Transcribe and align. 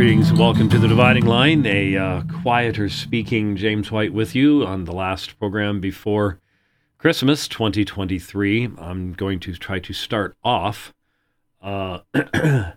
Greetings 0.00 0.30
and 0.30 0.38
welcome 0.38 0.70
to 0.70 0.78
the 0.78 0.88
Dividing 0.88 1.26
Line. 1.26 1.66
A 1.66 1.94
uh, 1.94 2.22
quieter 2.42 2.88
speaking 2.88 3.54
James 3.54 3.92
White 3.92 4.14
with 4.14 4.34
you 4.34 4.64
on 4.64 4.84
the 4.84 4.92
last 4.92 5.38
program 5.38 5.78
before 5.78 6.40
Christmas 6.96 7.46
2023. 7.46 8.70
I'm 8.78 9.12
going 9.12 9.40
to 9.40 9.52
try 9.52 9.78
to 9.80 9.92
start 9.92 10.38
off 10.42 10.94
uh, 11.60 11.98
at 12.14 12.76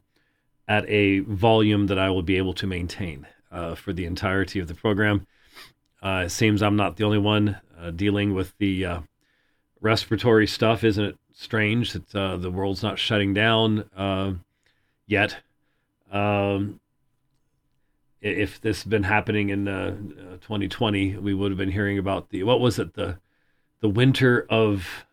a 0.89 1.19
volume 1.19 1.87
that 1.87 1.97
I 1.97 2.09
will 2.09 2.23
be 2.23 2.35
able 2.35 2.53
to 2.55 2.67
maintain 2.67 3.25
uh, 3.49 3.75
for 3.75 3.93
the 3.93 4.03
entirety 4.03 4.59
of 4.59 4.67
the 4.67 4.75
program. 4.75 5.25
Uh, 6.01 6.23
it 6.25 6.29
seems 6.29 6.61
I'm 6.61 6.75
not 6.75 6.97
the 6.97 7.05
only 7.05 7.19
one 7.19 7.55
uh, 7.79 7.91
dealing 7.91 8.33
with 8.33 8.53
the 8.57 8.85
uh, 8.85 8.99
respiratory 9.79 10.45
stuff. 10.45 10.83
Isn't 10.83 11.05
it 11.05 11.17
strange 11.31 11.93
that 11.93 12.09
the 12.09 12.51
world's 12.51 12.83
not 12.83 12.99
shutting 12.99 13.33
down 13.33 14.41
yet? 15.07 15.37
Um, 16.11 16.81
if 18.23 18.61
this 18.61 18.83
had 18.83 18.89
been 18.89 19.03
happening 19.03 19.49
in 19.49 19.67
uh, 19.67 19.91
2020, 20.41 21.17
we 21.17 21.33
would 21.33 21.51
have 21.51 21.57
been 21.57 21.71
hearing 21.71 21.97
about 21.97 22.29
the 22.29 22.43
what 22.43 22.61
was 22.61 22.79
it 22.79 22.93
the 22.93 23.19
the 23.81 23.89
winter 23.89 24.45
of 24.49 25.05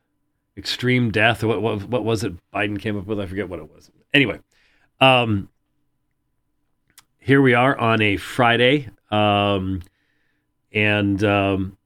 extreme 0.57 1.11
death 1.11 1.43
or 1.43 1.49
what 1.49 1.61
what, 1.61 1.89
what 1.89 2.05
was 2.05 2.23
it 2.23 2.35
Biden 2.55 2.79
came 2.81 2.97
up 2.97 3.07
with? 3.07 3.19
I 3.19 3.27
forget 3.27 3.49
what 3.49 3.59
it 3.59 3.69
was. 3.69 3.91
Anyway, 4.15 4.39
um, 5.01 5.49
here 7.19 7.43
we 7.43 7.53
are 7.55 7.77
on 7.77 8.01
a 8.01 8.17
Friday, 8.17 8.89
um, 9.11 9.83
and 10.73 11.23
um, 11.25 11.77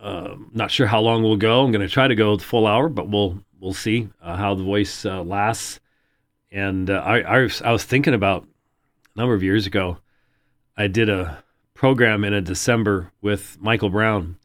uh, 0.00 0.36
not 0.52 0.70
sure 0.70 0.86
how 0.86 1.00
long 1.00 1.24
we'll 1.24 1.36
go. 1.36 1.64
I'm 1.64 1.72
going 1.72 1.86
to 1.86 1.92
try 1.92 2.06
to 2.06 2.14
go 2.14 2.36
the 2.36 2.44
full 2.44 2.68
hour, 2.68 2.88
but 2.88 3.08
we'll 3.08 3.42
we'll 3.58 3.74
see 3.74 4.08
uh, 4.22 4.36
how 4.36 4.54
the 4.54 4.62
voice 4.62 5.04
uh, 5.04 5.24
lasts. 5.24 5.80
And 6.52 6.90
uh, 6.90 7.02
I, 7.04 7.42
I 7.42 7.48
I 7.64 7.72
was 7.72 7.84
thinking 7.84 8.14
about 8.14 8.46
a 9.16 9.18
number 9.18 9.34
of 9.34 9.42
years 9.42 9.66
ago 9.66 9.98
I 10.80 10.86
did 10.86 11.10
a 11.10 11.44
program 11.74 12.24
in 12.24 12.32
a 12.32 12.40
December 12.40 13.12
with 13.20 13.58
Michael 13.60 13.90
Brown, 13.90 14.38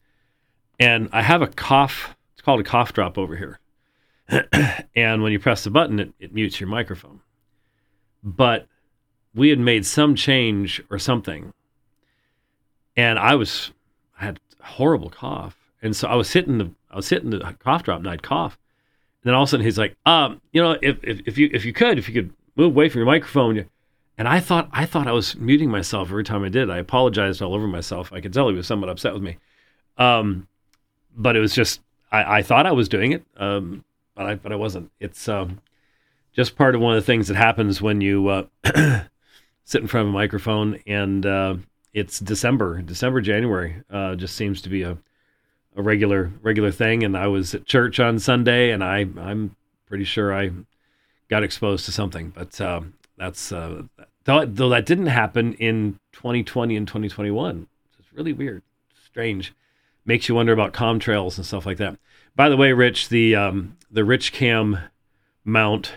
and 0.77 1.07
I 1.13 1.21
have 1.21 1.41
a 1.41 1.47
cough. 1.47 2.13
It's 2.33 2.41
called 2.41 2.59
a 2.59 2.63
cough 2.63 2.91
drop 2.91 3.17
over 3.17 3.37
here. 3.37 3.59
and 4.97 5.23
when 5.23 5.31
you 5.31 5.39
press 5.39 5.63
the 5.63 5.69
button, 5.69 5.97
it, 5.97 6.13
it 6.19 6.33
mutes 6.33 6.59
your 6.59 6.67
microphone. 6.67 7.21
But 8.21 8.67
we 9.33 9.47
had 9.47 9.59
made 9.59 9.85
some 9.85 10.13
change 10.13 10.83
or 10.89 10.99
something, 10.99 11.53
and 12.97 13.17
I 13.17 13.35
was 13.35 13.71
I 14.19 14.25
had 14.25 14.41
a 14.59 14.65
horrible 14.65 15.09
cough, 15.09 15.55
and 15.81 15.95
so 15.95 16.09
I 16.09 16.15
was 16.15 16.33
hitting 16.33 16.57
the 16.57 16.69
I 16.91 16.97
was 16.97 17.07
hitting 17.07 17.29
the 17.29 17.55
cough 17.59 17.83
drop, 17.83 17.99
and 17.99 18.09
I'd 18.09 18.23
cough, 18.23 18.57
and 19.23 19.29
then 19.29 19.35
all 19.35 19.43
of 19.43 19.47
a 19.47 19.51
sudden 19.51 19.65
he's 19.65 19.77
like, 19.77 19.95
um, 20.05 20.41
you 20.51 20.61
know, 20.61 20.77
if 20.81 21.01
if, 21.01 21.21
if 21.25 21.37
you 21.37 21.49
if 21.53 21.63
you 21.63 21.71
could, 21.71 21.97
if 21.97 22.09
you 22.09 22.13
could 22.13 22.33
move 22.57 22.73
away 22.73 22.89
from 22.89 22.99
your 22.99 23.05
microphone, 23.05 23.69
and 24.17 24.27
I 24.27 24.39
thought 24.39 24.69
I 24.71 24.85
thought 24.85 25.07
I 25.07 25.11
was 25.11 25.35
muting 25.35 25.69
myself 25.69 26.09
every 26.09 26.23
time 26.23 26.43
I 26.43 26.49
did. 26.49 26.69
I 26.69 26.77
apologized 26.77 27.41
all 27.41 27.53
over 27.53 27.67
myself. 27.67 28.13
I 28.13 28.21
could 28.21 28.33
tell 28.33 28.49
he 28.49 28.55
was 28.55 28.67
somewhat 28.67 28.89
upset 28.89 29.13
with 29.13 29.23
me. 29.23 29.37
Um, 29.97 30.47
but 31.15 31.35
it 31.35 31.39
was 31.39 31.53
just 31.53 31.81
I, 32.11 32.37
I 32.37 32.41
thought 32.41 32.65
I 32.65 32.71
was 32.71 32.89
doing 32.89 33.11
it, 33.11 33.25
um, 33.37 33.83
but 34.15 34.25
I 34.25 34.35
but 34.35 34.51
I 34.51 34.55
wasn't. 34.55 34.91
It's 34.99 35.27
um, 35.27 35.59
just 36.33 36.55
part 36.55 36.75
of 36.75 36.81
one 36.81 36.95
of 36.95 37.01
the 37.01 37.05
things 37.05 37.27
that 37.27 37.35
happens 37.35 37.81
when 37.81 38.01
you 38.01 38.27
uh, 38.27 38.45
sit 39.63 39.81
in 39.81 39.87
front 39.87 40.07
of 40.07 40.13
a 40.13 40.17
microphone 40.17 40.79
and 40.85 41.25
uh, 41.25 41.55
it's 41.93 42.19
December, 42.19 42.81
December, 42.81 43.21
January. 43.21 43.81
Uh, 43.89 44.15
just 44.15 44.35
seems 44.35 44.61
to 44.61 44.69
be 44.69 44.83
a 44.83 44.97
a 45.77 45.81
regular 45.81 46.31
regular 46.41 46.71
thing. 46.71 47.03
And 47.03 47.17
I 47.17 47.27
was 47.27 47.53
at 47.53 47.65
church 47.65 47.99
on 47.99 48.19
Sunday, 48.19 48.71
and 48.71 48.83
I 48.83 49.07
I'm 49.17 49.55
pretty 49.87 50.05
sure 50.05 50.33
I 50.33 50.51
got 51.29 51.43
exposed 51.43 51.85
to 51.85 51.91
something. 51.91 52.29
But 52.29 52.59
uh, 52.61 52.81
that's 53.17 53.51
uh, 53.51 53.83
though, 54.23 54.45
though 54.45 54.69
that 54.69 54.85
didn't 54.85 55.07
happen 55.07 55.53
in 55.53 55.99
2020 56.13 56.75
and 56.75 56.87
2021. 56.87 57.67
It's 57.99 58.13
really 58.13 58.33
weird, 58.33 58.63
strange. 59.03 59.53
Makes 60.05 60.29
you 60.29 60.35
wonder 60.35 60.53
about 60.53 60.73
contrails 60.73 61.37
and 61.37 61.45
stuff 61.45 61.65
like 61.65 61.77
that. 61.77 61.97
By 62.35 62.49
the 62.49 62.57
way, 62.57 62.73
Rich, 62.73 63.09
the 63.09 63.35
um, 63.35 63.77
the 63.89 64.03
Rich 64.03 64.33
Cam 64.33 64.77
mount 65.43 65.93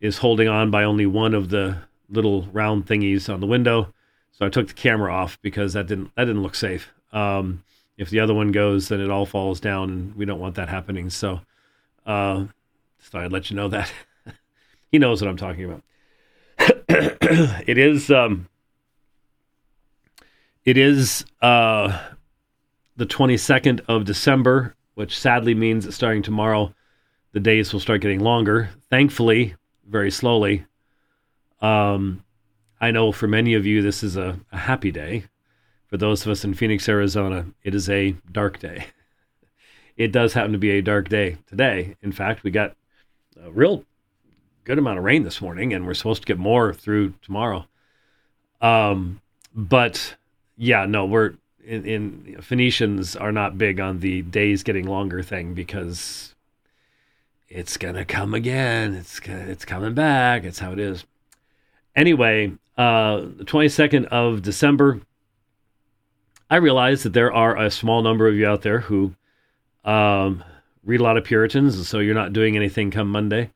is 0.00 0.18
holding 0.18 0.48
on 0.48 0.70
by 0.70 0.84
only 0.84 1.06
one 1.06 1.34
of 1.34 1.50
the 1.50 1.78
little 2.08 2.42
round 2.52 2.86
thingies 2.86 3.32
on 3.32 3.40
the 3.40 3.46
window. 3.46 3.92
So 4.32 4.46
I 4.46 4.48
took 4.48 4.68
the 4.68 4.74
camera 4.74 5.12
off 5.12 5.40
because 5.42 5.74
that 5.74 5.86
didn't 5.86 6.14
that 6.16 6.24
didn't 6.24 6.42
look 6.42 6.54
safe. 6.54 6.90
Um, 7.12 7.62
if 7.96 8.08
the 8.08 8.20
other 8.20 8.32
one 8.32 8.50
goes, 8.50 8.88
then 8.88 9.00
it 9.00 9.10
all 9.10 9.26
falls 9.26 9.60
down, 9.60 9.90
and 9.90 10.16
we 10.16 10.24
don't 10.24 10.40
want 10.40 10.54
that 10.54 10.70
happening. 10.70 11.10
So, 11.10 11.42
uh, 12.06 12.46
thought 13.02 13.24
I'd 13.24 13.32
let 13.32 13.50
you 13.50 13.56
know 13.56 13.68
that. 13.68 13.92
he 14.90 14.98
knows 14.98 15.20
what 15.20 15.28
I'm 15.28 15.36
talking 15.36 15.64
about. 15.64 15.82
it 16.88 17.78
is 17.78 18.10
um, 18.10 18.48
it 20.64 20.76
is 20.76 21.24
uh, 21.40 21.98
the 22.96 23.06
22nd 23.06 23.80
of 23.88 24.04
December, 24.04 24.76
which 24.94 25.18
sadly 25.18 25.54
means 25.54 25.84
that 25.84 25.92
starting 25.92 26.22
tomorrow, 26.22 26.74
the 27.32 27.40
days 27.40 27.72
will 27.72 27.80
start 27.80 28.02
getting 28.02 28.20
longer. 28.20 28.70
Thankfully, 28.90 29.54
very 29.88 30.10
slowly. 30.10 30.66
Um, 31.62 32.24
I 32.80 32.90
know 32.90 33.12
for 33.12 33.26
many 33.26 33.54
of 33.54 33.66
you, 33.66 33.82
this 33.82 34.02
is 34.02 34.16
a, 34.16 34.38
a 34.52 34.58
happy 34.58 34.90
day. 34.90 35.24
For 35.88 35.96
those 35.96 36.24
of 36.24 36.30
us 36.30 36.44
in 36.44 36.54
Phoenix, 36.54 36.88
Arizona, 36.88 37.46
it 37.64 37.74
is 37.74 37.88
a 37.88 38.16
dark 38.30 38.58
day. 38.58 38.86
It 39.96 40.12
does 40.12 40.32
happen 40.32 40.52
to 40.52 40.58
be 40.58 40.70
a 40.70 40.80
dark 40.80 41.10
day 41.10 41.36
today. 41.46 41.94
In 42.00 42.10
fact, 42.10 42.42
we 42.42 42.50
got 42.50 42.74
a 43.38 43.50
real 43.50 43.84
good 44.64 44.78
amount 44.78 44.98
of 44.98 45.04
rain 45.04 45.22
this 45.22 45.40
morning, 45.40 45.72
and 45.72 45.86
we're 45.86 45.94
supposed 45.94 46.22
to 46.22 46.26
get 46.26 46.38
more 46.38 46.72
through 46.72 47.14
tomorrow. 47.22 47.66
Um, 48.60 49.20
but 49.54 50.16
yeah, 50.56 50.86
no, 50.86 51.06
we're 51.06 51.34
in, 51.64 51.84
in 51.84 52.42
Phoenicians 52.42 53.16
are 53.16 53.32
not 53.32 53.58
big 53.58 53.80
on 53.80 54.00
the 54.00 54.22
days 54.22 54.62
getting 54.62 54.86
longer 54.86 55.22
thing 55.22 55.54
because 55.54 56.34
it's 57.48 57.76
gonna 57.76 58.04
come 58.04 58.34
again. 58.34 58.94
It's 58.94 59.20
it's 59.24 59.64
coming 59.64 59.94
back. 59.94 60.44
It's 60.44 60.58
how 60.58 60.72
it 60.72 60.78
is. 60.78 61.04
Anyway, 61.96 62.52
uh, 62.76 63.22
the 63.36 63.44
twenty 63.44 63.68
second 63.68 64.06
of 64.06 64.42
December. 64.42 65.00
I 66.48 66.56
realize 66.56 67.04
that 67.04 67.12
there 67.12 67.32
are 67.32 67.56
a 67.56 67.70
small 67.70 68.02
number 68.02 68.26
of 68.26 68.34
you 68.34 68.44
out 68.44 68.62
there 68.62 68.80
who 68.80 69.14
um, 69.84 70.42
read 70.84 70.98
a 70.98 71.02
lot 71.04 71.16
of 71.16 71.24
Puritans, 71.24 71.76
and 71.76 71.86
so 71.86 72.00
you're 72.00 72.14
not 72.14 72.32
doing 72.32 72.56
anything 72.56 72.90
come 72.90 73.08
Monday. 73.08 73.50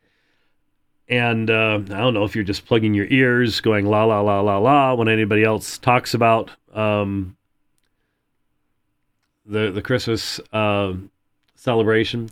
And 1.08 1.50
uh, 1.50 1.80
I 1.84 1.98
don't 1.98 2.14
know 2.14 2.24
if 2.24 2.34
you're 2.34 2.44
just 2.44 2.66
plugging 2.66 2.94
your 2.94 3.06
ears, 3.06 3.60
going 3.60 3.86
la 3.86 4.04
la 4.04 4.20
la 4.20 4.40
la 4.40 4.58
la 4.58 4.94
when 4.94 5.08
anybody 5.08 5.44
else 5.44 5.76
talks 5.78 6.14
about 6.14 6.50
um, 6.72 7.36
the 9.44 9.70
the 9.70 9.82
Christmas 9.82 10.40
uh, 10.52 10.94
celebration. 11.56 12.30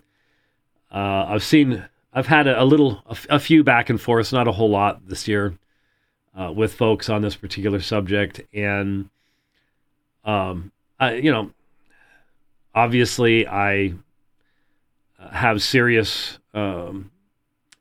Uh, 0.91 1.27
I've 1.29 1.43
seen, 1.43 1.85
I've 2.13 2.27
had 2.27 2.47
a, 2.47 2.63
a 2.63 2.65
little, 2.65 3.03
a, 3.07 3.17
a, 3.37 3.41
few 3.41 3.65
back 3.65 3.89
and 3.89 3.99
forths, 3.99 4.31
not 4.31 4.47
a 4.47 4.53
whole 4.53 4.69
lot 4.69 5.09
this 5.09 5.27
year, 5.27 5.55
uh, 6.39 6.53
with 6.55 6.75
folks 6.75 7.09
on 7.09 7.23
this 7.23 7.35
particular 7.35 7.81
subject, 7.81 8.43
and 8.53 9.09
um, 10.25 10.71
I, 11.01 11.15
you 11.15 11.33
know, 11.33 11.51
obviously 12.75 13.47
I 13.47 13.95
have 15.31 15.63
serious 15.63 16.39
um, 16.53 17.11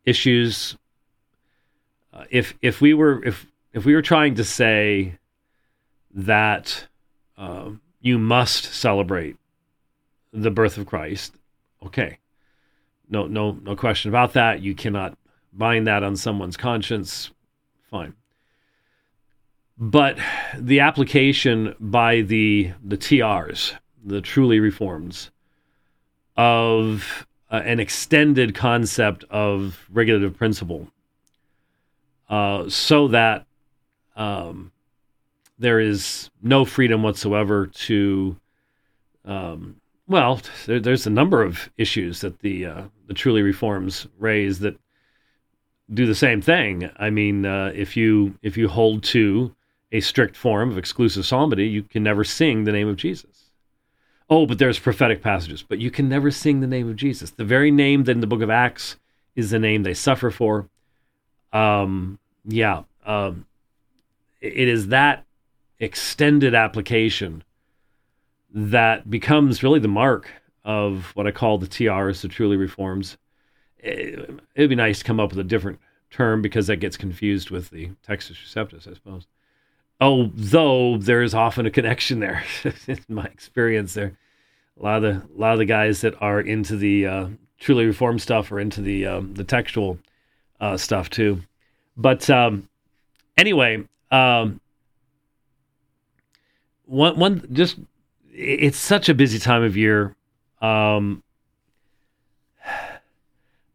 issues 0.06 0.76
uh, 0.76 0.78
if 2.30 2.54
if 2.62 2.82
we 2.82 2.94
were 2.94 3.24
if 3.24 3.48
if 3.74 3.86
we 3.86 3.94
were 3.94 4.02
trying 4.02 4.36
to 4.36 4.44
say 4.44 5.18
that 6.14 6.88
uh, 7.38 7.70
you 8.02 8.18
must 8.20 8.66
celebrate 8.74 9.38
the 10.34 10.52
birth 10.52 10.78
of 10.78 10.86
Christ, 10.86 11.36
okay, 11.86 12.20
no 13.10 13.28
no 13.28 13.52
no 13.52 13.76
question 13.76 14.10
about 14.10 14.34
that. 14.34 14.62
You 14.62 14.76
cannot 14.76 15.18
bind 15.54 15.88
that 15.88 16.04
on 16.04 16.16
someone's 16.16 16.58
conscience. 16.58 17.32
Fine. 17.90 18.14
But 19.78 20.20
the 20.58 20.80
application 20.80 21.76
by 21.80 22.22
the 22.22 22.72
the 22.84 22.98
TRs, 22.98 23.76
the 24.04 24.22
truly 24.22 24.60
reforms, 24.60 25.32
of 26.38 27.28
uh, 27.50 27.62
an 27.66 27.80
extended 27.80 28.56
concept 28.56 29.24
of 29.30 29.88
regulative 29.92 30.38
principle 30.38 30.88
uh, 32.32 32.68
so 32.70 33.10
that 33.10 33.46
um, 34.16 34.72
there 35.60 35.80
is 35.80 36.32
no 36.42 36.66
freedom 36.66 37.04
whatsoever 37.04 37.68
to. 37.68 38.38
Um, 39.26 39.76
well, 40.08 40.42
there, 40.66 40.80
there's 40.80 41.06
a 41.06 41.12
number 41.12 41.44
of 41.44 41.70
issues 41.78 42.22
that 42.22 42.40
the 42.40 42.66
uh, 42.66 42.82
the 43.08 43.14
truly 43.14 43.42
reforms 43.42 44.08
raise 44.18 44.60
that 44.60 44.80
do 45.94 46.06
the 46.06 46.16
same 46.16 46.42
thing. 46.42 46.90
I 46.98 47.10
mean, 47.10 47.46
uh, 47.46 47.74
if 47.76 47.96
you 47.96 48.38
if 48.42 48.58
you 48.58 48.70
hold 48.70 49.04
to 49.04 49.54
a 49.92 50.00
strict 50.00 50.38
form 50.38 50.72
of 50.72 50.78
exclusive 50.78 51.26
psalmody, 51.26 51.68
you 51.68 51.84
can 51.84 52.02
never 52.02 52.24
sing 52.24 52.64
the 52.64 52.72
name 52.72 52.88
of 52.88 52.96
Jesus. 52.96 53.52
Oh, 54.30 54.46
but 54.46 54.58
there's 54.58 54.80
prophetic 54.80 55.22
passages, 55.22 55.62
but 55.68 55.80
you 55.80 55.92
can 55.92 56.08
never 56.08 56.32
sing 56.32 56.62
the 56.62 56.68
name 56.68 56.90
of 56.90 56.96
Jesus. 56.96 57.32
The 57.32 57.44
very 57.44 57.72
name 57.72 58.06
that 58.06 58.14
in 58.14 58.22
the 58.22 58.28
book 58.28 58.42
of 58.42 58.50
Acts 58.50 58.96
is 59.36 59.50
the 59.50 59.60
name 59.60 59.84
they 59.84 59.94
suffer 59.94 60.32
for. 60.32 60.70
Um, 61.54 62.20
yeah, 62.46 62.84
um, 63.06 63.46
it 64.40 64.68
is 64.68 64.88
that 64.88 65.26
extended 65.80 66.56
application 66.56 67.44
that 68.54 69.10
becomes 69.10 69.64
really 69.64 69.80
the 69.80 69.88
mark 69.88 70.30
of 70.64 71.12
what 71.16 71.28
I 71.28 71.32
call 71.32 71.58
the 71.58 71.68
TRs, 71.68 72.22
the 72.22 72.28
truly 72.28 72.58
reforms. 72.58 73.18
It, 73.78 74.30
would 74.58 74.70
be 74.70 74.76
nice 74.76 75.00
to 75.00 75.06
come 75.06 75.20
up 75.20 75.32
with 75.32 75.40
a 75.40 75.44
different 75.44 75.80
term 76.12 76.42
because 76.42 76.68
that 76.68 76.78
gets 76.78 76.98
confused 76.98 77.50
with 77.50 77.70
the 77.70 77.90
Textus 78.08 78.38
Receptus, 78.44 78.88
I 78.88 78.94
suppose. 78.94 79.28
Although 80.00 80.98
there 80.98 81.22
is 81.22 81.34
often 81.34 81.66
a 81.66 81.72
connection 81.72 82.20
there, 82.20 82.44
in 82.88 83.00
my 83.08 83.26
experience, 83.26 83.94
there 83.94 84.18
a 84.80 84.84
lot 84.84 85.04
of 85.04 85.04
the 85.04 85.36
a 85.36 85.40
lot 85.40 85.54
of 85.54 85.60
the 85.60 85.66
guys 85.66 86.02
that 86.02 86.20
are 86.22 86.42
into 86.42 86.76
the 86.76 87.06
uh, 87.06 87.28
truly 87.60 87.86
reformed 87.86 88.22
stuff 88.22 88.52
are 88.52 88.60
into 88.60 88.82
the 88.82 89.06
um, 89.06 89.34
the 89.36 89.44
textual 89.44 90.00
uh, 90.62 90.78
stuff 90.78 91.10
too. 91.10 91.42
But 91.98 92.30
um, 92.30 92.70
anyway, 93.38 93.84
um, 94.12 94.62
one 96.86 97.20
one 97.20 97.46
just 97.52 97.76
it's 98.32 98.78
such 98.78 99.10
a 99.10 99.14
busy 99.14 99.40
time 99.40 99.64
of 99.64 99.76
year. 99.76 100.16
Um, 100.62 101.22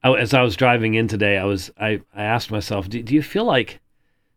as 0.02 0.32
I 0.32 0.40
was 0.42 0.56
driving 0.56 0.94
in 0.94 1.08
today, 1.08 1.36
I 1.36 1.44
was 1.44 1.70
I, 1.78 2.00
I 2.14 2.22
asked 2.22 2.50
myself, 2.50 2.88
do, 2.88 3.02
do 3.02 3.14
you 3.14 3.20
feel 3.22 3.44
like 3.44 3.80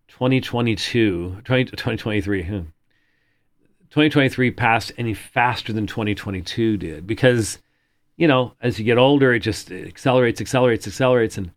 2022, 0.07 1.37
20, 1.43 1.65
2023, 1.65 2.43
2023 2.43 4.51
passed 4.51 4.91
any 4.97 5.13
faster 5.13 5.71
than 5.71 5.85
2022 5.85 6.77
did? 6.77 7.05
Because, 7.05 7.59
you 8.17 8.27
know, 8.27 8.53
as 8.61 8.79
you 8.79 8.85
get 8.85 8.97
older, 8.97 9.31
it 9.33 9.41
just 9.41 9.71
accelerates, 9.71 10.41
accelerates, 10.41 10.87
accelerates. 10.87 11.37
And 11.37 11.51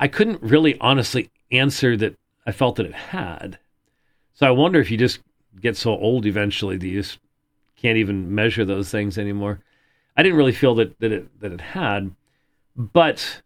I 0.00 0.08
couldn't 0.08 0.42
really 0.42 0.78
honestly 0.80 1.30
answer 1.52 1.94
that 1.98 2.16
I 2.46 2.52
felt 2.52 2.76
that 2.76 2.86
it 2.86 2.94
had. 2.94 3.58
So 4.32 4.46
I 4.46 4.50
wonder 4.50 4.80
if 4.80 4.90
you 4.90 4.96
just 4.96 5.20
get 5.60 5.76
so 5.76 5.90
old 5.90 6.24
eventually 6.24 6.78
that 6.78 6.86
you 6.86 7.02
just 7.02 7.18
can't 7.76 7.98
even 7.98 8.34
measure 8.34 8.64
those 8.64 8.90
things 8.90 9.18
anymore. 9.18 9.60
I 10.16 10.22
didn't 10.22 10.38
really 10.38 10.52
feel 10.52 10.74
that 10.76 10.98
that 11.00 11.12
it 11.12 11.40
that 11.40 11.52
it 11.52 11.60
had, 11.60 12.12
but 12.76 13.42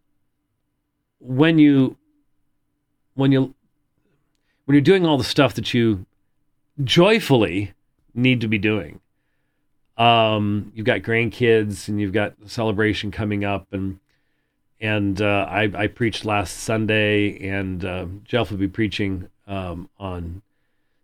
when 1.19 1.59
you 1.59 1.97
when 3.15 3.33
you 3.33 3.53
when 4.63 4.75
you're 4.75 4.81
doing 4.81 5.05
all 5.05 5.17
the 5.17 5.23
stuff 5.23 5.53
that 5.55 5.73
you 5.73 6.05
joyfully 6.83 7.73
need 8.13 8.41
to 8.41 8.47
be 8.47 8.57
doing, 8.57 9.01
um, 9.97 10.71
you've 10.73 10.85
got 10.85 11.01
grandkids 11.01 11.87
and 11.89 11.99
you've 11.99 12.13
got 12.13 12.33
celebration 12.45 13.11
coming 13.11 13.43
up, 13.43 13.67
and 13.71 13.99
and 14.79 15.21
uh, 15.21 15.47
I, 15.49 15.71
I 15.75 15.87
preached 15.87 16.25
last 16.25 16.57
Sunday, 16.57 17.47
and 17.47 17.83
uh, 17.83 18.05
Jeff 18.23 18.51
will 18.51 18.57
be 18.57 18.67
preaching 18.67 19.29
um, 19.47 19.89
on 19.99 20.41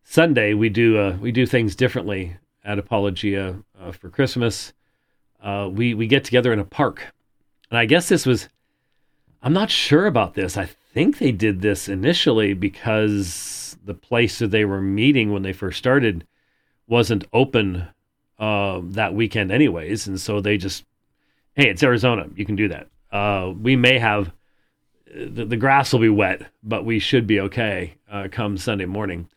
Sunday. 0.03 0.53
We 0.53 0.69
do 0.69 0.97
uh, 0.97 1.17
we 1.19 1.31
do 1.31 1.45
things 1.45 1.75
differently 1.75 2.37
at 2.63 2.79
Apologia 2.79 3.57
uh, 3.79 3.91
for 3.91 4.09
Christmas. 4.09 4.73
Uh, 5.41 5.69
we 5.71 5.93
we 5.93 6.07
get 6.07 6.23
together 6.23 6.53
in 6.53 6.59
a 6.59 6.65
park, 6.65 7.13
and 7.69 7.77
I 7.77 7.85
guess 7.85 8.09
this 8.09 8.25
was. 8.25 8.49
I'm 9.43 9.53
not 9.53 9.71
sure 9.71 10.05
about 10.05 10.35
this. 10.35 10.55
I 10.55 10.69
think 10.93 11.17
they 11.17 11.31
did 11.31 11.61
this 11.61 11.89
initially 11.89 12.53
because 12.53 13.75
the 13.83 13.93
place 13.93 14.39
that 14.39 14.51
they 14.51 14.65
were 14.65 14.81
meeting 14.81 15.31
when 15.31 15.41
they 15.41 15.53
first 15.53 15.79
started 15.79 16.27
wasn't 16.87 17.25
open 17.33 17.87
uh, 18.37 18.81
that 18.83 19.13
weekend, 19.13 19.51
anyways, 19.51 20.07
and 20.07 20.19
so 20.19 20.41
they 20.41 20.57
just, 20.57 20.83
hey, 21.55 21.69
it's 21.69 21.83
Arizona, 21.83 22.27
you 22.35 22.45
can 22.45 22.55
do 22.55 22.67
that. 22.67 22.87
Uh, 23.11 23.53
we 23.59 23.75
may 23.75 23.99
have 23.99 24.31
the, 25.13 25.45
the, 25.45 25.57
grass 25.57 25.91
will 25.91 25.99
be 25.99 26.09
wet, 26.09 26.49
but 26.63 26.85
we 26.85 26.99
should 26.99 27.27
be 27.27 27.41
okay 27.41 27.95
uh, 28.09 28.29
come 28.31 28.57
Sunday 28.57 28.85
morning. 28.85 29.27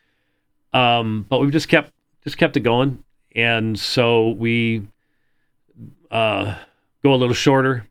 Um, 0.72 1.26
but 1.28 1.40
we've 1.40 1.50
just 1.50 1.68
kept 1.68 1.92
just 2.22 2.38
kept 2.38 2.56
it 2.56 2.60
going 2.60 3.02
and 3.34 3.78
so 3.78 4.30
we 4.30 4.86
uh, 6.10 6.56
go 7.02 7.14
a 7.14 7.16
little 7.16 7.34
shorter, 7.34 7.88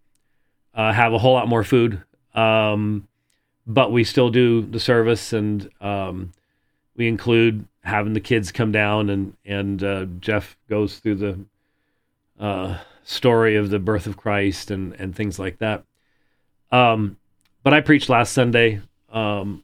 uh, 0.73 0.93
have 0.93 1.13
a 1.13 1.17
whole 1.17 1.33
lot 1.33 1.47
more 1.47 1.63
food, 1.63 2.01
um, 2.33 3.07
but 3.67 3.91
we 3.91 4.03
still 4.03 4.29
do 4.29 4.61
the 4.61 4.79
service, 4.79 5.33
and 5.33 5.69
um, 5.81 6.31
we 6.95 7.07
include 7.07 7.67
having 7.83 8.13
the 8.13 8.21
kids 8.21 8.51
come 8.51 8.71
down, 8.71 9.09
and 9.09 9.35
and 9.45 9.83
uh, 9.83 10.05
Jeff 10.19 10.57
goes 10.69 10.99
through 10.99 11.15
the 11.15 11.39
uh, 12.39 12.77
story 13.03 13.55
of 13.55 13.69
the 13.69 13.79
birth 13.79 14.07
of 14.07 14.17
Christ 14.17 14.71
and 14.71 14.93
and 14.93 15.15
things 15.15 15.39
like 15.39 15.59
that. 15.59 15.83
Um, 16.71 17.17
but 17.63 17.73
I 17.73 17.81
preached 17.81 18.09
last 18.09 18.33
Sunday, 18.33 18.81
um, 19.11 19.63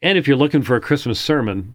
and 0.00 0.16
if 0.16 0.28
you're 0.28 0.36
looking 0.36 0.62
for 0.62 0.76
a 0.76 0.80
Christmas 0.80 1.20
sermon, 1.20 1.74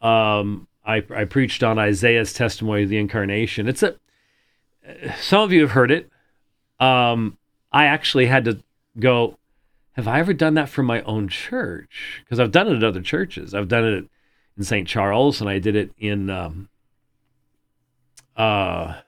um, 0.00 0.68
I, 0.84 1.04
I 1.14 1.24
preached 1.24 1.62
on 1.62 1.78
Isaiah's 1.78 2.32
testimony 2.32 2.82
of 2.82 2.88
the 2.88 2.98
incarnation. 2.98 3.68
It's 3.68 3.82
a 3.82 3.96
some 5.20 5.42
of 5.42 5.52
you 5.52 5.62
have 5.62 5.72
heard 5.72 5.90
it. 5.90 6.10
Um, 6.80 7.38
I 7.72 7.86
actually 7.86 8.26
had 8.26 8.44
to 8.44 8.62
go. 8.98 9.38
Have 9.92 10.08
I 10.08 10.20
ever 10.20 10.32
done 10.32 10.54
that 10.54 10.68
for 10.68 10.82
my 10.82 11.02
own 11.02 11.28
church? 11.28 12.22
Because 12.24 12.40
I've 12.40 12.50
done 12.50 12.68
it 12.68 12.76
at 12.76 12.84
other 12.84 13.02
churches. 13.02 13.54
I've 13.54 13.68
done 13.68 13.84
it 13.84 14.08
in 14.56 14.64
St. 14.64 14.88
Charles, 14.88 15.40
and 15.40 15.48
I 15.48 15.58
did 15.58 15.76
it 15.76 15.92
in. 15.98 16.30
Um, 16.30 16.68
uh, 18.36 19.00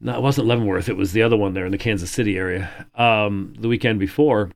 no, 0.00 0.14
it 0.14 0.22
wasn't 0.22 0.46
Leavenworth. 0.46 0.88
It 0.88 0.96
was 0.96 1.12
the 1.12 1.22
other 1.22 1.36
one 1.36 1.54
there 1.54 1.66
in 1.66 1.72
the 1.72 1.78
Kansas 1.78 2.10
City 2.10 2.36
area. 2.36 2.86
Um, 2.94 3.54
the 3.58 3.68
weekend 3.68 3.98
before, 3.98 4.50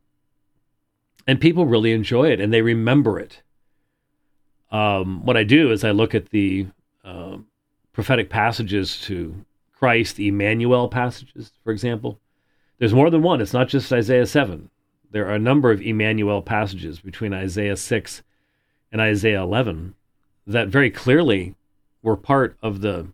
and 1.27 1.41
people 1.41 1.67
really 1.67 1.93
enjoy 1.93 2.31
it 2.31 2.41
and 2.41 2.53
they 2.53 2.63
remember 2.63 3.19
it 3.19 3.43
um, 4.71 5.25
what 5.25 5.37
I 5.37 5.45
do 5.45 5.73
is 5.73 5.85
I 5.85 5.91
look 5.91 6.15
at 6.15 6.31
the 6.31 6.67
uh, 7.05 7.39
prophetic 7.93 8.31
passages 8.31 9.01
to 9.03 9.45
Christ, 9.73 10.21
Emmanuel 10.21 10.89
passages, 10.89 11.53
for 11.65 11.73
example. 11.73 12.21
There's 12.79 12.95
more 12.95 13.11
than 13.11 13.23
one. 13.23 13.41
It's 13.41 13.53
not 13.53 13.69
just 13.69 13.93
Isaiah 13.93 14.27
7. 14.27 14.71
There 15.11 15.27
are 15.27 15.35
a 15.35 15.41
number 15.41 15.71
of 15.71 15.83
Emmanuel 15.83 16.41
passages 16.41 17.01
between 17.01 17.35
Isaiah 17.35 17.77
6 17.77 18.23
and 18.93 19.01
Isaiah 19.01 19.43
11 19.43 19.95
that 20.47 20.69
very 20.69 20.91
clearly 20.91 21.55
were 22.03 22.17
part 22.17 22.57
of 22.63 22.81
the 22.81 23.09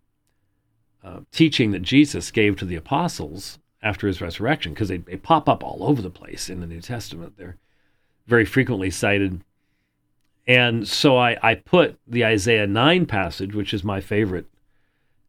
uh, 1.07 1.21
teaching 1.33 1.71
that 1.71 1.83
Jesus 1.83 2.31
gave 2.31 2.57
to 2.57 2.65
the 2.65 2.77
apostles 2.77 3.59
after 3.83 4.07
his 4.07 4.21
resurrection 4.21 4.75
because 4.75 4.89
they, 4.89 4.99
they 4.99 5.17
pop 5.17 5.49
up 5.49 5.63
all 5.63 5.85
over 5.85 6.03
the 6.03 6.11
place 6.11 6.51
in 6.51 6.61
the 6.61 6.67
New 6.67 6.81
Testament. 6.81 7.35
They're 7.39 7.57
very 8.27 8.45
frequently 8.45 8.91
cited 8.91 9.41
and 10.47 10.87
so 10.87 11.17
I, 11.17 11.37
I 11.43 11.55
put 11.57 11.99
the 12.07 12.25
Isaiah 12.25 12.67
9 12.67 13.07
passage, 13.07 13.55
which 13.55 13.75
is 13.75 13.83
my 13.83 14.01
favorite 14.01 14.47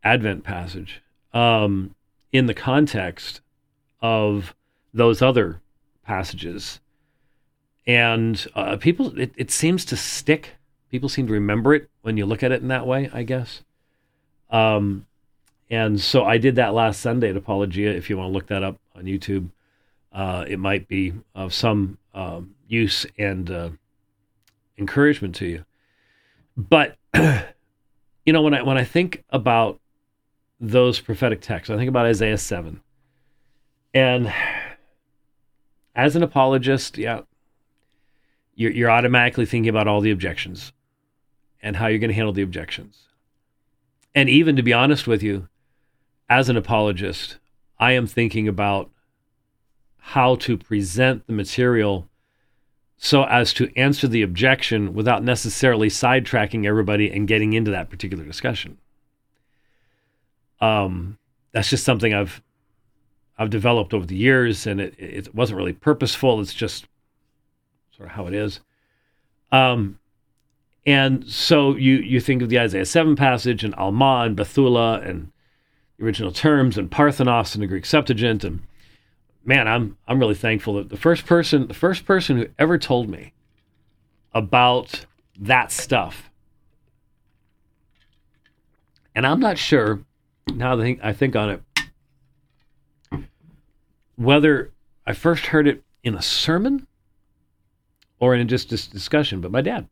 Advent 0.04 0.44
passage, 0.44 1.02
um, 1.34 1.96
in 2.32 2.46
the 2.46 2.54
context 2.54 3.42
of 4.00 4.56
those 4.94 5.22
other 5.22 5.60
passages. 6.06 6.80
And 7.88 8.46
uh, 8.54 8.78
people, 8.78 9.18
it, 9.20 9.34
it 9.36 9.50
seems 9.50 9.86
to 9.86 9.98
stick. 9.98 10.56
People 10.92 11.10
seem 11.10 11.26
to 11.28 11.34
remember 11.34 11.74
it 11.74 11.90
when 12.04 12.16
you 12.16 12.26
look 12.26 12.44
at 12.44 12.52
it 12.52 12.62
in 12.62 12.68
that 12.68 12.86
way, 12.86 13.10
I 13.12 13.24
guess. 13.24 13.64
Um, 14.52 15.08
and 15.70 16.00
so 16.00 16.24
I 16.24 16.38
did 16.38 16.56
that 16.56 16.74
last 16.74 17.02
Sunday 17.02 17.30
at 17.30 17.38
Apologia. 17.38 17.92
If 17.92 18.10
you 18.10 18.18
want 18.18 18.30
to 18.30 18.34
look 18.34 18.48
that 18.48 18.64
up 18.64 18.78
on 18.96 19.04
YouTube, 19.04 19.50
uh, 20.14 20.46
it 20.48 20.60
might 20.60 20.88
be 20.88 21.14
of 21.36 21.54
some 21.54 21.98
um, 22.14 22.56
use 22.68 23.06
and 23.18 23.52
uh, 23.52 23.70
encouragement 24.78 25.36
to 25.36 25.46
you. 25.46 25.66
But 26.56 26.98
you 27.14 28.34
know, 28.34 28.42
when 28.42 28.54
I 28.54 28.62
when 28.62 28.78
I 28.78 28.84
think 28.84 29.24
about 29.30 29.80
those 30.60 31.00
prophetic 31.00 31.42
texts, 31.42 31.70
I 31.70 31.78
think 31.78 31.90
about 31.90 32.06
Isaiah 32.06 32.38
seven, 32.38 32.82
and 33.94 34.34
as 35.96 36.16
an 36.16 36.24
apologist, 36.24 36.98
yeah, 36.98 37.22
you're 38.56 38.72
you're 38.72 38.90
automatically 38.90 39.46
thinking 39.46 39.70
about 39.70 39.88
all 39.88 40.00
the 40.00 40.12
objections 40.12 40.72
and 41.62 41.76
how 41.76 41.88
you're 41.88 42.00
going 42.00 42.10
to 42.10 42.16
handle 42.16 42.34
the 42.34 42.42
objections. 42.42 43.04
And 44.16 44.30
even 44.30 44.56
to 44.56 44.64
be 44.64 44.74
honest 44.74 45.06
with 45.06 45.22
you, 45.22 45.48
as 46.30 46.50
an 46.50 46.58
apologist, 46.58 47.38
I 47.80 47.94
am 47.94 48.08
thinking 48.08 48.48
about 48.48 48.90
how 49.98 50.36
to 50.36 50.58
present 50.58 51.28
the 51.28 51.34
material 51.34 52.08
so 52.98 53.24
as 53.26 53.54
to 53.54 53.72
answer 53.78 54.08
the 54.08 54.24
objection 54.24 54.94
without 54.94 55.24
necessarily 55.24 55.88
sidetracking 55.88 56.66
everybody 56.66 57.12
and 57.12 57.28
getting 57.28 57.54
into 57.54 57.70
that 57.72 57.90
particular 57.90 58.24
discussion. 58.24 58.78
Um, 60.60 61.20
that's 61.52 61.70
just 61.70 61.84
something 61.84 62.14
I've 62.14 62.42
I've 63.38 63.52
developed 63.52 63.94
over 63.94 64.06
the 64.06 64.16
years, 64.16 64.66
and 64.66 64.82
it 64.82 64.96
it 64.98 65.36
wasn't 65.36 65.58
really 65.58 65.74
purposeful. 65.74 66.42
It's 66.42 66.56
just 66.56 66.88
sort 67.96 68.10
of 68.10 68.16
how 68.16 68.26
it 68.26 68.34
is. 68.34 68.62
Um, 69.52 70.00
and 70.88 71.28
so 71.30 71.76
you 71.76 71.98
you 71.98 72.20
think 72.20 72.42
of 72.42 72.50
the 72.50 72.60
Isaiah 72.60 72.86
seven 72.86 73.16
passage 73.16 73.64
and 73.64 73.76
Alma 73.76 74.24
and 74.26 74.36
Bethula 74.36 75.08
and 75.08 75.32
original 76.02 76.32
terms 76.32 76.78
and 76.78 76.92
Parthenos 76.92 77.56
and 77.56 77.64
the 77.64 77.68
Greek 77.68 77.86
Septuagint 77.86 78.44
and 78.44 78.62
man, 79.44 79.68
I'm 79.68 79.98
I'm 80.08 80.20
really 80.20 80.36
thankful 80.36 80.76
that 80.76 80.90
the 80.90 80.98
first 80.98 81.26
person 81.26 81.68
the 81.68 81.74
first 81.74 82.06
person 82.06 82.38
who 82.38 82.48
ever 82.60 82.78
told 82.78 83.10
me 83.10 83.34
about 84.34 85.06
that 85.40 85.72
stuff. 85.72 86.30
And 89.16 89.26
I'm 89.26 89.40
not 89.40 89.58
sure, 89.58 90.02
now 90.48 90.76
that 90.76 91.00
I 91.02 91.12
think 91.12 91.36
on 91.36 91.50
it, 91.50 93.24
whether 94.16 94.72
I 95.08 95.14
first 95.14 95.48
heard 95.48 95.68
it 95.68 95.84
in 96.04 96.14
a 96.14 96.22
sermon 96.22 96.86
or 98.20 98.36
in 98.36 98.48
just 98.48 98.70
this 98.70 98.86
discussion, 98.86 99.42
but 99.42 99.52
my 99.52 99.62
dad. 99.62 99.88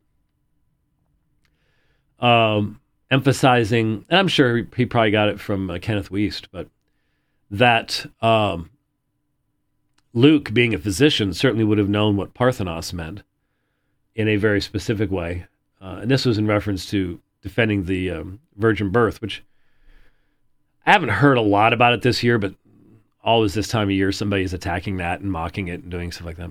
Um, 2.20 2.80
emphasizing, 3.10 4.04
and 4.08 4.18
I'm 4.18 4.28
sure 4.28 4.66
he 4.76 4.86
probably 4.86 5.10
got 5.10 5.28
it 5.28 5.40
from 5.40 5.70
uh, 5.70 5.78
Kenneth 5.80 6.10
Wuest, 6.10 6.46
but 6.50 6.68
that 7.50 8.06
um, 8.20 8.70
Luke, 10.12 10.52
being 10.52 10.74
a 10.74 10.78
physician, 10.78 11.32
certainly 11.32 11.64
would 11.64 11.78
have 11.78 11.88
known 11.88 12.16
what 12.16 12.34
Parthenos 12.34 12.92
meant 12.92 13.22
in 14.14 14.28
a 14.28 14.36
very 14.36 14.60
specific 14.60 15.10
way. 15.10 15.46
Uh, 15.80 15.98
and 16.02 16.10
this 16.10 16.24
was 16.24 16.38
in 16.38 16.46
reference 16.46 16.86
to 16.90 17.20
defending 17.42 17.84
the 17.84 18.10
um, 18.10 18.40
virgin 18.56 18.90
birth, 18.90 19.20
which 19.20 19.44
I 20.84 20.92
haven't 20.92 21.10
heard 21.10 21.36
a 21.36 21.42
lot 21.42 21.72
about 21.72 21.92
it 21.92 22.02
this 22.02 22.22
year, 22.22 22.38
but 22.38 22.54
always 23.22 23.54
this 23.54 23.68
time 23.68 23.88
of 23.88 23.92
year, 23.92 24.10
somebody 24.10 24.42
is 24.42 24.54
attacking 24.54 24.96
that 24.96 25.20
and 25.20 25.30
mocking 25.30 25.68
it 25.68 25.82
and 25.82 25.90
doing 25.90 26.12
stuff 26.12 26.26
like 26.26 26.36
that. 26.38 26.50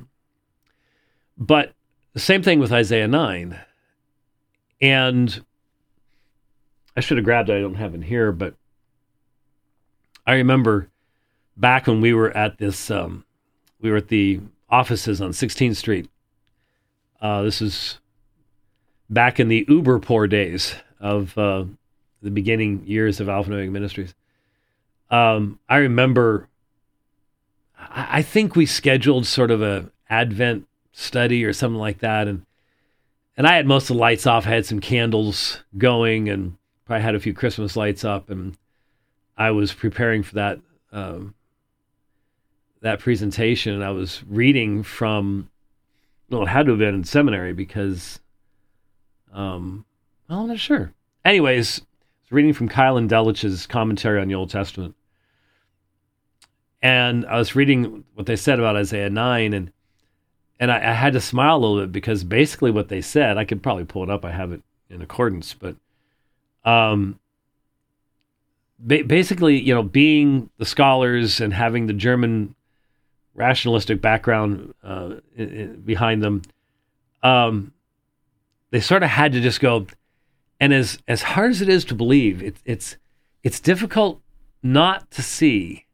But 1.37 1.73
the 2.13 2.19
same 2.19 2.43
thing 2.43 2.59
with 2.59 2.71
Isaiah 2.71 3.07
9. 3.07 3.59
And 4.81 5.45
I 6.95 7.01
should 7.01 7.17
have 7.17 7.25
grabbed 7.25 7.49
it. 7.49 7.57
I 7.57 7.61
don't 7.61 7.75
have 7.75 7.93
it 7.93 8.03
here, 8.03 8.31
but 8.31 8.55
I 10.25 10.35
remember 10.35 10.89
back 11.57 11.87
when 11.87 12.01
we 12.01 12.13
were 12.13 12.35
at 12.35 12.57
this, 12.57 12.89
um, 12.89 13.25
we 13.81 13.91
were 13.91 13.97
at 13.97 14.07
the 14.07 14.39
offices 14.69 15.21
on 15.21 15.31
16th 15.31 15.75
Street. 15.75 16.09
Uh, 17.21 17.41
this 17.43 17.61
is 17.61 17.99
back 19.09 19.39
in 19.39 19.47
the 19.47 19.65
uber 19.67 19.99
poor 19.99 20.27
days 20.27 20.75
of 20.99 21.37
uh, 21.37 21.65
the 22.21 22.31
beginning 22.31 22.83
years 22.85 23.19
of 23.19 23.29
Alpha 23.29 23.51
Omega 23.51 23.71
Ministries. 23.71 24.15
Um, 25.09 25.59
I 25.69 25.77
remember, 25.77 26.47
I, 27.77 28.19
I 28.19 28.21
think 28.21 28.55
we 28.55 28.65
scheduled 28.65 29.25
sort 29.27 29.51
of 29.51 29.61
a 29.61 29.91
Advent 30.09 30.67
study 30.91 31.43
or 31.43 31.53
something 31.53 31.79
like 31.79 31.99
that, 31.99 32.27
and 32.27 32.45
and 33.37 33.45
I 33.45 33.55
had 33.55 33.65
most 33.65 33.89
of 33.89 33.95
the 33.95 34.01
lights 34.01 34.25
off. 34.25 34.45
I 34.47 34.51
had 34.51 34.65
some 34.65 34.79
candles 34.79 35.63
going, 35.77 36.29
and 36.29 36.57
probably 36.85 37.03
had 37.03 37.15
a 37.15 37.19
few 37.19 37.33
Christmas 37.33 37.75
lights 37.75 38.05
up, 38.05 38.29
and 38.29 38.57
I 39.37 39.51
was 39.51 39.73
preparing 39.73 40.23
for 40.23 40.35
that 40.35 40.59
um, 40.91 41.35
that 42.81 42.99
presentation, 42.99 43.73
and 43.73 43.83
I 43.83 43.91
was 43.91 44.23
reading 44.27 44.83
from 44.83 45.49
well, 46.29 46.43
it 46.43 46.47
had 46.47 46.65
to 46.65 46.71
have 46.71 46.79
been 46.79 46.95
in 46.95 47.03
seminary 47.03 47.53
because, 47.53 48.19
um, 49.31 49.85
well, 50.29 50.41
I'm 50.41 50.47
not 50.47 50.59
sure. 50.59 50.91
Anyways, 51.23 51.81
reading 52.31 52.53
from 52.53 52.69
Keil 52.69 53.07
Delitzsch's 53.07 53.67
commentary 53.67 54.19
on 54.21 54.27
the 54.27 54.35
Old 54.35 54.49
Testament, 54.49 54.95
and 56.81 57.25
I 57.25 57.37
was 57.37 57.55
reading 57.55 58.03
what 58.13 58.27
they 58.27 58.35
said 58.35 58.59
about 58.59 58.75
Isaiah 58.75 59.09
nine, 59.09 59.53
and 59.53 59.71
and 60.59 60.71
I, 60.71 60.77
I 60.77 60.93
had 60.93 61.13
to 61.13 61.21
smile 61.21 61.57
a 61.57 61.59
little 61.59 61.81
bit 61.81 61.91
because 61.91 62.23
basically 62.23 62.71
what 62.71 62.89
they 62.89 63.01
said, 63.01 63.37
I 63.37 63.45
could 63.45 63.61
probably 63.61 63.85
pull 63.85 64.03
it 64.03 64.09
up. 64.09 64.23
I 64.23 64.31
have 64.31 64.51
it 64.51 64.61
in 64.89 65.01
Accordance, 65.01 65.53
but 65.53 65.75
um, 66.65 67.19
ba- 68.79 69.03
basically, 69.05 69.59
you 69.59 69.73
know, 69.73 69.83
being 69.83 70.49
the 70.57 70.65
scholars 70.65 71.39
and 71.39 71.53
having 71.53 71.87
the 71.87 71.93
German 71.93 72.55
rationalistic 73.33 74.01
background 74.01 74.73
uh, 74.83 75.15
in, 75.35 75.49
in, 75.49 75.81
behind 75.81 76.21
them, 76.21 76.41
um, 77.23 77.73
they 78.71 78.79
sort 78.79 79.03
of 79.03 79.09
had 79.09 79.31
to 79.33 79.41
just 79.41 79.59
go. 79.59 79.87
And 80.59 80.73
as 80.73 80.99
as 81.07 81.21
hard 81.21 81.51
as 81.51 81.61
it 81.61 81.69
is 81.69 81.85
to 81.85 81.95
believe, 81.95 82.41
it, 82.41 82.57
it's 82.65 82.97
it's 83.43 83.59
difficult 83.59 84.21
not 84.63 85.11
to 85.11 85.21
see 85.21 85.85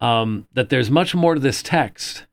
um, 0.00 0.46
that 0.52 0.68
there's 0.68 0.90
much 0.90 1.14
more 1.14 1.34
to 1.34 1.40
this 1.40 1.62
text 1.62 2.26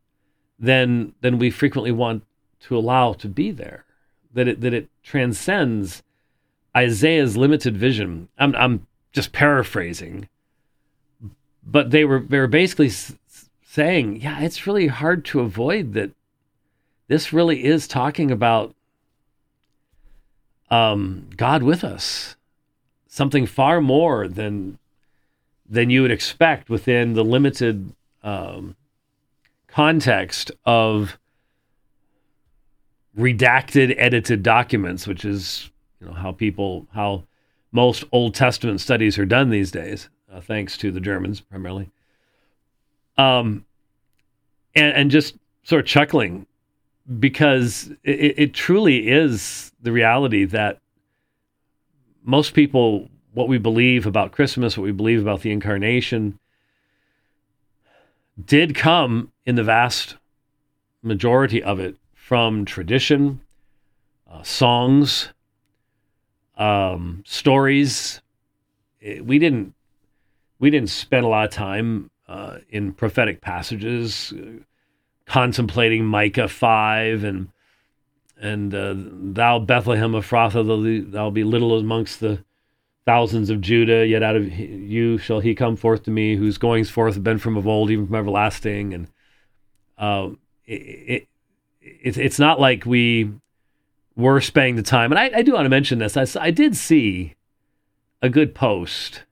than 0.59 1.13
than 1.21 1.39
we 1.39 1.49
frequently 1.49 1.91
want 1.91 2.23
to 2.61 2.77
allow 2.77 3.13
to 3.13 3.27
be 3.27 3.51
there. 3.51 3.85
That 4.33 4.47
it 4.47 4.61
that 4.61 4.73
it 4.73 4.89
transcends 5.03 6.02
Isaiah's 6.75 7.37
limited 7.37 7.77
vision. 7.77 8.29
I'm, 8.37 8.55
I'm 8.55 8.87
just 9.11 9.31
paraphrasing, 9.31 10.27
but 11.65 11.91
they 11.91 12.03
were 12.03 12.19
they 12.19 12.39
were 12.39 12.47
basically 12.47 12.87
s- 12.87 13.15
saying, 13.63 14.21
yeah, 14.21 14.41
it's 14.41 14.65
really 14.67 14.87
hard 14.87 15.25
to 15.25 15.39
avoid 15.39 15.93
that. 15.93 16.11
This 17.07 17.33
really 17.33 17.65
is 17.65 17.87
talking 17.87 18.31
about 18.31 18.73
um, 20.71 21.29
God 21.35 21.61
with 21.61 21.83
us, 21.83 22.35
something 23.07 23.45
far 23.45 23.81
more 23.81 24.27
than 24.27 24.79
than 25.69 25.89
you 25.89 26.01
would 26.01 26.11
expect 26.11 26.69
within 26.69 27.13
the 27.13 27.23
limited 27.23 27.93
um, 28.23 28.75
context 29.67 30.51
of 30.65 31.17
redacted, 33.17 33.93
edited 33.97 34.43
documents, 34.43 35.05
which 35.07 35.25
is 35.25 35.69
you 36.03 36.10
know 36.10 36.15
how 36.15 36.31
people 36.31 36.86
how 36.93 37.24
most 37.72 38.03
Old 38.12 38.36
Testament 38.36 38.81
studies 38.81 39.17
are 39.17 39.25
done 39.25 39.50
these 39.50 39.72
days, 39.72 40.10
uh, 40.31 40.41
thanks 40.41 40.77
to 40.77 40.91
the 40.91 41.00
Germans 41.00 41.39
primarily. 41.39 41.89
Um, 43.17 43.65
and 44.75 44.93
and 44.95 45.12
just 45.12 45.36
sort 45.63 45.81
of 45.81 45.88
chuckling 45.88 46.45
because 47.19 47.91
it, 48.03 48.36
it 48.38 48.53
truly 48.53 49.10
is 49.10 49.72
the 49.81 49.91
reality 49.91 50.45
that 50.45 50.79
most 52.24 52.53
people 52.53 53.10
what 53.33 53.48
we 53.48 53.57
believe 53.57 54.05
about 54.05 54.31
Christmas, 54.31 54.77
what 54.77 54.83
we 54.83 54.91
believe 54.91 55.22
about 55.22 55.41
the 55.41 55.51
incarnation, 55.51 56.38
did 58.45 58.75
come 58.75 59.31
in 59.45 59.55
the 59.55 59.63
vast 59.63 60.17
majority 61.01 61.63
of 61.63 61.79
it 61.79 61.95
from 62.13 62.63
tradition, 62.63 63.41
uh, 64.31 64.43
songs, 64.43 65.32
um, 66.57 67.24
stories. 67.25 68.22
It, 69.00 69.25
we 69.25 69.39
didn't 69.39 69.74
we 70.60 70.69
didn't 70.69 70.89
spend 70.89 71.25
a 71.25 71.29
lot 71.29 71.45
of 71.45 71.51
time 71.51 72.10
uh, 72.27 72.57
in 72.69 72.93
prophetic 72.93 73.41
passages, 73.41 74.33
uh, 74.38 74.63
contemplating 75.25 76.05
Micah 76.05 76.48
five 76.48 77.24
and 77.24 77.50
and 78.38 78.74
uh, 78.74 78.93
thou 78.95 79.60
Bethlehem 79.60 80.12
Ephrathah, 80.12 81.12
thou 81.12 81.29
be 81.29 81.43
little 81.43 81.77
amongst 81.77 82.19
the 82.19 82.43
thousands 83.05 83.50
of 83.50 83.62
Judah, 83.62 84.05
yet 84.05 84.24
out 84.24 84.36
of 84.36 84.51
you 84.57 85.17
shall 85.17 85.39
he 85.39 85.55
come 85.55 85.75
forth 85.75 86.03
to 86.03 86.12
me, 86.12 86.36
whose 86.36 86.57
goings 86.57 86.89
forth 86.89 87.15
have 87.15 87.24
been 87.24 87.38
from 87.38 87.57
of 87.57 87.67
old, 87.67 87.89
even 87.89 88.07
from 88.07 88.15
everlasting. 88.15 88.93
And 88.93 89.07
uh, 89.98 90.29
it, 90.65 91.27
it, 91.81 92.17
it's 92.17 92.39
not 92.39 92.60
like 92.60 92.86
we 92.86 93.31
were 94.15 94.41
spending 94.41 94.75
the 94.75 94.84
time. 94.84 95.12
And 95.12 95.20
I, 95.20 95.32
I 95.38 95.41
do 95.41 95.53
want 95.53 95.65
to 95.65 95.70
mention 95.70 96.00
this. 96.00 96.17
I, 96.17 96.25
I 96.39 96.51
did 96.51 96.75
see 96.75 97.36
a 98.22 98.29
good 98.29 98.55
post 98.55 99.24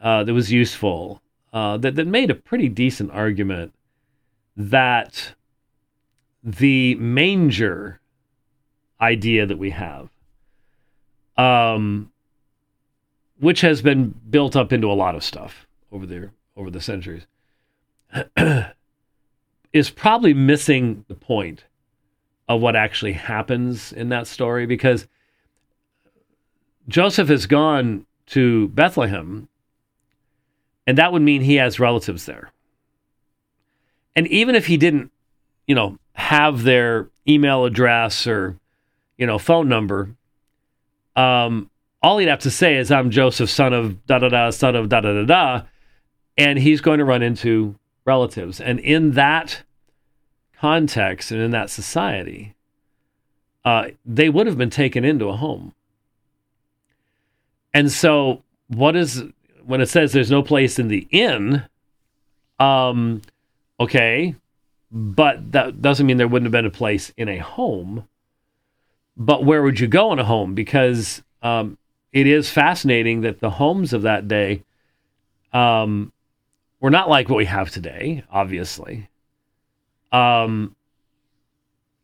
uh, 0.00 0.24
that 0.24 0.34
was 0.34 0.52
useful 0.52 1.22
uh, 1.52 1.76
that, 1.78 1.94
that 1.96 2.06
made 2.06 2.30
a 2.30 2.34
pretty 2.34 2.68
decent 2.68 3.10
argument 3.12 3.72
that 4.56 5.34
the 6.42 6.94
manger 6.96 8.00
idea 9.00 9.46
that 9.46 9.58
we 9.58 9.70
have, 9.70 10.10
um, 11.36 12.10
which 13.38 13.60
has 13.62 13.82
been 13.82 14.14
built 14.28 14.54
up 14.54 14.72
into 14.72 14.90
a 14.90 14.94
lot 14.94 15.14
of 15.14 15.24
stuff 15.24 15.66
over 15.90 16.06
there 16.06 16.32
over 16.56 16.70
the 16.70 16.80
centuries, 16.80 17.26
is 19.72 19.90
probably 19.90 20.34
missing 20.34 21.04
the 21.08 21.14
point 21.14 21.64
of 22.56 22.62
what 22.62 22.76
actually 22.76 23.12
happens 23.12 23.92
in 23.92 24.08
that 24.10 24.26
story 24.26 24.66
because 24.66 25.06
Joseph 26.88 27.28
has 27.28 27.46
gone 27.46 28.06
to 28.26 28.68
Bethlehem, 28.68 29.48
and 30.86 30.98
that 30.98 31.12
would 31.12 31.22
mean 31.22 31.42
he 31.42 31.56
has 31.56 31.78
relatives 31.78 32.26
there. 32.26 32.50
And 34.16 34.26
even 34.28 34.54
if 34.54 34.66
he 34.66 34.76
didn't, 34.76 35.10
you 35.66 35.74
know, 35.74 35.98
have 36.14 36.64
their 36.64 37.08
email 37.26 37.64
address 37.64 38.26
or, 38.26 38.56
you 39.16 39.26
know, 39.26 39.38
phone 39.38 39.68
number, 39.68 40.10
um, 41.16 41.70
all 42.02 42.18
he'd 42.18 42.28
have 42.28 42.40
to 42.40 42.50
say 42.50 42.76
is, 42.76 42.90
I'm 42.90 43.10
Joseph, 43.10 43.48
son 43.48 43.72
of 43.72 44.04
da 44.06 44.18
da 44.18 44.28
da, 44.28 44.50
son 44.50 44.74
of 44.74 44.88
da 44.88 45.00
da 45.00 45.12
da 45.12 45.24
da. 45.24 45.62
And 46.36 46.58
he's 46.58 46.80
going 46.80 46.98
to 46.98 47.04
run 47.04 47.22
into 47.22 47.76
relatives. 48.04 48.60
And 48.60 48.80
in 48.80 49.12
that 49.12 49.62
context 50.62 51.32
and 51.32 51.40
in 51.40 51.50
that 51.50 51.70
society, 51.70 52.54
uh, 53.64 53.88
they 54.06 54.28
would 54.28 54.46
have 54.46 54.56
been 54.56 54.70
taken 54.70 55.04
into 55.04 55.26
a 55.26 55.36
home. 55.36 55.74
And 57.74 57.90
so, 57.90 58.44
what 58.68 58.94
is 58.94 59.24
when 59.64 59.80
it 59.80 59.88
says 59.88 60.12
there's 60.12 60.30
no 60.30 60.42
place 60.44 60.78
in 60.78 60.86
the 60.86 61.08
inn? 61.10 61.64
Um, 62.60 63.22
okay, 63.80 64.36
but 64.92 65.50
that 65.50 65.82
doesn't 65.82 66.06
mean 66.06 66.16
there 66.16 66.28
wouldn't 66.28 66.46
have 66.46 66.52
been 66.52 66.64
a 66.64 66.70
place 66.70 67.12
in 67.16 67.28
a 67.28 67.38
home. 67.38 68.06
But 69.16 69.44
where 69.44 69.64
would 69.64 69.80
you 69.80 69.88
go 69.88 70.12
in 70.12 70.20
a 70.20 70.24
home? 70.24 70.54
Because 70.54 71.24
um, 71.42 71.76
it 72.12 72.28
is 72.28 72.50
fascinating 72.50 73.22
that 73.22 73.40
the 73.40 73.50
homes 73.50 73.92
of 73.92 74.02
that 74.02 74.28
day 74.28 74.62
um, 75.52 76.12
were 76.78 76.90
not 76.90 77.10
like 77.10 77.28
what 77.28 77.36
we 77.36 77.46
have 77.46 77.70
today, 77.70 78.22
obviously. 78.30 79.08
Um, 80.12 80.76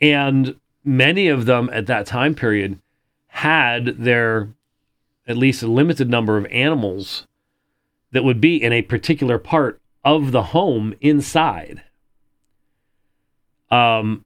and 0.01 0.57
many 0.85 1.29
of 1.29 1.47
them 1.47 1.71
at 1.73 1.87
that 1.87 2.07
time 2.07 2.35
period 2.35 2.81
had 3.29 3.87
their 3.99 4.49
at 5.27 5.37
least 5.37 5.63
a 5.63 5.67
limited 5.67 6.09
number 6.09 6.39
of 6.39 6.47
animals 6.47 7.27
that 8.13 8.25
would 8.25 8.41
be 8.41 8.57
in 8.63 8.73
a 8.73 8.83
particular 8.83 9.39
part 9.39 9.81
of 10.03 10.33
the 10.33 10.43
home 10.43 10.95
inside. 11.01 11.83
Um, 13.71 14.25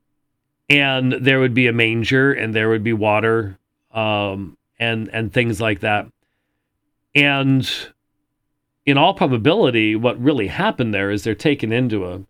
and 0.71 1.12
there 1.12 1.41
would 1.41 1.55
be 1.55 1.67
a 1.67 1.73
manger 1.73 2.33
and 2.33 2.55
there 2.55 2.69
would 2.69 2.85
be 2.85 2.93
water 2.93 3.59
um, 3.93 4.57
and 4.79 5.09
and 5.12 5.33
things 5.33 5.61
like 5.61 5.81
that. 5.81 6.07
And 7.15 7.69
in 8.87 8.97
all 8.97 9.15
probability, 9.15 9.97
what 9.97 10.23
really 10.23 10.47
happened 10.47 10.95
there 10.95 11.11
is 11.11 11.25
they're 11.25 11.35
taken 11.35 11.73
into 11.73 12.07
a 12.07 12.21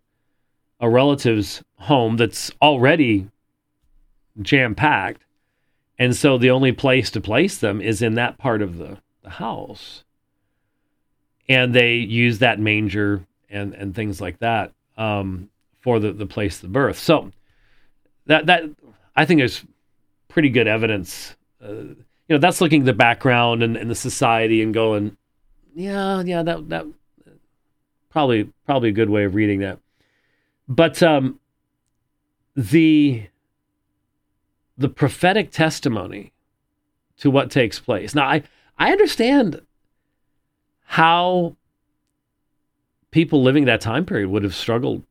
a 0.83 0.89
relative's 0.89 1.63
home 1.77 2.17
that's 2.17 2.51
already 2.61 3.29
jam 4.41 4.75
packed, 4.75 5.23
and 5.97 6.13
so 6.13 6.37
the 6.37 6.49
only 6.51 6.73
place 6.73 7.09
to 7.11 7.21
place 7.21 7.57
them 7.57 7.79
is 7.79 8.01
in 8.01 8.15
that 8.15 8.37
part 8.37 8.61
of 8.61 8.77
the, 8.77 8.97
the 9.23 9.29
house. 9.29 10.03
And 11.47 11.73
they 11.73 11.95
use 11.95 12.39
that 12.39 12.59
manger 12.59 13.25
and 13.49 13.73
and 13.73 13.95
things 13.95 14.19
like 14.19 14.39
that 14.39 14.73
um, 14.97 15.49
for 15.79 15.99
the 15.99 16.11
the 16.11 16.25
place 16.25 16.55
of 16.55 16.63
the 16.63 16.67
birth. 16.67 16.99
So 16.99 17.31
that 18.25 18.47
that 18.47 18.63
I 19.15 19.25
think 19.25 19.39
there's 19.39 19.63
pretty 20.27 20.49
good 20.49 20.67
evidence. 20.67 21.37
Uh, 21.63 21.95
you 22.27 22.29
know, 22.29 22.39
that's 22.39 22.59
looking 22.59 22.81
at 22.81 22.85
the 22.85 22.93
background 22.93 23.63
and, 23.63 23.77
and 23.77 23.89
the 23.89 23.95
society 23.95 24.61
and 24.61 24.73
going, 24.73 25.15
yeah, 25.75 26.21
yeah, 26.23 26.43
that 26.43 26.67
that 26.69 26.85
probably 28.09 28.49
probably 28.65 28.89
a 28.89 28.93
good 28.93 29.09
way 29.09 29.23
of 29.23 29.33
reading 29.33 29.61
that. 29.61 29.79
But 30.75 31.03
um, 31.03 31.39
the 32.55 33.27
the 34.75 34.89
prophetic 34.89 35.51
testimony 35.51 36.31
to 37.17 37.29
what 37.29 37.51
takes 37.51 37.79
place. 37.79 38.15
Now, 38.15 38.27
I 38.27 38.43
I 38.77 38.91
understand 38.91 39.61
how 40.85 41.55
people 43.11 43.43
living 43.43 43.65
that 43.65 43.81
time 43.81 44.03
period 44.03 44.29
would 44.29 44.43
have 44.43 44.55
struggled 44.55 45.03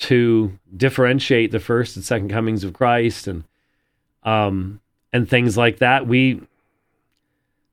to 0.00 0.58
differentiate 0.76 1.50
the 1.50 1.60
first 1.60 1.96
and 1.96 2.04
second 2.04 2.28
comings 2.28 2.62
of 2.62 2.74
Christ 2.74 3.26
and 3.26 3.44
um 4.22 4.80
and 5.14 5.26
things 5.26 5.56
like 5.56 5.78
that. 5.78 6.06
We 6.06 6.42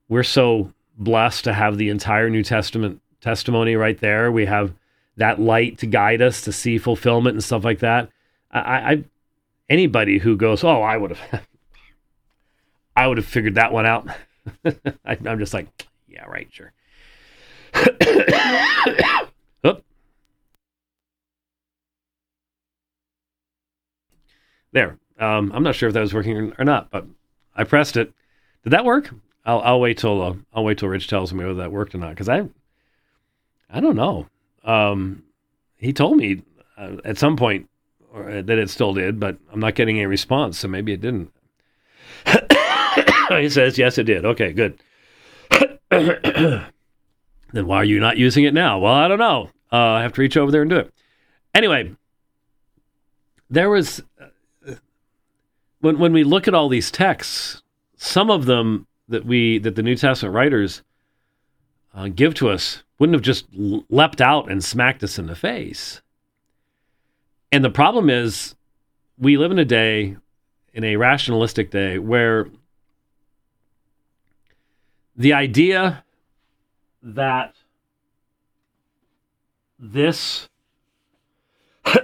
we're 0.08 0.22
so 0.22 0.72
blessed 0.96 1.44
to 1.44 1.52
have 1.52 1.76
the 1.76 1.90
entire 1.90 2.30
New 2.30 2.42
Testament 2.42 3.02
testimony 3.20 3.76
right 3.76 3.98
there. 3.98 4.32
We 4.32 4.46
have 4.46 4.72
that 5.16 5.40
light 5.40 5.78
to 5.78 5.86
guide 5.86 6.22
us 6.22 6.40
to 6.42 6.52
see 6.52 6.78
fulfillment 6.78 7.34
and 7.34 7.44
stuff 7.44 7.64
like 7.64 7.80
that. 7.80 8.10
I, 8.50 8.60
I 8.60 9.04
anybody 9.68 10.18
who 10.18 10.36
goes, 10.36 10.64
oh, 10.64 10.82
I 10.82 10.96
would 10.96 11.16
have, 11.16 11.46
I 12.96 13.06
would 13.06 13.18
have 13.18 13.26
figured 13.26 13.56
that 13.56 13.72
one 13.72 13.86
out. 13.86 14.08
I, 15.04 15.16
am 15.26 15.38
just 15.38 15.54
like, 15.54 15.66
yeah, 16.08 16.24
right, 16.24 16.48
sure. 16.50 16.72
There. 24.72 24.98
Um, 25.20 25.52
I'm 25.54 25.62
not 25.62 25.76
sure 25.76 25.88
if 25.88 25.94
that 25.94 26.00
was 26.00 26.12
working 26.12 26.52
or 26.58 26.64
not, 26.64 26.90
but 26.90 27.06
I 27.54 27.62
pressed 27.62 27.96
it. 27.96 28.12
Did 28.64 28.70
that 28.70 28.84
work? 28.84 29.14
I'll 29.46 29.60
I'll 29.60 29.80
wait 29.80 29.98
till 29.98 30.20
uh, 30.20 30.34
I'll 30.52 30.64
wait 30.64 30.78
till 30.78 30.88
Rich 30.88 31.06
tells 31.06 31.32
me 31.32 31.44
whether 31.44 31.54
that 31.54 31.70
worked 31.70 31.94
or 31.94 31.98
not 31.98 32.10
because 32.10 32.28
I 32.28 32.48
I 33.70 33.80
don't 33.80 33.94
know. 33.94 34.26
Um, 34.64 35.22
he 35.76 35.92
told 35.92 36.16
me 36.16 36.42
uh, 36.76 36.96
at 37.04 37.18
some 37.18 37.36
point 37.36 37.68
or, 38.12 38.30
uh, 38.30 38.42
that 38.42 38.58
it 38.58 38.70
still 38.70 38.94
did, 38.94 39.20
but 39.20 39.36
I'm 39.52 39.60
not 39.60 39.74
getting 39.74 39.96
any 39.96 40.06
response, 40.06 40.58
so 40.58 40.68
maybe 40.68 40.92
it 40.92 41.00
didn't. 41.00 41.30
he 43.28 43.48
says 43.48 43.76
yes, 43.76 43.98
it 43.98 44.04
did. 44.04 44.24
Okay, 44.24 44.52
good. 44.52 44.78
then 45.90 46.66
why 47.52 47.76
are 47.76 47.84
you 47.84 48.00
not 48.00 48.16
using 48.16 48.44
it 48.44 48.54
now? 48.54 48.78
Well, 48.78 48.92
I 48.92 49.08
don't 49.08 49.18
know. 49.18 49.50
Uh, 49.72 49.76
I 49.76 50.02
have 50.02 50.12
to 50.14 50.20
reach 50.20 50.36
over 50.36 50.50
there 50.50 50.62
and 50.62 50.70
do 50.70 50.76
it. 50.76 50.92
Anyway, 51.54 51.94
there 53.50 53.70
was 53.70 54.02
uh, 54.20 54.74
when 55.80 55.98
when 55.98 56.12
we 56.12 56.24
look 56.24 56.48
at 56.48 56.54
all 56.54 56.68
these 56.68 56.90
texts, 56.90 57.62
some 57.96 58.30
of 58.30 58.46
them 58.46 58.86
that 59.08 59.26
we 59.26 59.58
that 59.58 59.76
the 59.76 59.82
New 59.82 59.96
Testament 59.96 60.34
writers 60.34 60.82
uh, 61.94 62.08
give 62.08 62.34
to 62.34 62.50
us 62.50 62.82
wouldn't 62.98 63.14
have 63.14 63.22
just 63.22 63.46
leapt 63.52 64.20
out 64.20 64.50
and 64.50 64.62
smacked 64.62 65.02
us 65.02 65.18
in 65.18 65.26
the 65.26 65.34
face. 65.34 66.00
And 67.50 67.64
the 67.64 67.70
problem 67.70 68.10
is, 68.10 68.54
we 69.18 69.36
live 69.36 69.50
in 69.50 69.58
a 69.58 69.64
day, 69.64 70.16
in 70.72 70.84
a 70.84 70.96
rationalistic 70.96 71.70
day, 71.70 71.98
where 71.98 72.48
the 75.16 75.32
idea 75.32 76.04
that 77.02 77.54
this 79.78 80.48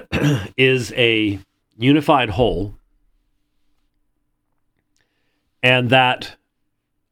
is 0.57 0.92
a 0.92 1.40
unified 1.76 2.31
whole 2.31 2.74
and 5.62 5.90
that 5.90 6.37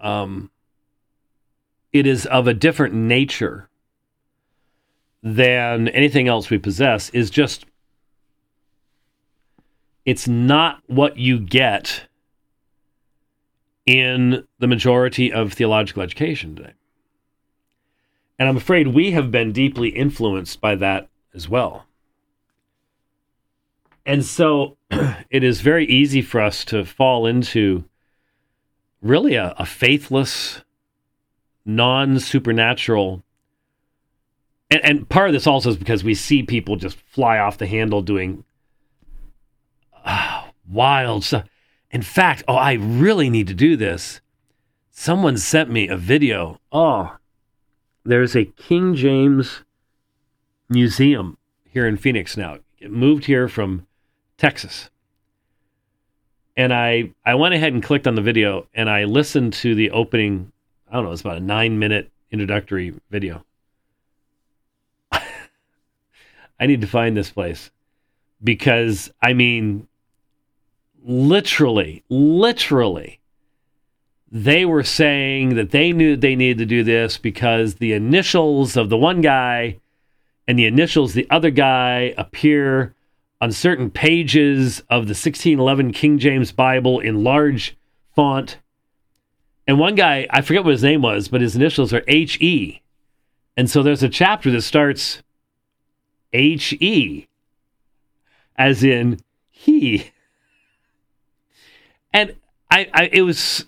um, 0.01 0.51
it 1.99 2.07
is 2.07 2.27
of 2.27 2.47
a 2.47 2.55
different 2.55 2.95
nature 2.95 3.69
than 5.23 5.89
anything 5.89 6.29
else 6.29 6.51
we 6.51 6.59
possess 6.59 7.11
is 7.11 7.31
just 7.31 7.67
it's 10.05 10.27
not 10.27 10.81
what 10.87 11.19
you 11.19 11.39
get 11.39 12.07
in 13.85 14.47
the 14.59 14.67
majority 14.67 15.33
of 15.33 15.53
theological 15.53 16.03
education 16.03 16.57
today. 16.57 16.73
And 18.39 18.49
I'm 18.49 18.57
afraid 18.57 18.89
we 18.89 19.11
have 19.11 19.31
been 19.31 19.53
deeply 19.53 19.89
influenced 19.89 20.61
by 20.61 20.77
that 20.77 21.09
as 21.35 21.49
well. 21.49 21.87
And 24.07 24.25
so 24.25 24.77
it 25.31 25.45
is 25.45 25.61
very 25.61 25.87
easy 25.87 26.23
for 26.23 26.41
us 26.41 26.65
to 26.67 26.85
fall 26.85 27.27
into 27.27 27.85
really 29.03 29.35
a, 29.35 29.55
a 29.59 29.67
faithless, 29.67 30.63
non 31.69 32.19
supernatural. 32.19 33.23
And, 34.71 34.85
and 34.85 35.09
part 35.09 35.29
of 35.29 35.33
this 35.33 35.47
also 35.47 35.71
is 35.71 35.77
because 35.77 36.03
we 36.03 36.15
see 36.15 36.43
people 36.43 36.75
just 36.75 36.99
fly 36.99 37.39
off 37.39 37.59
the 37.59 37.69
handle 37.69 38.03
doing 38.03 38.43
uh, 40.05 40.49
wild 40.69 41.23
stuff. 41.23 41.47
In 41.93 42.03
fact, 42.03 42.43
oh, 42.49 42.57
I 42.57 42.73
really 42.73 43.31
need 43.31 43.47
to 43.47 43.55
do 43.55 43.77
this. 43.77 44.21
Someone 44.91 45.39
sent 45.39 45.71
me 45.71 45.87
a 45.89 45.97
video. 45.97 46.59
Oh, 46.73 47.17
there's 48.05 48.35
a 48.35 48.45
King 48.45 48.97
James 48.97 49.63
museum 50.69 51.39
here 51.71 51.87
in 51.87 51.97
Phoenix 51.97 52.37
now. 52.37 52.59
It 52.79 52.91
moved 52.91 53.27
here 53.27 53.49
from 53.49 53.87
Texas 54.37 54.91
and 56.59 56.75
I 56.75 57.13
I 57.25 57.37
went 57.37 57.55
ahead 57.55 57.73
and 57.73 57.83
clicked 57.83 58.07
on 58.07 58.17
the 58.17 58.21
video 58.21 58.67
and 58.75 58.91
I 58.91 59.05
listened 59.05 59.55
to 59.55 59.75
the 59.75 59.93
opening. 59.93 60.53
I 60.91 60.95
don't 60.95 61.05
know, 61.05 61.13
it's 61.13 61.21
about 61.21 61.37
a 61.37 61.41
nine 61.41 61.79
minute 61.79 62.11
introductory 62.31 62.95
video. 63.11 63.45
I 65.13 65.23
need 66.67 66.81
to 66.81 66.87
find 66.87 67.17
this 67.17 67.31
place 67.31 67.71
because 68.43 69.11
I 69.23 69.33
mean, 69.33 69.89
literally, 71.05 72.05
literally, 72.09 73.21
they 74.31 74.65
were 74.65 74.83
saying 74.83 75.55
that 75.57 75.71
they 75.71 75.93
knew 75.93 76.17
they 76.17 76.37
needed 76.37 76.59
to 76.59 76.67
do 76.67 76.83
this 76.83 77.17
because 77.17 77.77
the 77.77 77.93
initials 77.93 78.77
of 78.77 78.89
the 78.89 78.97
one 78.97 79.21
guy 79.21 79.79
and 80.47 80.59
the 80.59 80.67
initials 80.67 81.15
the 81.15 81.29
other 81.31 81.51
guy 81.51 82.15
appear 82.17 82.95
on 83.41 83.53
certain 83.53 83.91
pages 83.91 84.81
of 84.91 85.07
the 85.07 85.13
1611 85.13 85.93
King 85.93 86.19
James 86.19 86.53
Bible 86.53 87.01
in 87.01 87.23
large 87.23 87.77
font. 88.15 88.59
And 89.69 89.79
one 89.79 89.95
guy, 89.95 90.27
I 90.31 90.41
forget 90.41 90.65
what 90.65 90.73
his 90.73 90.83
name 90.83 91.03
was, 91.03 91.29
but 91.29 91.43
his 91.43 91.55
initials 91.55 91.93
are 91.93 92.03
HE. 92.09 92.81
And 93.55 93.71
so 93.71 93.83
there's 93.83 94.03
a 94.03 94.09
chapter 94.09 94.51
that 94.51 94.63
starts 94.63 95.23
HE, 96.33 97.29
as 98.57 98.83
in 98.83 99.21
he. 99.51 100.11
And 102.15 102.35
I, 102.71 102.89
I 102.95 103.11
it 103.13 103.23
was 103.23 103.67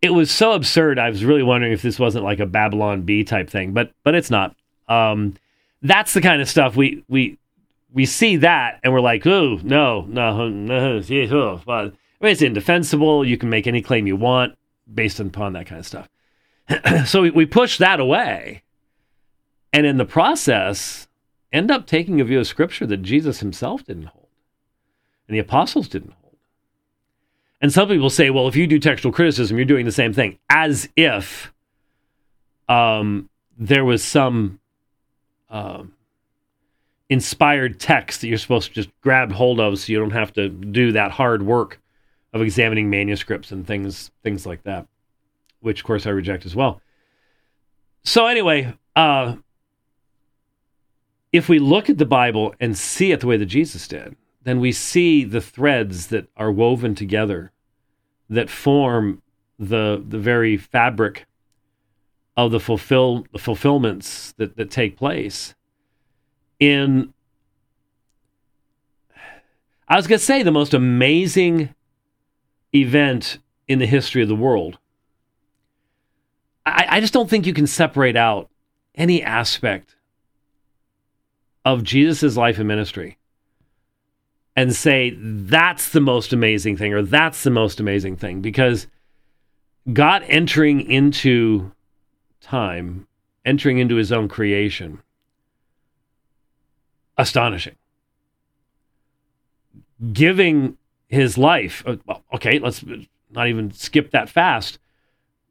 it 0.00 0.10
was 0.10 0.30
so 0.30 0.52
absurd. 0.52 1.00
I 1.00 1.10
was 1.10 1.24
really 1.24 1.42
wondering 1.42 1.72
if 1.72 1.82
this 1.82 1.98
wasn't 1.98 2.24
like 2.24 2.38
a 2.38 2.46
Babylon 2.46 3.02
Bee 3.02 3.24
type 3.24 3.50
thing, 3.50 3.72
but 3.72 3.90
but 4.04 4.14
it's 4.14 4.30
not. 4.30 4.54
Um, 4.88 5.34
that's 5.82 6.14
the 6.14 6.20
kind 6.20 6.40
of 6.40 6.48
stuff 6.48 6.76
we 6.76 7.02
we 7.08 7.38
we 7.92 8.06
see 8.06 8.36
that 8.36 8.78
and 8.84 8.92
we're 8.92 9.00
like, 9.00 9.26
oh 9.26 9.58
no, 9.64 10.02
no, 10.02 10.48
no, 10.48 11.02
oh, 11.02 11.62
well, 11.66 11.86
I 11.86 12.24
mean, 12.24 12.32
it's 12.32 12.42
indefensible. 12.42 13.24
You 13.24 13.36
can 13.36 13.50
make 13.50 13.66
any 13.66 13.82
claim 13.82 14.06
you 14.06 14.14
want 14.14 14.56
based 14.92 15.20
upon 15.20 15.52
that 15.54 15.66
kind 15.66 15.78
of 15.78 15.86
stuff. 15.86 16.08
so 17.06 17.22
we, 17.22 17.30
we 17.30 17.46
push 17.46 17.78
that 17.78 18.00
away, 18.00 18.62
and 19.72 19.86
in 19.86 19.96
the 19.96 20.04
process, 20.04 21.08
end 21.52 21.70
up 21.70 21.86
taking 21.86 22.20
a 22.20 22.24
view 22.24 22.40
of 22.40 22.46
Scripture 22.46 22.86
that 22.86 23.02
Jesus 23.02 23.40
himself 23.40 23.84
didn't 23.84 24.06
hold, 24.06 24.28
and 25.28 25.34
the 25.34 25.40
apostles 25.40 25.88
didn't 25.88 26.12
hold. 26.12 26.36
And 27.60 27.72
some 27.72 27.88
people 27.88 28.10
say, 28.10 28.30
well, 28.30 28.48
if 28.48 28.56
you 28.56 28.66
do 28.66 28.78
textual 28.78 29.12
criticism, 29.12 29.56
you're 29.56 29.64
doing 29.64 29.86
the 29.86 29.92
same 29.92 30.12
thing, 30.12 30.38
as 30.50 30.88
if 30.96 31.52
um, 32.68 33.30
there 33.58 33.84
was 33.84 34.02
some 34.02 34.60
um, 35.50 35.94
inspired 37.08 37.78
text 37.78 38.20
that 38.20 38.28
you're 38.28 38.38
supposed 38.38 38.68
to 38.68 38.74
just 38.74 38.90
grab 39.00 39.32
hold 39.32 39.60
of 39.60 39.78
so 39.78 39.92
you 39.92 39.98
don't 39.98 40.10
have 40.10 40.32
to 40.34 40.48
do 40.48 40.92
that 40.92 41.12
hard 41.12 41.42
work 41.42 41.80
of 42.34 42.42
examining 42.42 42.90
manuscripts 42.90 43.52
and 43.52 43.66
things 43.66 44.10
things 44.22 44.44
like 44.44 44.64
that, 44.64 44.86
which 45.60 45.80
of 45.80 45.86
course 45.86 46.06
I 46.06 46.10
reject 46.10 46.44
as 46.44 46.54
well. 46.54 46.82
So 48.02 48.26
anyway, 48.26 48.74
uh, 48.94 49.36
if 51.32 51.48
we 51.48 51.58
look 51.58 51.88
at 51.88 51.96
the 51.96 52.04
Bible 52.04 52.54
and 52.60 52.76
see 52.76 53.12
it 53.12 53.20
the 53.20 53.26
way 53.26 53.36
that 53.36 53.46
Jesus 53.46 53.88
did, 53.88 54.16
then 54.42 54.60
we 54.60 54.72
see 54.72 55.24
the 55.24 55.40
threads 55.40 56.08
that 56.08 56.28
are 56.36 56.52
woven 56.52 56.94
together 56.94 57.52
that 58.28 58.50
form 58.50 59.22
the 59.58 60.04
the 60.06 60.18
very 60.18 60.56
fabric 60.56 61.26
of 62.36 62.50
the 62.50 62.60
fulfill 62.60 63.26
the 63.32 63.38
fulfillments 63.38 64.32
that, 64.38 64.56
that 64.56 64.70
take 64.70 64.96
place 64.96 65.54
in 66.58 67.14
I 69.86 69.94
was 69.94 70.08
gonna 70.08 70.18
say 70.18 70.42
the 70.42 70.50
most 70.50 70.74
amazing 70.74 71.74
event 72.74 73.38
in 73.68 73.78
the 73.78 73.86
history 73.86 74.22
of 74.22 74.28
the 74.28 74.34
world. 74.34 74.78
I, 76.66 76.86
I 76.88 77.00
just 77.00 77.12
don't 77.12 77.28
think 77.28 77.46
you 77.46 77.54
can 77.54 77.66
separate 77.66 78.16
out 78.16 78.50
any 78.94 79.22
aspect 79.22 79.96
of 81.64 81.82
Jesus' 81.82 82.36
life 82.36 82.58
and 82.58 82.68
ministry 82.68 83.18
and 84.56 84.74
say 84.74 85.16
that's 85.18 85.90
the 85.90 86.00
most 86.00 86.32
amazing 86.32 86.76
thing 86.76 86.92
or 86.92 87.02
that's 87.02 87.42
the 87.42 87.50
most 87.50 87.80
amazing 87.80 88.16
thing 88.16 88.40
because 88.40 88.86
God 89.92 90.24
entering 90.28 90.80
into 90.80 91.72
time, 92.40 93.06
entering 93.44 93.78
into 93.78 93.96
his 93.96 94.12
own 94.12 94.28
creation, 94.28 95.02
astonishing. 97.18 97.76
Giving 100.12 100.76
his 101.14 101.38
life, 101.38 101.82
uh, 101.86 101.96
okay, 102.34 102.58
let's 102.58 102.84
not 103.30 103.48
even 103.48 103.70
skip 103.72 104.10
that 104.10 104.28
fast, 104.28 104.78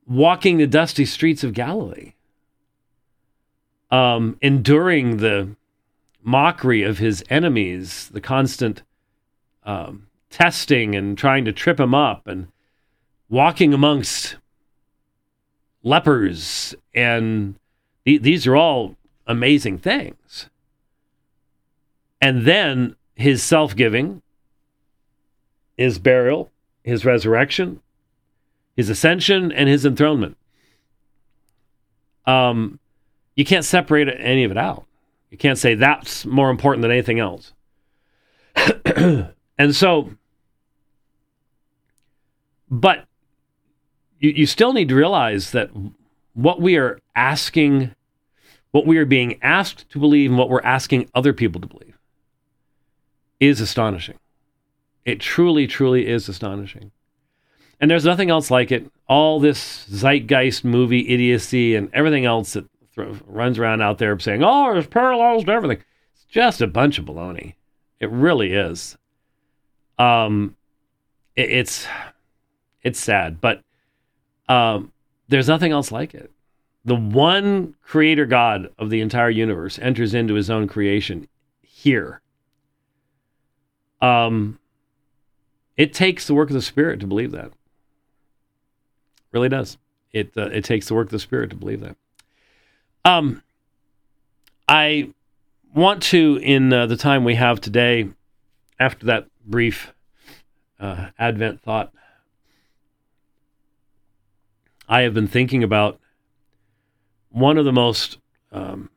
walking 0.05 0.57
the 0.57 0.67
dusty 0.67 1.05
streets 1.05 1.43
of 1.43 1.53
Galilee, 1.53 2.13
um, 3.91 4.37
enduring 4.41 5.17
the 5.17 5.55
mockery 6.21 6.83
of 6.83 6.97
his 6.97 7.23
enemies, 7.29 8.09
the 8.13 8.21
constant 8.21 8.83
um, 9.63 10.07
testing 10.29 10.95
and 10.95 11.17
trying 11.17 11.45
to 11.45 11.53
trip 11.53 11.79
him 11.79 11.93
up, 11.93 12.27
and 12.27 12.47
walking 13.29 13.73
amongst 13.73 14.37
lepers, 15.83 16.73
and 16.93 17.55
th- 18.05 18.21
these 18.21 18.47
are 18.47 18.55
all 18.55 18.95
amazing 19.27 19.77
things. 19.77 20.49
And 22.19 22.45
then 22.45 22.95
his 23.15 23.43
self 23.43 23.75
giving, 23.75 24.22
his 25.77 25.99
burial, 25.99 26.51
his 26.83 27.05
resurrection, 27.05 27.81
his 28.75 28.89
ascension, 28.89 29.51
and 29.51 29.69
his 29.69 29.85
enthronement. 29.85 30.37
Um, 32.25 32.79
you 33.35 33.45
can't 33.45 33.65
separate 33.65 34.07
any 34.19 34.43
of 34.43 34.51
it 34.51 34.57
out. 34.57 34.85
You 35.29 35.37
can't 35.37 35.57
say 35.57 35.75
that's 35.75 36.25
more 36.25 36.49
important 36.49 36.83
than 36.83 36.91
anything 36.91 37.19
else. 37.19 37.53
and 38.95 39.75
so, 39.75 40.11
but 42.69 43.05
you, 44.19 44.31
you 44.31 44.45
still 44.45 44.73
need 44.73 44.89
to 44.89 44.95
realize 44.95 45.51
that 45.51 45.71
what 46.33 46.61
we 46.61 46.77
are 46.77 46.99
asking, 47.15 47.95
what 48.71 48.85
we 48.85 48.97
are 48.97 49.05
being 49.05 49.39
asked 49.41 49.89
to 49.89 49.99
believe, 49.99 50.29
and 50.29 50.37
what 50.37 50.49
we're 50.49 50.61
asking 50.61 51.09
other 51.15 51.33
people 51.33 51.59
to 51.61 51.67
believe 51.67 51.97
is 53.39 53.59
astonishing. 53.59 54.19
It 55.05 55.19
truly, 55.19 55.67
truly 55.67 56.07
is 56.07 56.29
astonishing. 56.29 56.91
And 57.79 57.91
there's 57.91 58.05
nothing 58.05 58.29
else 58.29 58.49
like 58.49 58.71
it. 58.71 58.89
All 59.07 59.39
this 59.39 59.85
zeitgeist 59.89 60.63
movie 60.63 61.09
idiocy 61.09 61.75
and 61.75 61.89
everything 61.93 62.25
else 62.25 62.53
that 62.53 62.65
th- 62.95 63.17
runs 63.27 63.59
around 63.59 63.81
out 63.81 63.97
there 63.97 64.17
saying, 64.19 64.41
oh, 64.43 64.71
there's 64.73 64.87
parallels 64.87 65.43
to 65.45 65.51
everything. 65.51 65.83
It's 66.13 66.25
just 66.25 66.61
a 66.61 66.67
bunch 66.67 66.97
of 66.97 67.05
baloney. 67.05 67.55
It 67.99 68.09
really 68.09 68.53
is. 68.53 68.97
Um, 69.99 70.55
it, 71.35 71.49
it's 71.51 71.87
it's 72.81 72.99
sad, 72.99 73.39
but 73.39 73.61
um, 74.49 74.91
there's 75.27 75.47
nothing 75.47 75.71
else 75.71 75.91
like 75.91 76.13
it. 76.13 76.31
The 76.85 76.95
one 76.95 77.75
creator 77.81 78.25
God 78.25 78.69
of 78.77 78.89
the 78.89 79.01
entire 79.01 79.29
universe 79.29 79.79
enters 79.79 80.13
into 80.13 80.33
his 80.33 80.49
own 80.49 80.67
creation 80.67 81.27
here. 81.61 82.21
Um, 84.01 84.59
it 85.77 85.93
takes 85.93 86.27
the 86.27 86.33
work 86.33 86.49
of 86.49 86.53
the 86.53 86.61
Spirit 86.61 86.99
to 86.99 87.07
believe 87.07 87.31
that. 87.31 87.51
really 89.31 89.49
does. 89.49 89.77
It 90.11 90.31
uh, 90.37 90.49
it 90.49 90.63
takes 90.63 90.87
the 90.87 90.93
work 90.93 91.07
of 91.07 91.11
the 91.11 91.19
Spirit 91.19 91.49
to 91.49 91.55
believe 91.55 91.81
that. 91.81 91.95
Um, 93.03 93.41
I 94.67 95.09
want 95.73 96.03
to, 96.03 96.39
in 96.41 96.71
uh, 96.71 96.85
the 96.85 96.95
time 96.95 97.23
we 97.23 97.35
have 97.35 97.59
today, 97.59 98.09
after 98.79 99.05
that 99.07 99.27
brief 99.45 99.93
uh, 100.79 101.09
Advent 101.17 101.61
thought, 101.61 101.91
I 104.87 105.01
have 105.01 105.13
been 105.13 105.27
thinking 105.27 105.63
about 105.63 105.99
one 107.29 107.57
of 107.57 107.65
the 107.65 107.73
most 107.73 108.19
um, 108.51 108.89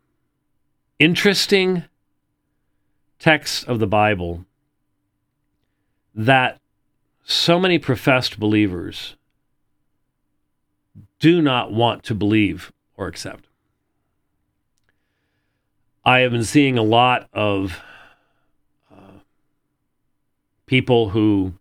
interesting 0.99 1.85
texts 3.19 3.65
of 3.65 3.79
the 3.79 3.87
Bible 3.87 4.45
that 6.15 6.61
so 7.29 7.59
many 7.59 7.77
professed 7.77 8.39
believers 8.39 9.17
do 11.19 11.43
not 11.43 11.73
want 11.73 12.05
to 12.05 12.15
believe 12.15 12.73
or 12.97 13.09
accept. 13.09 13.49
I 16.05 16.21
have 16.21 16.31
been 16.31 16.45
seeing 16.45 16.79
a 16.79 16.85
lot 16.85 17.29
of 17.33 17.81
uh, 18.93 19.19
people 20.67 21.09
who 21.09 21.55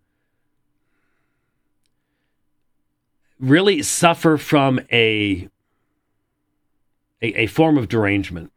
really 3.40 3.82
suffer 3.82 4.38
from 4.38 4.80
a, 4.92 5.50
a, 7.24 7.42
a 7.42 7.48
form 7.48 7.80
of 7.80 7.90
derangement. 7.90 8.52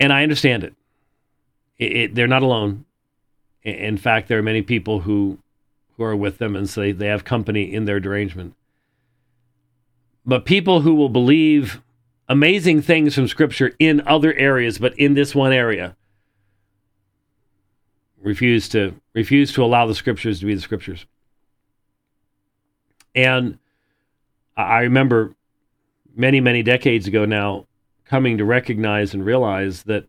And 0.00 0.14
I 0.14 0.22
understand 0.22 0.64
it. 0.64 0.74
It, 1.76 1.92
it. 1.96 2.14
They're 2.14 2.26
not 2.26 2.42
alone. 2.42 2.86
In 3.64 3.96
fact, 3.96 4.28
there 4.28 4.38
are 4.38 4.42
many 4.42 4.62
people 4.62 5.00
who 5.00 5.38
who 5.96 6.04
are 6.04 6.16
with 6.16 6.38
them 6.38 6.56
and 6.56 6.68
say 6.68 6.90
they 6.90 7.06
have 7.06 7.24
company 7.24 7.72
in 7.72 7.84
their 7.84 8.00
derangement. 8.00 8.54
But 10.24 10.44
people 10.44 10.80
who 10.80 10.94
will 10.94 11.08
believe 11.08 11.82
amazing 12.28 12.82
things 12.82 13.14
from 13.14 13.28
Scripture 13.28 13.72
in 13.78 14.00
other 14.06 14.32
areas, 14.34 14.78
but 14.78 14.98
in 14.98 15.14
this 15.14 15.34
one 15.34 15.52
area, 15.52 15.96
refuse 18.20 18.68
to 18.70 18.94
refuse 19.14 19.52
to 19.52 19.64
allow 19.64 19.86
the 19.86 19.94
Scriptures 19.94 20.40
to 20.40 20.46
be 20.46 20.54
the 20.54 20.60
Scriptures. 20.60 21.06
And 23.14 23.58
I 24.56 24.80
remember 24.80 25.34
many, 26.16 26.40
many 26.40 26.62
decades 26.62 27.06
ago 27.06 27.24
now 27.24 27.66
coming 28.04 28.38
to 28.38 28.44
recognize 28.44 29.12
and 29.14 29.24
realize 29.24 29.82
that 29.84 30.06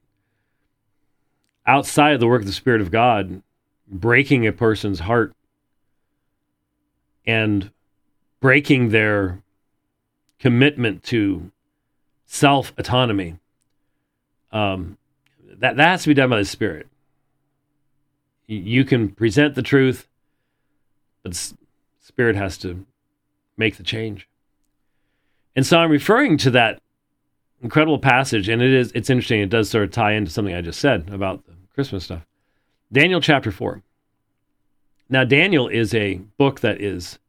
outside 1.65 2.13
of 2.13 2.19
the 2.19 2.27
work 2.27 2.41
of 2.41 2.47
the 2.47 2.53
Spirit 2.53 2.81
of 2.81 2.91
God, 2.91 3.41
breaking 3.87 4.45
a 4.45 4.51
person's 4.51 5.01
heart 5.01 5.33
and 7.25 7.71
breaking 8.39 8.89
their 8.89 9.41
commitment 10.39 11.03
to 11.03 11.51
self 12.25 12.73
autonomy, 12.77 13.37
um, 14.51 14.97
that, 15.59 15.77
that 15.77 15.87
has 15.87 16.03
to 16.03 16.09
be 16.09 16.13
done 16.13 16.29
by 16.29 16.39
the 16.39 16.45
Spirit. 16.45 16.87
You 18.47 18.83
can 18.83 19.09
present 19.09 19.55
the 19.55 19.61
truth, 19.61 20.07
but 21.23 21.53
Spirit 22.01 22.35
has 22.35 22.57
to 22.59 22.85
make 23.55 23.77
the 23.77 23.83
change. 23.83 24.27
And 25.55 25.65
so 25.65 25.77
I'm 25.77 25.91
referring 25.91 26.37
to 26.39 26.51
that 26.51 26.81
incredible 27.61 27.99
passage, 27.99 28.49
and 28.49 28.61
it 28.61 28.73
is 28.73 28.91
it's 28.93 29.09
interesting. 29.09 29.39
It 29.39 29.49
does 29.49 29.69
sort 29.69 29.85
of 29.85 29.91
tie 29.91 30.13
into 30.13 30.31
something 30.31 30.53
I 30.53 30.61
just 30.61 30.79
said 30.79 31.09
about 31.11 31.43
Christmas 31.73 32.05
stuff. 32.05 32.25
Daniel 32.91 33.21
chapter 33.21 33.51
four. 33.51 33.81
Now, 35.09 35.23
Daniel 35.23 35.67
is 35.67 35.93
a 35.93 36.15
book 36.37 36.61
that 36.61 36.81
is 36.81 37.19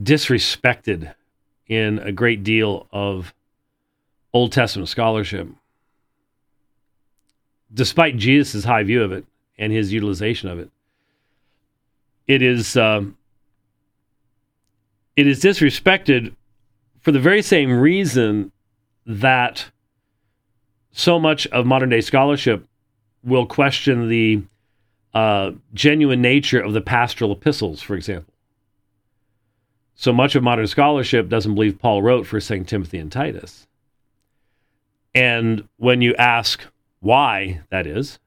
disrespected 0.00 1.14
in 1.66 1.98
a 2.00 2.12
great 2.12 2.44
deal 2.44 2.86
of 2.92 3.32
Old 4.32 4.52
Testament 4.52 4.88
scholarship, 4.88 5.48
despite 7.72 8.16
Jesus' 8.16 8.64
high 8.64 8.82
view 8.82 9.02
of 9.02 9.12
it 9.12 9.24
and 9.58 9.72
his 9.72 9.92
utilization 9.92 10.48
of 10.48 10.58
it. 10.58 10.70
It 12.26 12.42
is 12.42 12.76
um, 12.76 13.16
it 15.16 15.26
is 15.26 15.42
disrespected 15.42 16.34
for 17.00 17.12
the 17.12 17.20
very 17.20 17.42
same 17.42 17.72
reason 17.72 18.52
that 19.04 19.66
so 20.92 21.18
much 21.18 21.46
of 21.48 21.66
modern 21.66 21.90
day 21.90 22.00
scholarship 22.00 22.66
will 23.24 23.46
question 23.46 24.08
the 24.08 24.42
uh, 25.14 25.52
genuine 25.74 26.22
nature 26.22 26.60
of 26.60 26.72
the 26.72 26.80
pastoral 26.80 27.32
epistles, 27.32 27.82
for 27.82 27.94
example. 27.94 28.32
So 29.94 30.12
much 30.12 30.34
of 30.34 30.42
modern 30.42 30.66
scholarship 30.66 31.28
doesn't 31.28 31.54
believe 31.54 31.78
Paul 31.78 32.02
wrote 32.02 32.26
First 32.26 32.48
Timothy 32.48 32.98
and 32.98 33.12
Titus. 33.12 33.66
And 35.14 35.68
when 35.76 36.00
you 36.00 36.14
ask 36.16 36.64
why 37.00 37.60
that 37.70 37.86
is, 37.86 38.18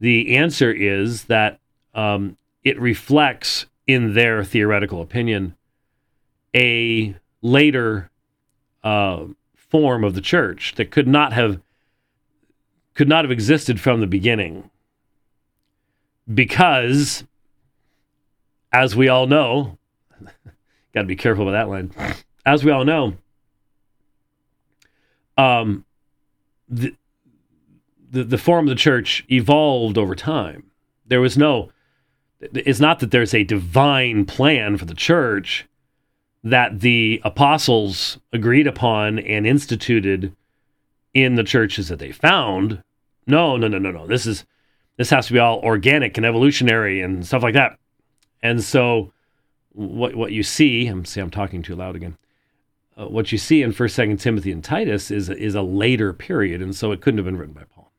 the 0.00 0.36
answer 0.36 0.70
is 0.72 1.24
that 1.24 1.58
um, 1.94 2.36
it 2.64 2.80
reflects, 2.80 3.66
in 3.86 4.14
their 4.14 4.44
theoretical 4.44 5.02
opinion, 5.02 5.56
a 6.54 7.14
later 7.40 8.10
uh, 8.84 9.24
form 9.54 10.04
of 10.04 10.14
the 10.14 10.20
church 10.20 10.74
that 10.76 10.90
could 10.90 11.08
not 11.08 11.32
have 11.32 11.60
could 12.94 13.08
not 13.08 13.24
have 13.24 13.30
existed 13.30 13.80
from 13.80 14.00
the 14.00 14.06
beginning. 14.06 14.70
Because 16.32 17.24
as 18.72 18.96
we 18.96 19.08
all 19.08 19.26
know 19.26 19.78
got 20.94 21.02
to 21.02 21.04
be 21.04 21.16
careful 21.16 21.44
with 21.44 21.54
that 21.54 21.68
line. 21.68 21.92
As 22.44 22.64
we 22.64 22.70
all 22.70 22.84
know 22.84 23.14
um 25.38 25.84
the, 26.68 26.94
the 28.10 28.22
the 28.24 28.38
form 28.38 28.66
of 28.66 28.70
the 28.70 28.80
church 28.80 29.24
evolved 29.30 29.96
over 29.96 30.14
time. 30.14 30.64
There 31.06 31.20
was 31.20 31.38
no 31.38 31.70
it's 32.40 32.80
not 32.80 33.00
that 33.00 33.10
there's 33.10 33.34
a 33.34 33.44
divine 33.44 34.24
plan 34.24 34.76
for 34.76 34.84
the 34.84 34.94
church 34.94 35.66
that 36.44 36.80
the 36.80 37.20
apostles 37.24 38.18
agreed 38.32 38.66
upon 38.66 39.18
and 39.20 39.46
instituted 39.46 40.34
in 41.14 41.34
the 41.34 41.44
churches 41.44 41.88
that 41.88 41.98
they 41.98 42.12
found. 42.12 42.82
No, 43.26 43.56
no, 43.56 43.68
no, 43.68 43.78
no, 43.78 43.90
no. 43.90 44.06
This 44.06 44.26
is 44.26 44.44
this 44.96 45.10
has 45.10 45.26
to 45.26 45.32
be 45.32 45.38
all 45.38 45.60
organic 45.60 46.16
and 46.16 46.26
evolutionary 46.26 47.00
and 47.00 47.26
stuff 47.26 47.42
like 47.42 47.54
that. 47.54 47.78
And 48.42 48.62
so 48.62 49.12
what 49.72 50.14
what 50.14 50.32
you 50.32 50.42
see, 50.42 50.86
I'm 50.86 51.04
see 51.04 51.20
I'm 51.20 51.30
talking 51.30 51.62
too 51.62 51.74
loud 51.76 51.96
again. 51.96 52.16
Uh, 52.96 53.06
what 53.06 53.32
you 53.32 53.38
see 53.38 53.62
in 53.62 53.72
First, 53.72 53.94
Second 53.94 54.18
Timothy, 54.18 54.52
and 54.52 54.62
Titus 54.62 55.10
is 55.10 55.28
is 55.30 55.54
a 55.54 55.62
later 55.62 56.12
period, 56.12 56.60
and 56.60 56.74
so 56.74 56.92
it 56.92 57.00
couldn't 57.00 57.18
have 57.18 57.24
been 57.24 57.38
written 57.38 57.54
by 57.54 57.64
Paul. 57.74 57.90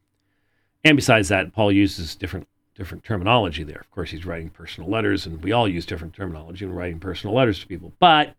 And 0.83 0.95
besides 0.95 1.29
that, 1.29 1.53
Paul 1.53 1.71
uses 1.71 2.15
different 2.15 2.47
different 2.75 3.03
terminology 3.03 3.63
there. 3.63 3.79
Of 3.79 3.91
course, 3.91 4.11
he's 4.11 4.25
writing 4.25 4.49
personal 4.49 4.89
letters, 4.89 5.25
and 5.25 5.41
we 5.43 5.51
all 5.51 5.67
use 5.67 5.85
different 5.85 6.13
terminology 6.13 6.65
when 6.65 6.75
writing 6.75 6.99
personal 6.99 7.35
letters 7.35 7.59
to 7.59 7.67
people. 7.67 7.93
But 7.99 8.35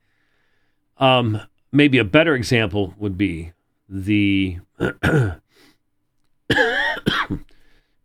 um, 0.98 1.40
maybe 1.72 1.98
a 1.98 2.04
better 2.04 2.34
example 2.34 2.94
would 2.98 3.18
be 3.18 3.52
the 3.88 4.58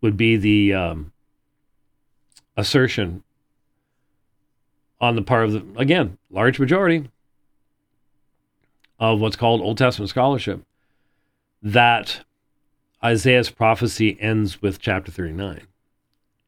would 0.00 0.16
be 0.16 0.36
the 0.36 0.74
um, 0.74 1.12
assertion 2.56 3.22
on 5.00 5.16
the 5.16 5.22
part 5.22 5.44
of 5.44 5.52
the 5.52 5.64
again 5.78 6.18
large 6.30 6.58
majority 6.58 7.10
of 8.98 9.20
what's 9.20 9.36
called 9.36 9.60
Old 9.60 9.78
Testament 9.78 10.10
scholarship 10.10 10.62
that 11.62 12.24
Isaiah's 13.02 13.50
prophecy 13.50 14.18
ends 14.20 14.60
with 14.60 14.78
chapter 14.78 15.10
39 15.10 15.66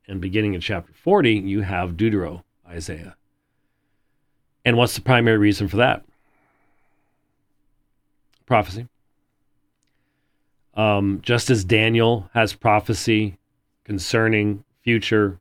and 0.07 0.21
beginning 0.21 0.55
in 0.55 0.61
chapter 0.61 0.93
40, 0.93 1.33
you 1.33 1.63
have 1.63 1.97
Deutero 1.97 2.43
Isaiah. 2.69 3.17
And 4.65 4.77
what's 4.77 4.95
the 4.95 5.01
primary 5.01 5.39
reason 5.39 5.69
for 5.69 5.77
that? 5.79 6.05
Prophecy. 8.47 8.87
Um, 10.75 11.21
just 11.23 11.51
as 11.51 11.65
Daniel 11.65 12.31
has 12.33 12.55
prophecy 12.55 13.39
concerning 13.85 14.65
future 14.83 15.39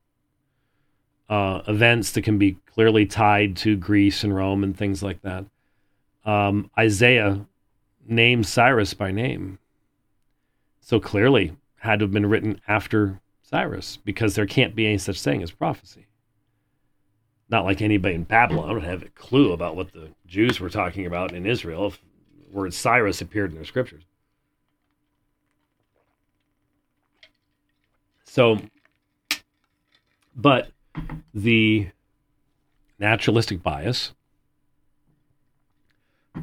uh, 1.30 1.62
events 1.68 2.12
that 2.12 2.24
can 2.24 2.38
be 2.38 2.58
clearly 2.74 3.06
tied 3.06 3.56
to 3.58 3.78
Greece 3.78 4.24
and 4.24 4.36
Rome 4.36 4.64
and 4.64 4.76
things 4.76 5.02
like 5.02 5.22
that, 5.22 5.46
um, 6.26 6.70
Isaiah 6.78 7.46
names 8.06 8.50
Cyrus 8.50 8.94
by 8.94 9.12
name. 9.12 9.60
So 10.82 11.00
clearly 11.00 11.56
had 11.78 12.00
to 12.00 12.06
have 12.06 12.12
been 12.12 12.26
written 12.26 12.60
after 12.68 13.22
Cyrus 13.42 13.98
because 13.98 14.36
there 14.36 14.46
can't 14.46 14.76
be 14.76 14.88
any 14.88 14.98
such 14.98 15.22
thing 15.22 15.42
as 15.42 15.52
prophecy. 15.52 16.08
Not 17.50 17.66
like 17.66 17.82
anybody 17.82 18.16
in 18.16 18.24
Babylon 18.24 18.74
would 18.74 18.84
have 18.84 19.04
a 19.04 19.10
clue 19.10 19.52
about 19.52 19.76
what 19.76 19.92
the 19.94 20.10
Jews 20.26 20.60
were 20.60 20.70
talking 20.70 21.06
about 21.06 21.34
in 21.34 21.46
Israel 21.46 21.88
if 21.88 22.00
the 22.50 22.58
word 22.58 22.74
Cyrus 22.74 23.22
appeared 23.22 23.52
in 23.52 23.56
their 23.56 23.66
scriptures. 23.66 24.04
So, 28.32 28.62
but 30.34 30.72
the 31.34 31.90
naturalistic 32.98 33.62
bias 33.62 34.14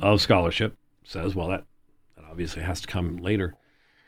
of 0.03 0.21
scholarship 0.21 0.77
says, 1.03 1.35
well, 1.35 1.49
that, 1.49 1.65
that 2.15 2.27
obviously 2.31 2.61
has 2.61 2.83
to 2.83 2.87
come 2.87 3.17
later. 3.17 3.55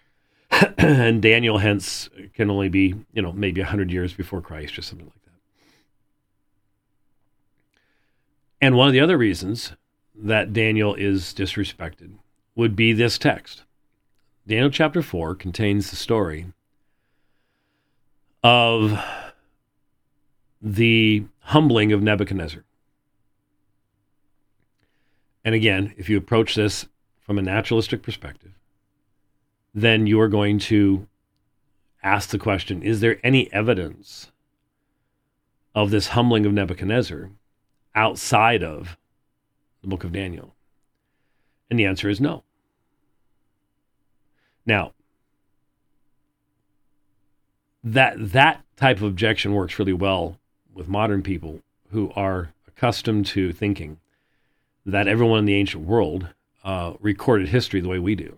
and 0.77 1.23
Daniel 1.23 1.57
hence 1.57 2.11
can 2.35 2.51
only 2.51 2.69
be, 2.69 2.97
you 3.14 3.23
know, 3.23 3.33
maybe 3.33 3.62
100 3.62 3.90
years 3.90 4.12
before 4.12 4.43
Christ 4.43 4.79
or 4.79 4.83
something 4.83 5.07
like 5.07 5.25
that. 5.25 5.40
And 8.61 8.77
one 8.77 8.88
of 8.88 8.93
the 8.93 9.01
other 9.01 9.16
reasons 9.16 9.73
that 10.14 10.53
Daniel 10.53 10.95
is 10.97 11.33
disrespected 11.33 12.19
would 12.55 12.77
be 12.77 12.93
this 12.93 13.16
text. 13.16 13.62
Daniel 14.47 14.69
chapter 14.69 15.01
4 15.01 15.35
contains 15.35 15.88
the 15.88 15.97
story 15.97 16.53
of 18.42 18.98
the 20.62 21.24
humbling 21.40 21.92
of 21.92 22.03
Nebuchadnezzar. 22.03 22.64
And 25.44 25.55
again, 25.55 25.94
if 25.96 26.09
you 26.09 26.16
approach 26.16 26.55
this 26.55 26.87
from 27.20 27.38
a 27.38 27.42
naturalistic 27.42 28.03
perspective, 28.03 28.53
then 29.74 30.07
you 30.07 30.20
are 30.20 30.29
going 30.29 30.59
to 30.59 31.07
ask 32.03 32.31
the 32.31 32.38
question 32.38 32.83
Is 32.83 33.00
there 33.00 33.20
any 33.22 33.53
evidence 33.53 34.31
of 35.74 35.90
this 35.90 36.09
humbling 36.09 36.44
of 36.46 36.53
Nebuchadnezzar 36.53 37.31
outside 37.94 38.62
of 38.62 38.96
the 39.83 39.88
book 39.88 40.05
of 40.05 40.12
Daniel? 40.12 40.55
And 41.70 41.79
the 41.79 41.87
answer 41.87 42.09
is 42.09 42.20
no. 42.20 42.42
Now, 44.66 44.92
that 47.83 48.33
that 48.33 48.64
type 48.77 48.99
of 48.99 49.05
objection 49.05 49.55
works 49.55 49.79
really 49.79 49.93
well 49.93 50.38
with 50.73 50.88
modern 50.88 51.23
people 51.23 51.61
who 51.90 52.12
are 52.14 52.53
accustomed 52.69 53.27
to 53.27 53.53
thinking 53.53 53.99
that 54.87 55.09
everyone 55.09 55.40
in 55.40 55.45
the 55.45 55.55
ancient 55.55 55.85
world 55.85 56.29
uh, 56.64 56.95
recorded 57.01 57.49
history 57.49 57.81
the 57.81 57.88
way 57.88 57.99
we 57.99 58.14
do. 58.14 58.37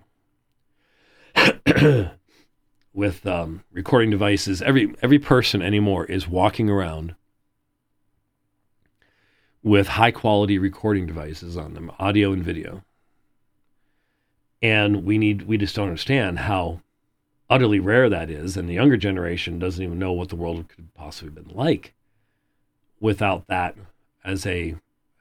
with 2.94 3.26
um, 3.26 3.64
recording 3.72 4.10
devices. 4.10 4.62
Every 4.62 4.94
every 5.02 5.18
person 5.18 5.62
anymore 5.62 6.04
is 6.06 6.28
walking 6.28 6.68
around 6.68 7.14
with 9.62 9.88
high 9.88 10.10
quality 10.10 10.58
recording 10.58 11.06
devices 11.06 11.56
on 11.56 11.74
them, 11.74 11.90
audio 11.98 12.32
and 12.32 12.44
video. 12.44 12.82
And 14.60 15.04
we 15.04 15.18
need 15.18 15.42
we 15.42 15.56
just 15.56 15.74
don't 15.74 15.88
understand 15.88 16.40
how 16.40 16.80
utterly 17.52 17.78
rare 17.78 18.08
that 18.08 18.30
is, 18.30 18.56
and 18.56 18.66
the 18.66 18.72
younger 18.72 18.96
generation 18.96 19.58
doesn't 19.58 19.84
even 19.84 19.98
know 19.98 20.12
what 20.12 20.30
the 20.30 20.36
world 20.36 20.68
could 20.68 20.92
possibly 20.94 21.28
have 21.34 21.46
been 21.46 21.54
like 21.54 21.92
without 22.98 23.46
that 23.46 23.76
as 24.24 24.46
a 24.46 24.74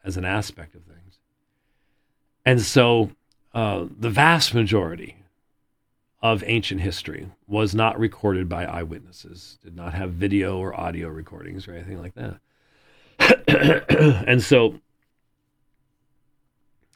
as 0.04 0.16
an 0.16 0.24
aspect 0.24 0.74
of 0.74 0.82
things. 0.84 1.20
And 2.46 2.62
so 2.62 3.12
uh, 3.54 3.86
the 4.00 4.10
vast 4.10 4.54
majority 4.54 5.18
of 6.22 6.44
ancient 6.48 6.80
history 6.82 7.28
was 7.48 7.76
not 7.76 8.00
recorded 8.00 8.48
by 8.48 8.64
eyewitnesses, 8.64 9.58
did 9.62 9.76
not 9.76 9.94
have 9.94 10.12
video 10.12 10.58
or 10.58 10.80
audio 10.80 11.10
recordings 11.10 11.68
or 11.68 11.74
anything 11.74 12.00
like 12.00 12.14
that. 12.16 12.40
and 14.28 14.42
so 14.42 14.80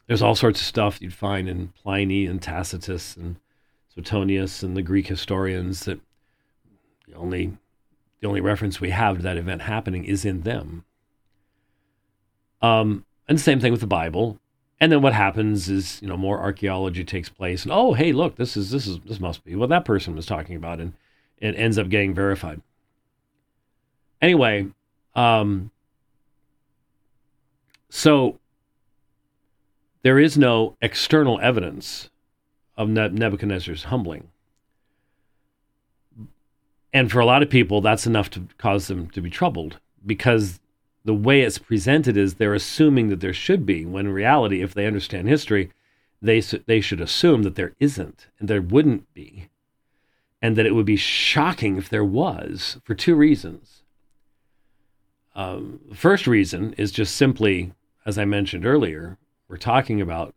there's 0.06 0.22
all 0.22 0.34
sorts 0.34 0.60
of 0.60 0.66
stuff 0.66 1.02
you'd 1.02 1.12
find 1.12 1.46
in 1.46 1.68
Pliny 1.82 2.24
and 2.26 2.40
Tacitus 2.40 3.16
and 3.16 3.36
Suetonius 3.96 4.62
and 4.62 4.76
the 4.76 4.82
Greek 4.82 5.06
historians 5.06 5.86
that 5.86 5.98
the 7.08 7.14
only 7.14 7.56
the 8.20 8.28
only 8.28 8.40
reference 8.40 8.80
we 8.80 8.90
have 8.90 9.16
to 9.16 9.22
that 9.22 9.36
event 9.36 9.62
happening 9.62 10.04
is 10.04 10.24
in 10.24 10.42
them. 10.42 10.84
Um, 12.62 13.04
and 13.28 13.38
the 13.38 13.42
same 13.42 13.60
thing 13.60 13.72
with 13.72 13.80
the 13.80 13.86
Bible. 13.86 14.38
And 14.78 14.92
then 14.92 15.00
what 15.00 15.14
happens 15.14 15.70
is, 15.70 16.00
you 16.02 16.08
know, 16.08 16.16
more 16.16 16.38
archaeology 16.38 17.04
takes 17.04 17.30
place, 17.30 17.62
and 17.62 17.72
oh, 17.72 17.94
hey, 17.94 18.12
look, 18.12 18.36
this 18.36 18.56
is 18.56 18.70
this 18.70 18.86
is 18.86 18.98
this 19.00 19.18
must 19.18 19.42
be 19.42 19.56
what 19.56 19.70
that 19.70 19.86
person 19.86 20.14
was 20.14 20.26
talking 20.26 20.56
about, 20.56 20.80
and 20.80 20.92
it 21.38 21.54
ends 21.56 21.78
up 21.78 21.88
getting 21.88 22.14
verified. 22.14 22.60
Anyway, 24.20 24.66
um, 25.14 25.70
so 27.88 28.38
there 30.02 30.18
is 30.18 30.36
no 30.36 30.76
external 30.82 31.40
evidence 31.40 32.10
of 32.76 32.88
Nebuchadnezzar's 32.88 33.84
humbling. 33.84 34.28
And 36.92 37.10
for 37.10 37.20
a 37.20 37.26
lot 37.26 37.42
of 37.42 37.50
people, 37.50 37.80
that's 37.80 38.06
enough 38.06 38.30
to 38.30 38.48
cause 38.58 38.86
them 38.86 39.10
to 39.10 39.20
be 39.20 39.30
troubled 39.30 39.78
because 40.04 40.60
the 41.04 41.14
way 41.14 41.42
it's 41.42 41.58
presented 41.58 42.16
is 42.16 42.34
they're 42.34 42.54
assuming 42.54 43.08
that 43.08 43.20
there 43.20 43.32
should 43.32 43.66
be, 43.66 43.84
when 43.84 44.06
in 44.06 44.12
reality, 44.12 44.62
if 44.62 44.74
they 44.74 44.86
understand 44.86 45.28
history, 45.28 45.70
they, 46.22 46.40
they 46.40 46.80
should 46.80 47.00
assume 47.00 47.42
that 47.42 47.54
there 47.54 47.74
isn't 47.78 48.28
and 48.38 48.48
there 48.48 48.62
wouldn't 48.62 49.12
be. 49.14 49.48
And 50.42 50.56
that 50.56 50.66
it 50.66 50.74
would 50.74 50.86
be 50.86 50.96
shocking 50.96 51.76
if 51.76 51.88
there 51.88 52.04
was 52.04 52.78
for 52.84 52.94
two 52.94 53.14
reasons. 53.14 53.82
Um, 55.34 55.80
the 55.88 55.96
first 55.96 56.26
reason 56.26 56.72
is 56.74 56.92
just 56.92 57.14
simply, 57.14 57.72
as 58.04 58.18
I 58.18 58.24
mentioned 58.24 58.64
earlier, 58.64 59.18
we're 59.48 59.58
talking 59.58 60.00
about 60.00 60.34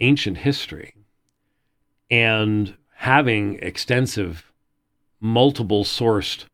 ancient 0.00 0.38
history 0.38 0.94
and 2.14 2.76
having 2.94 3.58
extensive 3.60 4.52
multiple 5.20 5.82
sourced 5.82 6.44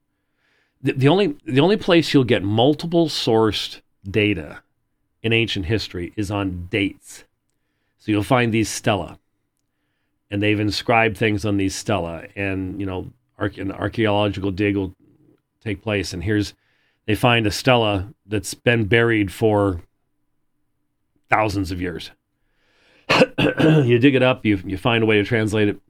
the, 0.83 0.93
the 0.93 1.09
only 1.09 1.37
the 1.45 1.61
only 1.61 1.77
place 1.77 2.15
you'll 2.15 2.25
get 2.25 2.43
multiple 2.43 3.09
sourced 3.09 3.83
data 4.09 4.63
in 5.23 5.35
ancient 5.35 5.67
history 5.67 6.15
is 6.17 6.31
on 6.31 6.69
dates. 6.71 7.25
So 7.99 8.11
you'll 8.11 8.23
find 8.23 8.55
these 8.55 8.71
stela, 8.71 9.19
and 10.31 10.43
they've 10.43 10.59
inscribed 10.59 11.19
things 11.19 11.45
on 11.45 11.59
these 11.59 11.75
stela, 11.75 12.25
and 12.35 12.81
you 12.81 12.87
know, 12.87 13.13
an 13.39 13.73
archaeological 13.73 14.51
dig 14.51 14.79
will 14.79 14.95
take 15.63 15.83
place, 15.83 16.15
and 16.15 16.25
here's 16.25 16.55
they 17.05 17.15
find 17.15 17.47
a 17.47 17.51
stela 17.51 18.15
that's 18.25 18.55
been 18.55 18.87
buried 18.87 19.31
for 19.31 19.83
thousands 21.29 21.71
of 21.71 21.83
years. 21.83 22.11
you 23.85 23.99
dig 23.99 24.15
it 24.15 24.23
up, 24.23 24.45
you, 24.45 24.61
you 24.65 24.77
find 24.77 25.03
a 25.03 25.07
way 25.07 25.17
to 25.17 25.25
translate 25.25 25.69
it, 25.69 25.81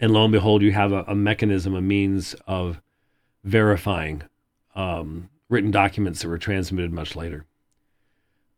and 0.00 0.12
lo 0.12 0.24
and 0.24 0.32
behold, 0.32 0.62
you 0.62 0.72
have 0.72 0.92
a, 0.92 1.04
a 1.08 1.14
mechanism, 1.14 1.74
a 1.74 1.80
means 1.80 2.34
of 2.46 2.80
verifying 3.44 4.22
um, 4.74 5.28
written 5.48 5.70
documents 5.70 6.22
that 6.22 6.28
were 6.28 6.38
transmitted 6.38 6.92
much 6.92 7.16
later. 7.16 7.44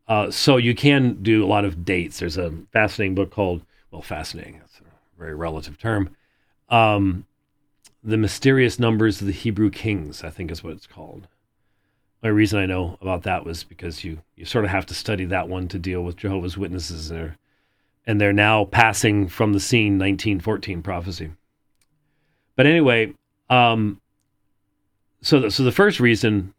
Uh, 0.07 0.31
so 0.31 0.57
you 0.57 0.75
can 0.75 1.23
do 1.23 1.45
a 1.45 1.47
lot 1.47 1.65
of 1.65 1.85
dates. 1.85 2.19
There's 2.19 2.37
a 2.37 2.53
fascinating 2.73 3.15
book 3.15 3.31
called, 3.31 3.63
well, 3.91 4.03
fascinating, 4.03 4.59
that's 4.59 4.81
a 4.81 5.19
very 5.19 5.35
relative 5.35 5.79
term. 5.79 6.17
Um, 6.69 7.27
the 8.03 8.17
Mysterious 8.17 8.79
Numbers 8.79 9.21
of 9.21 9.27
the 9.27 9.33
Hebrew 9.33 9.71
Kings, 9.71 10.25
I 10.25 10.31
think 10.31 10.51
is 10.51 10.65
what 10.65 10.73
it's 10.73 10.87
called. 10.87 11.29
The 12.23 12.33
reason 12.33 12.59
I 12.59 12.67
know 12.67 12.99
about 13.01 13.23
that 13.23 13.45
was 13.45 13.65
because 13.65 14.05
you 14.05 14.21
you 14.37 14.45
sort 14.45 14.65
of 14.65 14.71
have 14.71 14.87
to 14.87 14.95
study 14.95 15.25
that 15.27 15.49
one 15.49 15.69
to 15.69 15.79
deal 15.79 16.03
with 16.03 16.17
Jehovah's 16.17 16.59
Witnesses 16.59 17.11
and 17.11 17.19
they're, 17.19 17.37
and 18.07 18.21
they're 18.21 18.33
now 18.33 18.67
passing 18.67 19.29
from 19.29 19.53
the 19.53 19.61
scene 19.61 19.99
1914 19.99 20.83
prophecy. 20.83 21.31
But 22.57 22.67
anyway, 22.67 23.15
um, 23.49 24.01
so 25.23 25.41
the, 25.41 25.51
so 25.51 25.63
the 25.63 25.73
first 25.73 25.99
reason 25.99 26.53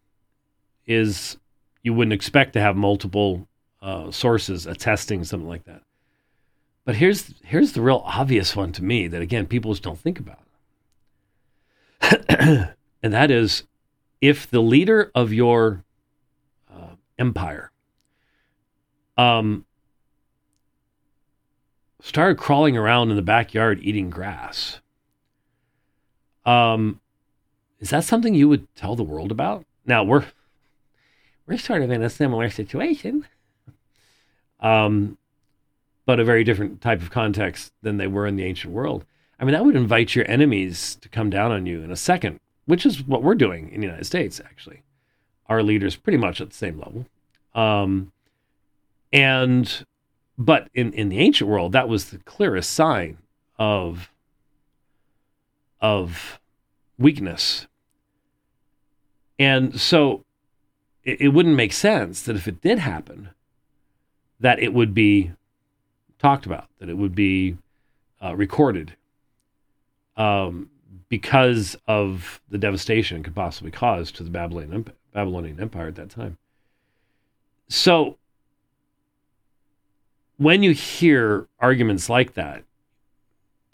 is 0.88 1.38
you 1.84 1.94
wouldn't 1.94 2.14
expect 2.14 2.54
to 2.54 2.62
have 2.62 2.76
multiple 2.76 3.48
uh, 3.82 4.12
sources 4.12 4.66
attesting 4.66 5.24
something 5.24 5.50
like 5.50 5.66
that. 5.66 5.84
But 6.86 6.96
here's 6.96 7.36
here's 7.44 7.74
the 7.74 7.82
real 7.82 8.02
obvious 8.06 8.56
one 8.56 8.72
to 8.74 8.84
me 8.84 9.08
that 9.08 9.22
again 9.22 9.46
people 9.46 9.72
just 9.72 9.84
don't 9.84 10.00
think 10.00 10.20
about, 10.20 10.40
and 13.04 13.14
that 13.14 13.30
is 13.30 13.64
if 14.22 14.50
the 14.50 14.62
leader 14.62 15.12
of 15.16 15.34
your 15.34 15.84
uh, 16.72 16.96
empire 17.18 17.72
um, 19.18 19.66
started 22.00 22.38
crawling 22.38 22.78
around 22.78 23.10
in 23.10 23.16
the 23.16 23.22
backyard 23.24 23.80
eating 23.82 24.12
grass, 24.12 24.80
um, 26.46 27.02
is 27.80 27.90
that 27.90 28.04
something 28.04 28.36
you 28.36 28.48
would 28.48 28.74
tell 28.76 28.96
the 28.96 29.04
world 29.04 29.32
about? 29.32 29.66
Now 29.86 30.04
we're 30.04 30.26
we're 31.48 31.58
sort 31.58 31.82
of 31.82 31.90
in 31.90 32.04
a 32.04 32.10
similar 32.10 32.52
situation, 32.52 33.26
um, 34.60 35.18
but 36.06 36.20
a 36.20 36.24
very 36.24 36.44
different 36.44 36.80
type 36.80 37.02
of 37.02 37.10
context 37.10 37.74
than 37.82 37.98
they 37.98 38.08
were 38.08 38.28
in 38.28 38.36
the 38.36 38.46
ancient 38.46 38.72
world. 38.72 39.04
I 39.40 39.44
mean, 39.44 39.54
that 39.54 39.66
would 39.66 39.76
invite 39.76 40.16
your 40.16 40.30
enemies 40.30 40.96
to 41.02 41.10
come 41.10 41.32
down 41.32 41.52
on 41.52 41.66
you 41.66 41.82
in 41.82 41.90
a 41.90 41.96
second 41.96 42.40
which 42.72 42.86
is 42.86 43.06
what 43.06 43.22
we're 43.22 43.36
doing 43.36 43.70
in 43.74 43.82
the 43.82 43.86
United 43.86 44.06
States, 44.06 44.40
actually. 44.40 44.82
Our 45.48 45.62
leaders 45.62 45.98
pretty 45.98 46.18
much 46.18 46.40
at 46.40 46.52
the 46.52 46.56
same 46.56 46.80
level. 46.80 47.06
Um, 47.54 48.14
and, 49.12 49.86
but 50.38 50.70
in, 50.74 50.94
in 50.94 51.10
the 51.10 51.20
ancient 51.20 51.50
world, 51.50 51.74
that 51.74 51.90
was 51.90 52.12
the 52.12 52.20
clearest 52.20 52.72
sign 52.72 53.18
of, 53.60 54.10
of 55.82 56.40
weakness. 56.98 57.68
And 59.38 59.78
so 59.78 60.24
it, 61.04 61.20
it 61.20 61.28
wouldn't 61.28 61.58
make 61.58 61.74
sense 61.74 62.22
that 62.22 62.38
if 62.38 62.48
it 62.48 62.62
did 62.62 62.80
happen, 62.80 63.32
that 64.40 64.60
it 64.60 64.74
would 64.74 64.94
be 64.94 65.34
talked 66.20 66.46
about, 66.46 66.70
that 66.80 66.88
it 66.88 66.96
would 66.96 67.16
be 67.16 67.58
uh, 68.24 68.34
recorded. 68.34 68.96
Um, 70.16 70.70
because 71.12 71.76
of 71.90 72.40
the 72.50 72.58
devastation 72.58 73.18
it 73.18 73.26
could 73.26 73.36
possibly 73.36 73.70
cause 73.70 74.14
to 74.14 74.24
the 74.24 74.30
Babylonian, 74.30 74.88
Babylonian 75.14 75.60
Empire 75.60 75.90
at 75.90 75.96
that 75.96 76.10
time. 76.10 76.38
So, 77.68 78.18
when 80.38 80.64
you 80.64 80.72
hear 80.72 81.48
arguments 81.60 82.08
like 82.08 82.36
that, 82.36 82.64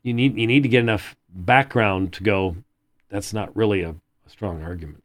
you 0.01 0.15
need 0.15 0.35
you 0.35 0.47
need 0.47 0.63
to 0.63 0.69
get 0.69 0.79
enough 0.79 1.15
background 1.29 2.11
to 2.13 2.23
go. 2.23 2.57
That's 3.09 3.33
not 3.33 3.55
really 3.55 3.83
a, 3.83 3.91
a 3.91 4.29
strong 4.29 4.63
argument. 4.63 5.03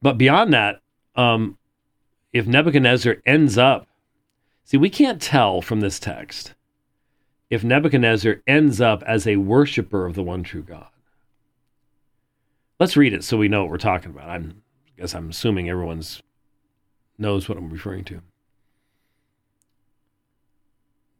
But 0.00 0.16
beyond 0.16 0.54
that, 0.54 0.80
um, 1.14 1.58
if 2.32 2.46
Nebuchadnezzar 2.46 3.18
ends 3.26 3.58
up, 3.58 3.86
see, 4.64 4.78
we 4.78 4.88
can't 4.88 5.20
tell 5.20 5.60
from 5.60 5.80
this 5.80 5.98
text 5.98 6.54
if 7.50 7.62
Nebuchadnezzar 7.62 8.42
ends 8.46 8.80
up 8.80 9.02
as 9.04 9.26
a 9.26 9.36
worshiper 9.36 10.06
of 10.06 10.14
the 10.14 10.22
one 10.22 10.42
true 10.42 10.62
God. 10.62 10.88
Let's 12.78 12.96
read 12.96 13.14
it 13.14 13.24
so 13.24 13.36
we 13.36 13.48
know 13.48 13.62
what 13.62 13.70
we're 13.70 13.78
talking 13.78 14.10
about. 14.10 14.28
I'm, 14.28 14.62
I 14.86 15.00
guess 15.00 15.14
I'm 15.14 15.30
assuming 15.30 15.70
everyone's 15.70 16.22
knows 17.18 17.48
what 17.48 17.56
I'm 17.56 17.70
referring 17.70 18.04
to. 18.04 18.20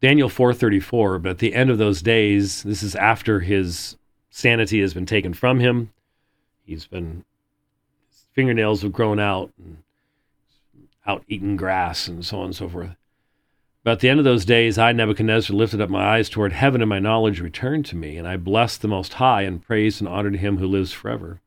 Daniel 0.01 0.29
4:34, 0.29 1.23
but 1.23 1.31
at 1.31 1.39
the 1.39 1.55
end 1.55 1.71
of 1.71 1.79
those 1.79 2.03
days, 2.03 2.63
this 2.63 2.83
is 2.83 2.95
after 2.95 3.41
his 3.41 3.97
sanity 4.31 4.81
has 4.81 4.93
been 4.93 5.07
taken 5.07 5.33
from 5.33 5.59
him. 5.59 5.91
He's 6.65 6.87
been 6.87 7.25
his 8.11 8.27
fingernails 8.35 8.83
have 8.83 8.93
grown 8.93 9.19
out 9.19 9.53
and 9.59 9.79
out 11.07 11.25
eating 11.29 11.57
grass 11.57 12.09
and 12.09 12.25
so 12.25 12.39
on 12.41 12.47
and 12.47 12.57
so 12.57 12.69
forth. 12.69 12.91
But 13.87 13.93
at 13.93 14.01
the 14.01 14.09
end 14.09 14.19
of 14.19 14.25
those 14.25 14.45
days, 14.45 14.79
I, 14.79 14.91
Nebuchadnezzar, 14.91 15.55
lifted 15.55 15.81
up 15.81 15.89
my 15.89 16.17
eyes 16.17 16.29
toward 16.29 16.53
heaven, 16.53 16.83
and 16.83 16.89
my 16.89 16.99
knowledge 16.99 17.39
returned 17.39 17.87
to 17.87 17.95
me, 17.95 18.17
and 18.17 18.27
I 18.27 18.37
blessed 18.37 18.83
the 18.83 18.89
Most 18.89 19.13
High, 19.13 19.43
and 19.43 19.63
praised 19.63 20.01
and 20.01 20.09
honored 20.09 20.35
him 20.35 20.57
who 20.57 20.67
lives 20.67 20.93
forever. 20.93 21.41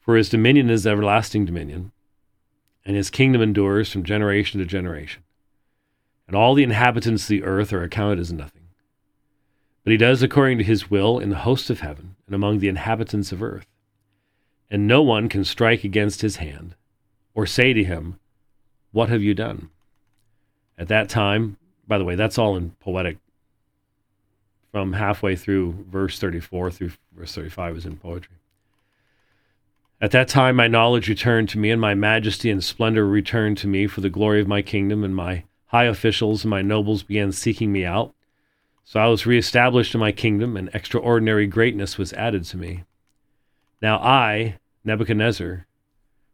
For 0.00 0.16
his 0.16 0.28
dominion 0.28 0.68
is 0.68 0.86
everlasting 0.86 1.46
dominion, 1.46 1.92
and 2.84 2.94
his 2.94 3.08
kingdom 3.08 3.40
endures 3.40 3.90
from 3.90 4.04
generation 4.04 4.60
to 4.60 4.66
generation. 4.66 5.22
And 6.26 6.36
all 6.36 6.52
the 6.52 6.62
inhabitants 6.62 7.22
of 7.22 7.28
the 7.28 7.42
earth 7.42 7.72
are 7.72 7.82
accounted 7.82 8.18
as 8.18 8.30
nothing. 8.30 8.68
But 9.82 9.92
he 9.92 9.96
does 9.96 10.22
according 10.22 10.58
to 10.58 10.64
his 10.64 10.90
will 10.90 11.18
in 11.18 11.30
the 11.30 11.36
hosts 11.36 11.70
of 11.70 11.80
heaven 11.80 12.16
and 12.26 12.34
among 12.34 12.58
the 12.58 12.68
inhabitants 12.68 13.32
of 13.32 13.42
earth. 13.42 13.66
And 14.70 14.86
no 14.86 15.00
one 15.00 15.30
can 15.30 15.44
strike 15.44 15.84
against 15.84 16.20
his 16.20 16.36
hand, 16.36 16.74
or 17.34 17.46
say 17.46 17.72
to 17.72 17.82
him, 17.82 18.20
What 18.92 19.08
have 19.08 19.22
you 19.22 19.32
done? 19.32 19.70
At 20.78 20.88
that 20.88 21.08
time, 21.08 21.56
by 21.86 21.98
the 21.98 22.04
way, 22.04 22.14
that's 22.14 22.38
all 22.38 22.56
in 22.56 22.70
poetic. 22.80 23.18
From 24.72 24.94
halfway 24.94 25.36
through 25.36 25.86
verse 25.88 26.18
34 26.18 26.70
through 26.72 26.92
verse 27.16 27.34
35 27.34 27.76
is 27.76 27.86
in 27.86 27.96
poetry. 27.96 28.36
At 30.00 30.10
that 30.10 30.28
time, 30.28 30.56
my 30.56 30.66
knowledge 30.66 31.08
returned 31.08 31.48
to 31.50 31.58
me, 31.58 31.70
and 31.70 31.80
my 31.80 31.94
majesty 31.94 32.50
and 32.50 32.62
splendor 32.62 33.06
returned 33.06 33.56
to 33.58 33.68
me 33.68 33.86
for 33.86 34.00
the 34.00 34.10
glory 34.10 34.40
of 34.40 34.48
my 34.48 34.60
kingdom, 34.60 35.04
and 35.04 35.14
my 35.14 35.44
high 35.66 35.84
officials 35.84 36.44
and 36.44 36.50
my 36.50 36.62
nobles 36.62 37.02
began 37.02 37.32
seeking 37.32 37.72
me 37.72 37.84
out. 37.84 38.12
So 38.84 39.00
I 39.00 39.06
was 39.06 39.24
reestablished 39.24 39.94
in 39.94 40.00
my 40.00 40.12
kingdom, 40.12 40.56
and 40.56 40.68
extraordinary 40.74 41.46
greatness 41.46 41.96
was 41.96 42.12
added 42.12 42.44
to 42.46 42.56
me. 42.56 42.84
Now 43.80 43.98
I, 43.98 44.58
Nebuchadnezzar, 44.84 45.66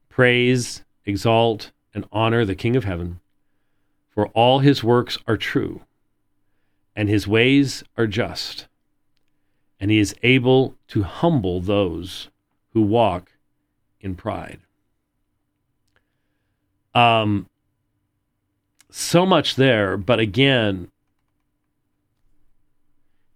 praise, 0.08 0.82
exalt, 1.06 1.70
and 1.94 2.06
honor 2.10 2.44
the 2.44 2.54
King 2.54 2.74
of 2.74 2.84
heaven, 2.84 3.20
for 4.10 4.26
all 4.28 4.58
his 4.58 4.82
works 4.84 5.18
are 5.26 5.36
true, 5.36 5.82
and 6.94 7.08
his 7.08 7.26
ways 7.26 7.84
are 7.96 8.06
just, 8.06 8.66
and 9.78 9.90
he 9.90 9.98
is 9.98 10.14
able 10.22 10.76
to 10.88 11.02
humble 11.04 11.60
those 11.60 12.28
who 12.72 12.82
walk 12.82 13.32
in 14.00 14.14
pride. 14.14 14.60
Um, 16.94 17.48
so 18.90 19.24
much 19.24 19.54
there, 19.54 19.96
but 19.96 20.18
again, 20.18 20.90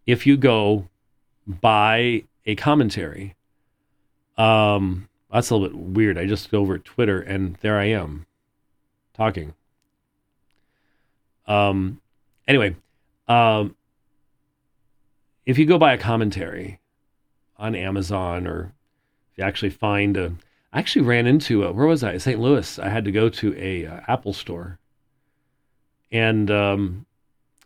if 0.06 0.26
you 0.26 0.36
go 0.36 0.88
by 1.46 2.24
a 2.44 2.56
commentary, 2.56 3.36
um, 4.36 5.08
that's 5.32 5.50
a 5.50 5.56
little 5.56 5.68
bit 5.68 5.78
weird. 5.78 6.18
I 6.18 6.26
just 6.26 6.50
go 6.50 6.60
over 6.60 6.78
Twitter 6.78 7.20
and 7.20 7.56
there 7.60 7.78
I 7.78 7.86
am 7.86 8.26
talking. 9.14 9.54
Um, 11.46 12.00
anyway, 12.48 12.76
um, 13.28 13.76
if 15.46 15.58
you 15.58 15.66
go 15.66 15.78
buy 15.78 15.92
a 15.92 15.98
commentary 15.98 16.80
on 17.56 17.74
Amazon 17.74 18.46
or 18.46 18.72
if 19.32 19.38
you 19.38 19.44
actually 19.44 19.70
find 19.70 20.16
a, 20.16 20.32
I 20.72 20.78
actually 20.78 21.02
ran 21.02 21.26
into 21.26 21.64
a, 21.64 21.72
where 21.72 21.86
was 21.86 22.02
I? 22.02 22.16
St. 22.18 22.40
Louis. 22.40 22.78
I 22.78 22.88
had 22.88 23.04
to 23.04 23.12
go 23.12 23.28
to 23.28 23.54
a 23.58 23.86
uh, 23.86 24.00
Apple 24.08 24.32
store, 24.32 24.78
and 26.10 26.50
um, 26.50 27.06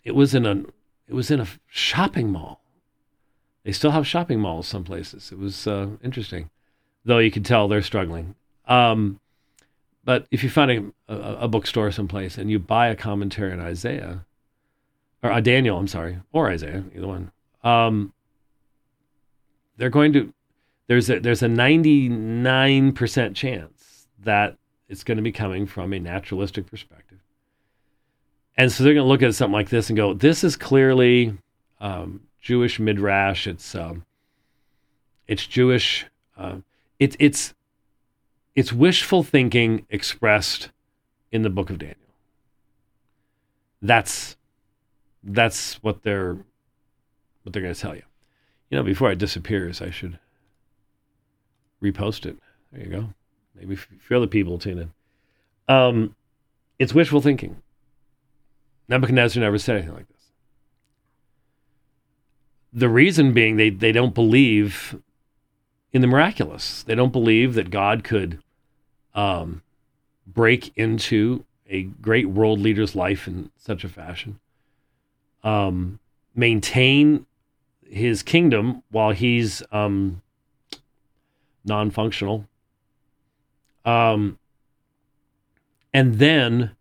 it 0.04 0.14
was 0.14 0.34
in 0.34 0.44
a 0.46 0.64
it 1.06 1.14
was 1.14 1.30
in 1.30 1.40
a 1.40 1.46
shopping 1.68 2.30
mall. 2.30 2.60
They 3.64 3.72
still 3.72 3.90
have 3.90 4.06
shopping 4.06 4.40
malls 4.40 4.66
some 4.66 4.84
places. 4.84 5.32
It 5.32 5.38
was 5.38 5.66
uh, 5.66 5.88
interesting, 6.02 6.50
though 7.04 7.18
you 7.18 7.30
could 7.30 7.44
tell 7.44 7.68
they're 7.68 7.82
struggling. 7.82 8.34
Um, 8.66 9.20
but 10.04 10.26
if 10.30 10.42
you 10.42 10.50
find 10.50 10.70
a, 11.08 11.12
a, 11.12 11.36
a, 11.44 11.48
bookstore 11.48 11.90
someplace 11.90 12.38
and 12.38 12.50
you 12.50 12.58
buy 12.58 12.88
a 12.88 12.96
commentary 12.96 13.52
on 13.52 13.60
Isaiah, 13.60 14.24
or 15.22 15.32
uh, 15.32 15.40
Daniel, 15.40 15.78
I'm 15.78 15.88
sorry, 15.88 16.18
or 16.32 16.50
Isaiah, 16.50 16.84
either 16.94 17.06
one, 17.06 17.30
um, 17.62 18.12
they're 19.76 19.90
going 19.90 20.12
to 20.14 20.32
there's 20.86 21.10
a 21.10 21.20
there's 21.20 21.42
a 21.42 21.48
99% 21.48 23.34
chance 23.34 24.08
that 24.20 24.56
it's 24.88 25.04
going 25.04 25.16
to 25.16 25.22
be 25.22 25.32
coming 25.32 25.66
from 25.66 25.92
a 25.92 25.98
naturalistic 25.98 26.66
perspective. 26.66 27.18
And 28.56 28.72
so 28.72 28.82
they're 28.82 28.94
going 28.94 29.04
to 29.04 29.08
look 29.08 29.22
at 29.22 29.34
something 29.34 29.52
like 29.52 29.68
this 29.68 29.88
and 29.88 29.96
go, 29.96 30.14
this 30.14 30.42
is 30.42 30.56
clearly 30.56 31.38
um, 31.80 32.22
Jewish 32.40 32.80
midrash. 32.80 33.46
It's 33.46 33.74
um, 33.74 34.04
it's 35.28 35.46
Jewish. 35.46 36.06
Uh, 36.36 36.56
it's 36.98 37.16
it's 37.20 37.54
it's 38.58 38.72
wishful 38.72 39.22
thinking 39.22 39.86
expressed 39.88 40.70
in 41.30 41.42
the 41.42 41.48
book 41.48 41.70
of 41.70 41.78
Daniel. 41.78 41.96
That's 43.80 44.36
that's 45.22 45.74
what 45.74 46.02
they're 46.02 46.34
what 47.44 47.52
they're 47.52 47.62
going 47.62 47.72
to 47.72 47.80
tell 47.80 47.94
you. 47.94 48.02
You 48.68 48.78
know, 48.78 48.82
before 48.82 49.12
it 49.12 49.18
disappears, 49.20 49.80
I 49.80 49.90
should 49.90 50.18
repost 51.80 52.26
it. 52.26 52.36
There 52.72 52.82
you 52.84 52.90
go. 52.90 53.08
Maybe 53.54 53.74
a 53.74 53.76
few 53.76 54.16
other 54.16 54.26
people 54.26 54.58
tune 54.58 54.90
in. 55.68 55.72
Um, 55.72 56.16
it's 56.80 56.92
wishful 56.92 57.20
thinking. 57.20 57.62
Nebuchadnezzar 58.88 59.40
never 59.40 59.58
said 59.58 59.76
anything 59.76 59.94
like 59.94 60.08
this. 60.08 60.32
The 62.72 62.88
reason 62.88 63.32
being 63.32 63.56
they, 63.56 63.70
they 63.70 63.92
don't 63.92 64.16
believe 64.16 65.00
in 65.92 66.00
the 66.00 66.08
miraculous. 66.08 66.82
They 66.82 66.96
don't 66.96 67.12
believe 67.12 67.54
that 67.54 67.70
God 67.70 68.02
could 68.02 68.42
um, 69.14 69.62
break 70.26 70.72
into 70.76 71.44
a 71.68 71.82
great 71.82 72.28
world 72.28 72.60
leader's 72.60 72.94
life 72.94 73.26
in 73.26 73.50
such 73.56 73.84
a 73.84 73.88
fashion, 73.88 74.38
um, 75.44 75.98
maintain 76.34 77.26
his 77.88 78.22
kingdom 78.22 78.82
while 78.90 79.12
he's 79.12 79.62
um, 79.72 80.22
non 81.64 81.90
functional, 81.90 82.46
um, 83.84 84.38
and 85.92 86.14
then 86.14 86.72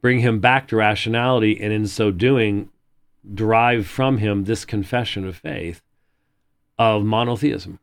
bring 0.00 0.18
him 0.18 0.40
back 0.40 0.68
to 0.68 0.76
rationality, 0.76 1.60
and 1.60 1.72
in 1.72 1.86
so 1.86 2.10
doing, 2.10 2.68
derive 3.34 3.86
from 3.86 4.18
him 4.18 4.44
this 4.44 4.64
confession 4.64 5.26
of 5.26 5.36
faith 5.36 5.82
of 6.78 7.04
monotheism. 7.04 7.78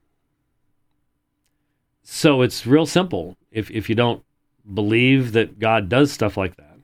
So 2.11 2.41
it's 2.41 2.65
real 2.65 2.87
simple. 2.87 3.37
If 3.51 3.69
if 3.69 3.87
you 3.87 3.93
don't 3.93 4.23
believe 4.73 5.31
that 5.33 5.59
God 5.59 5.89
does 5.89 6.11
stuff 6.11 6.37
like 6.37 6.57
that, 6.57 6.79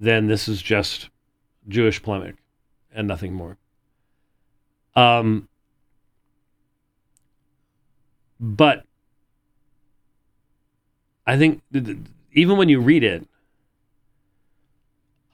then 0.00 0.28
this 0.28 0.48
is 0.48 0.62
just 0.62 1.10
Jewish 1.68 2.02
polemic 2.02 2.36
and 2.90 3.06
nothing 3.06 3.34
more. 3.34 3.58
Um, 4.96 5.46
but 8.40 8.86
I 11.26 11.36
think 11.36 11.60
even 12.32 12.56
when 12.56 12.70
you 12.70 12.80
read 12.80 13.04
it, 13.04 13.28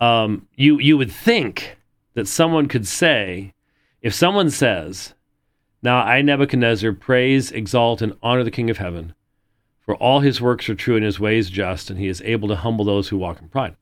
um, 0.00 0.48
you 0.56 0.80
you 0.80 0.98
would 0.98 1.12
think 1.12 1.78
that 2.14 2.26
someone 2.26 2.66
could 2.66 2.88
say, 2.88 3.54
if 4.02 4.12
someone 4.12 4.50
says, 4.50 5.14
"Now 5.82 5.98
I 5.98 6.22
Nebuchadnezzar 6.22 6.92
praise, 6.92 7.50
exalt, 7.50 8.02
and 8.02 8.16
honor 8.22 8.44
the 8.44 8.50
King 8.50 8.70
of 8.70 8.78
Heaven, 8.78 9.14
for 9.80 9.94
all 9.96 10.20
his 10.20 10.40
works 10.40 10.68
are 10.68 10.74
true 10.74 10.96
and 10.96 11.04
his 11.04 11.18
ways 11.18 11.48
just, 11.50 11.90
and 11.90 11.98
he 11.98 12.08
is 12.08 12.22
able 12.22 12.48
to 12.48 12.56
humble 12.56 12.84
those 12.84 13.08
who 13.08 13.18
walk 13.18 13.40
in 13.40 13.48
pride." 13.48 13.76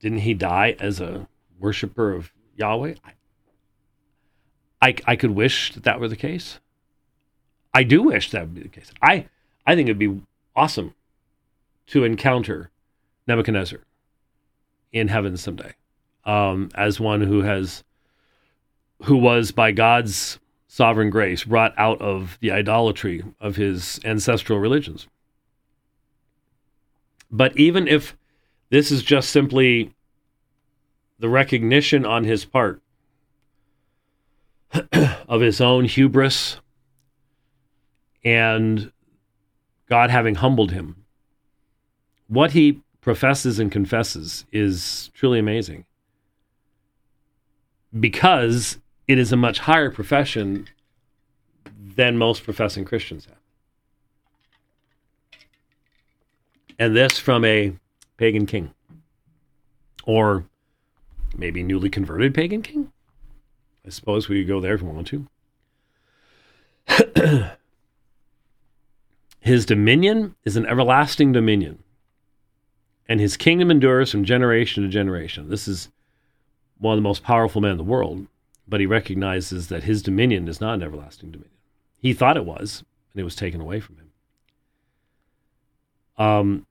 Didn't 0.00 0.20
he 0.20 0.34
die 0.34 0.76
as 0.78 1.00
a 1.00 1.28
worshiper 1.58 2.12
of 2.12 2.32
Yahweh? 2.56 2.94
I, 3.04 3.12
I, 4.88 4.94
I 5.06 5.16
could 5.16 5.30
wish 5.32 5.72
that 5.72 5.84
that 5.84 6.00
were 6.00 6.08
the 6.08 6.16
case. 6.16 6.60
I 7.74 7.82
do 7.82 8.02
wish 8.02 8.30
that 8.30 8.42
would 8.42 8.54
be 8.54 8.62
the 8.62 8.68
case. 8.68 8.90
I 9.02 9.28
I 9.66 9.74
think 9.74 9.88
it'd 9.88 9.98
be 9.98 10.22
awesome 10.54 10.94
to 11.88 12.04
encounter 12.04 12.70
Nebuchadnezzar 13.26 13.80
in 14.92 15.08
heaven 15.08 15.36
someday, 15.36 15.74
um, 16.24 16.70
as 16.74 17.00
one 17.00 17.20
who 17.20 17.42
has, 17.42 17.84
who 19.02 19.16
was 19.16 19.50
by 19.50 19.72
God's 19.72 20.38
sovereign 20.76 21.08
grace 21.08 21.44
brought 21.44 21.72
out 21.78 21.98
of 22.02 22.36
the 22.42 22.50
idolatry 22.50 23.24
of 23.40 23.56
his 23.56 23.98
ancestral 24.04 24.58
religions. 24.58 25.08
But 27.30 27.56
even 27.56 27.88
if 27.88 28.14
this 28.68 28.90
is 28.90 29.02
just 29.02 29.30
simply 29.30 29.94
the 31.18 31.30
recognition 31.30 32.04
on 32.04 32.24
his 32.24 32.44
part 32.44 32.82
of 35.26 35.40
his 35.40 35.62
own 35.62 35.86
hubris 35.86 36.60
and 38.22 38.92
God 39.88 40.10
having 40.10 40.34
humbled 40.34 40.72
him, 40.72 41.06
what 42.28 42.50
he 42.52 42.82
professes 43.00 43.58
and 43.58 43.72
confesses 43.72 44.44
is 44.52 45.10
truly 45.14 45.38
amazing 45.38 45.86
because 47.98 48.76
it 49.08 49.18
is 49.18 49.32
a 49.32 49.36
much 49.36 49.60
higher 49.60 49.90
profession 49.90 50.68
than 51.78 52.16
most 52.18 52.44
professing 52.44 52.84
Christians 52.84 53.26
have. 53.26 53.36
And 56.78 56.94
this 56.94 57.18
from 57.18 57.44
a 57.44 57.72
pagan 58.16 58.46
king 58.46 58.72
or 60.04 60.44
maybe 61.36 61.62
newly 61.62 61.90
converted 61.90 62.34
pagan 62.34 62.62
king. 62.62 62.92
I 63.84 63.90
suppose 63.90 64.28
we 64.28 64.40
could 64.40 64.48
go 64.48 64.60
there 64.60 64.74
if 64.74 64.82
we 64.82 64.88
want 64.88 65.06
to. 65.08 65.26
his 69.40 69.66
dominion 69.66 70.34
is 70.44 70.56
an 70.56 70.66
everlasting 70.66 71.32
dominion 71.32 71.82
and 73.08 73.20
his 73.20 73.36
kingdom 73.36 73.70
endures 73.70 74.10
from 74.10 74.24
generation 74.24 74.82
to 74.82 74.88
generation. 74.88 75.48
This 75.48 75.68
is 75.68 75.88
one 76.78 76.94
of 76.94 76.98
the 76.98 77.08
most 77.08 77.22
powerful 77.22 77.60
men 77.60 77.72
in 77.72 77.76
the 77.78 77.84
world, 77.84 78.26
but 78.68 78.80
he 78.80 78.86
recognizes 78.86 79.68
that 79.68 79.84
his 79.84 80.02
dominion 80.02 80.48
is 80.48 80.60
not 80.60 80.74
an 80.74 80.82
everlasting 80.82 81.30
dominion. 81.30 81.56
He 81.98 82.12
thought 82.12 82.36
it 82.36 82.44
was, 82.44 82.84
and 83.12 83.20
it 83.20 83.24
was 83.24 83.36
taken 83.36 83.60
away 83.60 83.80
from 83.80 83.96
him. 83.96 84.10
Um, 86.18 86.66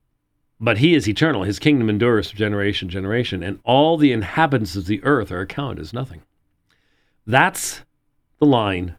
but 0.58 0.78
he 0.78 0.94
is 0.94 1.08
eternal. 1.08 1.42
His 1.42 1.58
kingdom 1.58 1.88
endures 1.88 2.30
from 2.30 2.38
generation 2.38 2.88
to 2.88 2.92
generation, 2.92 3.42
and 3.42 3.60
all 3.64 3.96
the 3.96 4.12
inhabitants 4.12 4.76
of 4.76 4.86
the 4.86 5.02
earth 5.04 5.30
are 5.30 5.40
accounted 5.40 5.78
as 5.80 5.92
nothing. 5.92 6.22
That's 7.26 7.82
the 8.38 8.46
line 8.46 8.96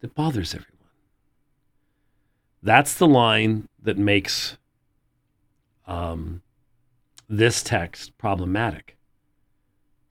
that 0.00 0.14
bothers 0.14 0.54
everyone. 0.54 0.72
That's 2.62 2.94
the 2.94 3.06
line 3.06 3.68
that 3.82 3.98
makes 3.98 4.56
um, 5.86 6.42
this 7.28 7.62
text 7.62 8.16
problematic 8.18 8.96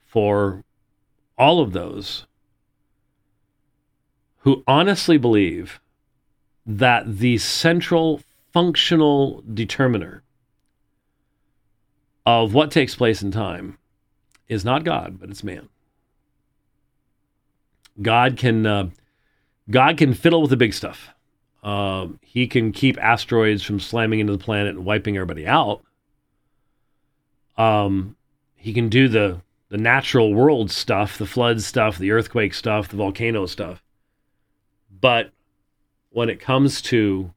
for 0.05 0.63
all 1.37 1.59
of 1.59 1.73
those 1.73 2.25
who 4.39 4.63
honestly 4.67 5.17
believe 5.17 5.79
that 6.65 7.17
the 7.17 7.37
central 7.37 8.21
functional 8.53 9.43
determiner 9.53 10.23
of 12.25 12.53
what 12.53 12.71
takes 12.71 12.95
place 12.95 13.21
in 13.21 13.31
time 13.31 13.77
is 14.47 14.63
not 14.63 14.83
God, 14.83 15.19
but 15.19 15.29
it's 15.29 15.43
man. 15.43 15.69
God 18.01 18.37
can 18.37 18.65
uh, 18.65 18.89
God 19.69 19.97
can 19.97 20.13
fiddle 20.13 20.41
with 20.41 20.49
the 20.49 20.57
big 20.57 20.73
stuff. 20.73 21.09
Uh, 21.63 22.07
he 22.21 22.47
can 22.47 22.71
keep 22.71 22.97
asteroids 22.99 23.63
from 23.63 23.79
slamming 23.79 24.19
into 24.19 24.33
the 24.33 24.43
planet 24.43 24.75
and 24.75 24.85
wiping 24.85 25.17
everybody 25.17 25.47
out. 25.47 25.81
Um, 27.57 28.15
he 28.55 28.73
can 28.73 28.89
do 28.89 29.07
the 29.07 29.41
the 29.69 29.77
natural 29.77 30.33
world 30.33 30.69
stuff, 30.71 31.17
the 31.17 31.25
flood 31.25 31.61
stuff, 31.61 31.97
the 31.97 32.11
earthquake 32.11 32.53
stuff, 32.53 32.89
the 32.89 32.97
volcano 32.97 33.45
stuff. 33.45 33.83
But 35.01 35.31
when 36.11 36.29
it 36.29 36.39
comes 36.39 36.81
to 36.83 37.33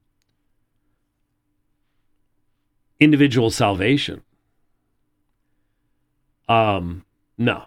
individual 3.00 3.50
salvation, 3.50 4.22
um, 6.48 7.04
no. 7.36 7.64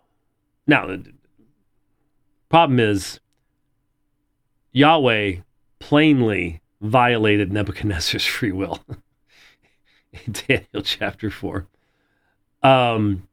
Now, 0.67 0.87
the 0.87 1.11
problem 2.49 2.79
is 2.79 3.19
Yahweh 4.71 5.37
plainly 5.79 6.61
violated 6.81 7.51
Nebuchadnezzar's 7.51 8.25
free 8.37 8.51
will 8.51 8.79
in 10.13 10.33
Daniel 10.47 10.83
chapter 10.83 11.29
4. 11.29 11.67
Um, 12.63 13.27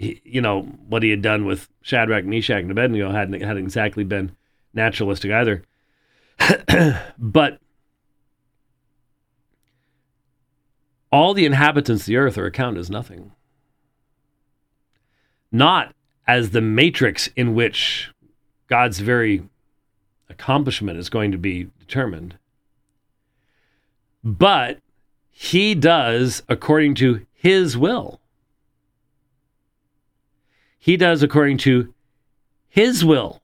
he, 0.00 0.22
you 0.24 0.40
know, 0.40 0.62
what 0.88 1.02
he 1.02 1.10
had 1.10 1.20
done 1.20 1.44
with 1.44 1.68
Shadrach, 1.82 2.24
Meshach, 2.24 2.62
and 2.62 2.70
Abednego 2.70 3.10
hadn't, 3.10 3.42
hadn't 3.42 3.62
exactly 3.62 4.02
been 4.02 4.34
naturalistic 4.72 5.30
either. 5.30 5.62
but 7.18 7.60
all 11.12 11.34
the 11.34 11.44
inhabitants 11.44 12.04
of 12.04 12.06
the 12.06 12.16
earth 12.16 12.38
are 12.38 12.46
accounted 12.46 12.80
as 12.80 12.88
nothing. 12.88 13.32
Not 15.52 15.94
as 16.26 16.52
the 16.52 16.62
matrix 16.62 17.28
in 17.36 17.54
which 17.54 18.10
God's 18.68 19.00
very 19.00 19.42
accomplishment 20.30 20.98
is 20.98 21.10
going 21.10 21.30
to 21.30 21.38
be 21.38 21.68
determined. 21.78 22.38
But 24.24 24.78
he 25.30 25.74
does 25.74 26.42
according 26.48 26.94
to 26.96 27.26
his 27.34 27.76
will. 27.76 28.19
He 30.80 30.96
does 30.96 31.22
according 31.22 31.58
to 31.58 31.92
his 32.68 33.04
will, 33.04 33.42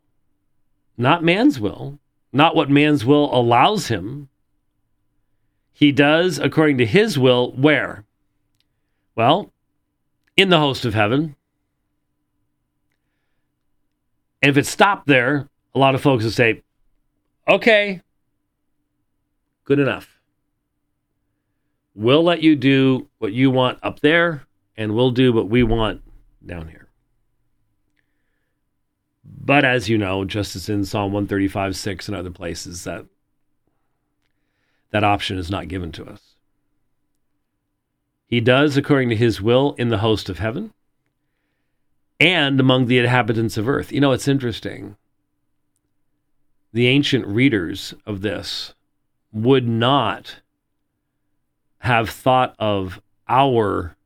not 0.96 1.22
man's 1.22 1.60
will, 1.60 1.98
not 2.32 2.56
what 2.56 2.70
man's 2.70 3.04
will 3.04 3.32
allows 3.32 3.88
him. 3.88 4.30
He 5.74 5.92
does 5.92 6.38
according 6.38 6.78
to 6.78 6.86
his 6.86 7.18
will 7.18 7.52
where? 7.52 8.04
Well, 9.14 9.52
in 10.34 10.48
the 10.48 10.58
host 10.58 10.86
of 10.86 10.94
heaven. 10.94 11.36
And 14.42 14.50
if 14.50 14.56
it 14.56 14.66
stopped 14.66 15.06
there, 15.06 15.50
a 15.74 15.78
lot 15.78 15.94
of 15.94 16.00
folks 16.00 16.24
would 16.24 16.32
say, 16.32 16.62
okay, 17.46 18.00
good 19.64 19.78
enough. 19.78 20.08
We'll 21.94 22.24
let 22.24 22.42
you 22.42 22.56
do 22.56 23.08
what 23.18 23.34
you 23.34 23.50
want 23.50 23.78
up 23.82 24.00
there, 24.00 24.46
and 24.74 24.94
we'll 24.94 25.10
do 25.10 25.34
what 25.34 25.50
we 25.50 25.62
want 25.62 26.00
down 26.44 26.68
here. 26.68 26.85
But 29.26 29.64
as 29.64 29.88
you 29.88 29.98
know, 29.98 30.24
just 30.24 30.56
as 30.56 30.68
in 30.68 30.84
Psalm 30.84 31.12
135, 31.12 31.76
6 31.76 32.08
and 32.08 32.16
other 32.16 32.30
places, 32.30 32.84
that 32.84 33.06
that 34.90 35.04
option 35.04 35.38
is 35.38 35.50
not 35.50 35.68
given 35.68 35.92
to 35.92 36.04
us. 36.06 36.36
He 38.26 38.40
does 38.40 38.76
according 38.76 39.10
to 39.10 39.16
his 39.16 39.40
will 39.40 39.74
in 39.78 39.88
the 39.88 39.98
host 39.98 40.28
of 40.28 40.38
heaven 40.38 40.72
and 42.18 42.58
among 42.58 42.86
the 42.86 42.98
inhabitants 42.98 43.56
of 43.56 43.68
earth. 43.68 43.92
You 43.92 44.00
know, 44.00 44.12
it's 44.12 44.28
interesting 44.28 44.96
the 46.72 46.88
ancient 46.88 47.26
readers 47.26 47.94
of 48.04 48.20
this 48.22 48.74
would 49.32 49.66
not 49.66 50.36
have 51.78 52.10
thought 52.10 52.54
of 52.58 53.00
our 53.28 53.96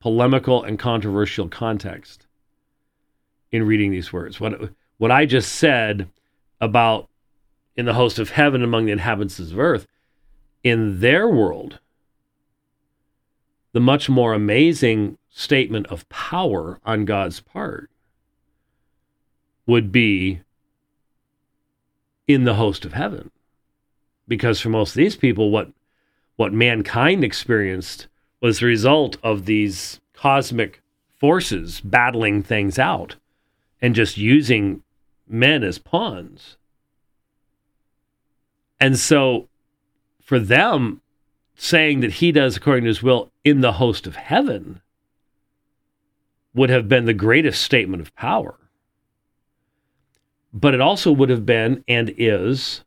polemical 0.00 0.62
and 0.62 0.78
controversial 0.78 1.48
context 1.48 2.27
in 3.50 3.66
reading 3.66 3.90
these 3.90 4.12
words. 4.12 4.40
What 4.40 4.70
what 4.98 5.10
I 5.10 5.26
just 5.26 5.52
said 5.52 6.08
about 6.60 7.08
in 7.76 7.86
the 7.86 7.94
host 7.94 8.18
of 8.18 8.30
heaven 8.30 8.62
among 8.62 8.86
the 8.86 8.92
inhabitants 8.92 9.38
of 9.38 9.58
earth, 9.58 9.86
in 10.64 11.00
their 11.00 11.28
world, 11.28 11.78
the 13.72 13.80
much 13.80 14.08
more 14.08 14.34
amazing 14.34 15.16
statement 15.30 15.86
of 15.86 16.08
power 16.08 16.80
on 16.84 17.04
God's 17.04 17.40
part 17.40 17.90
would 19.66 19.92
be 19.92 20.40
in 22.26 22.44
the 22.44 22.54
host 22.54 22.84
of 22.84 22.94
heaven. 22.94 23.30
Because 24.26 24.60
for 24.60 24.70
most 24.70 24.90
of 24.90 24.96
these 24.96 25.16
people, 25.16 25.50
what 25.50 25.70
what 26.36 26.52
mankind 26.52 27.24
experienced 27.24 28.06
was 28.40 28.60
the 28.60 28.66
result 28.66 29.16
of 29.22 29.46
these 29.46 30.00
cosmic 30.12 30.82
forces 31.18 31.80
battling 31.80 32.42
things 32.42 32.78
out 32.78 33.16
and 33.80 33.94
just 33.94 34.16
using 34.16 34.82
men 35.28 35.62
as 35.62 35.78
pawns. 35.78 36.56
And 38.80 38.98
so 38.98 39.48
for 40.22 40.38
them, 40.38 41.00
saying 41.56 42.00
that 42.00 42.14
he 42.14 42.32
does 42.32 42.56
according 42.56 42.84
to 42.84 42.88
his 42.88 43.02
will 43.02 43.32
in 43.44 43.60
the 43.60 43.72
host 43.72 44.06
of 44.06 44.16
heaven 44.16 44.80
would 46.54 46.70
have 46.70 46.88
been 46.88 47.04
the 47.04 47.14
greatest 47.14 47.62
statement 47.62 48.00
of 48.00 48.14
power 48.14 48.58
but 50.52 50.74
it 50.74 50.80
also 50.80 51.12
would 51.12 51.28
have 51.28 51.44
been 51.44 51.84
and 51.86 52.14
is 52.16 52.82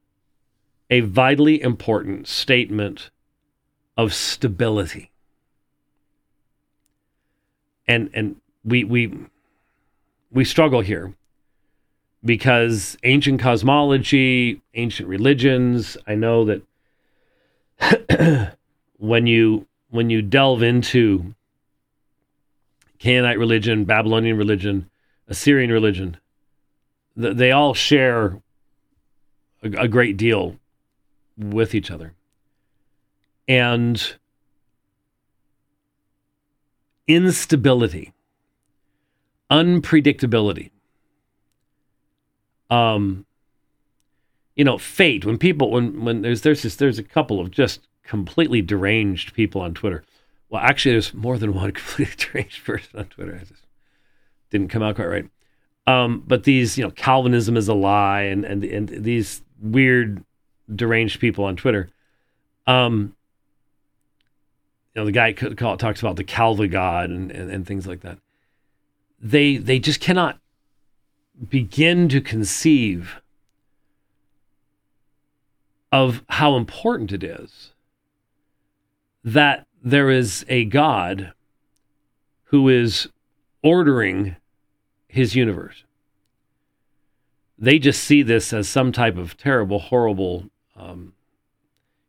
a 0.90 1.02
vitally 1.02 1.62
important 1.62 2.28
statement 2.28 3.10
of 3.98 4.14
stability. 4.14 5.12
And 7.88 8.10
and 8.14 8.38
we 8.64 8.84
we 8.84 9.14
we 10.32 10.46
struggle 10.46 10.82
here 10.82 11.14
because 12.24 12.98
ancient 13.04 13.40
cosmology, 13.40 14.62
ancient 14.74 15.10
religions, 15.10 15.98
I 16.08 16.16
know 16.16 16.46
that 16.46 16.62
when 18.98 19.28
you 19.28 19.68
when 19.90 20.10
you 20.10 20.22
delve 20.22 20.64
into 20.64 21.36
Canaanite 23.00 23.40
religion, 23.40 23.84
Babylonian 23.84 24.38
religion, 24.38 24.90
Assyrian 25.28 25.72
religion, 25.72 26.18
they 27.16 27.52
all 27.52 27.74
share 27.74 28.42
a, 29.64 29.72
a 29.72 29.88
great 29.88 30.18
deal 30.18 30.58
with 31.38 31.76
each 31.76 31.92
other. 31.92 32.14
And 33.48 34.16
instability, 37.08 38.14
unpredictability, 39.52 40.72
um, 42.70 43.26
you 44.56 44.64
know, 44.64 44.78
fate. 44.78 45.26
When 45.26 45.38
people, 45.38 45.70
when 45.72 46.04
when 46.04 46.22
there's 46.22 46.42
there's 46.42 46.64
this, 46.64 46.78
there's 46.78 46.98
a 46.98 47.04
couple 47.04 47.40
of 47.40 47.52
just 47.52 47.88
completely 48.04 48.62
deranged 48.62 49.34
people 49.34 49.62
on 49.62 49.74
Twitter. 49.74 50.04
Well, 50.50 50.62
actually, 50.62 50.94
there's 50.94 51.14
more 51.14 51.38
than 51.38 51.54
one 51.54 51.72
completely 51.74 52.16
deranged 52.18 52.64
person 52.64 53.00
on 53.00 53.06
Twitter. 53.06 53.38
I 53.40 53.44
just 53.44 53.66
didn't 54.50 54.70
come 54.70 54.82
out 54.82 54.96
quite 54.96 55.10
right. 55.10 55.30
Um, 55.88 56.24
but 56.26 56.44
these, 56.44 56.78
you 56.78 56.84
know, 56.84 56.92
Calvinism 56.92 57.58
is 57.58 57.68
a 57.68 57.74
lie, 57.74 58.22
and 58.24 58.46
and 58.46 58.64
and 58.64 58.88
these 58.90 59.42
weird, 59.60 60.24
deranged 60.74 61.20
people 61.20 61.44
on 61.46 61.56
Twitter. 61.56 61.90
Um, 62.68 63.16
you 64.96 65.02
know, 65.02 65.06
the 65.06 65.12
guy 65.12 65.32
talks 65.34 66.02
about 66.02 66.18
the 66.18 66.24
Calva 66.24 66.68
God 66.68 67.10
and, 67.10 67.32
and, 67.32 67.50
and 67.50 67.66
things 67.66 67.88
like 67.88 68.02
that. 68.02 68.20
They 69.22 69.58
they 69.58 69.80
just 69.80 70.00
cannot 70.00 70.40
begin 71.50 72.10
to 72.10 72.22
conceive 72.22 73.22
of 75.92 76.24
how 76.30 76.56
important 76.56 77.12
it 77.12 77.24
is 77.24 77.74
that 79.24 79.68
there 79.84 80.10
is 80.10 80.46
a 80.48 80.66
God 80.66 81.34
who 82.46 82.70
is 82.70 83.08
ordering 83.64 84.36
his 85.08 85.36
universe. 85.36 85.84
They 87.58 87.78
just 87.78 88.04
see 88.04 88.24
this 88.24 88.54
as 88.54 88.68
some 88.68 88.92
type 88.92 89.18
of 89.18 89.38
terrible, 89.38 89.80
horrible 89.80 90.46
um, 90.76 91.14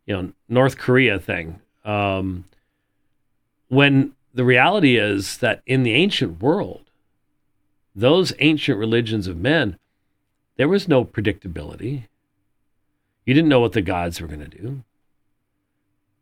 you 0.07 0.15
know 0.15 0.33
North 0.49 0.79
Korea 0.79 1.19
thing. 1.19 1.61
Um, 1.85 2.45
when 3.69 4.13
the 4.35 4.45
reality 4.45 4.97
is 4.97 5.39
that 5.39 5.63
in 5.67 5.83
the 5.83 5.95
ancient 5.95 6.41
world, 6.41 6.82
those 7.95 8.33
ancient 8.39 8.79
religions 8.79 9.27
of 9.27 9.37
men, 9.37 9.79
there 10.57 10.69
was 10.69 10.89
no 10.89 11.05
predictability. 11.05 12.05
You 13.25 13.35
didn't 13.35 13.49
know 13.49 13.61
what 13.61 13.73
the 13.73 13.83
gods 13.83 14.21
were 14.21 14.27
going 14.27 14.41
to 14.41 14.49
do. 14.49 14.83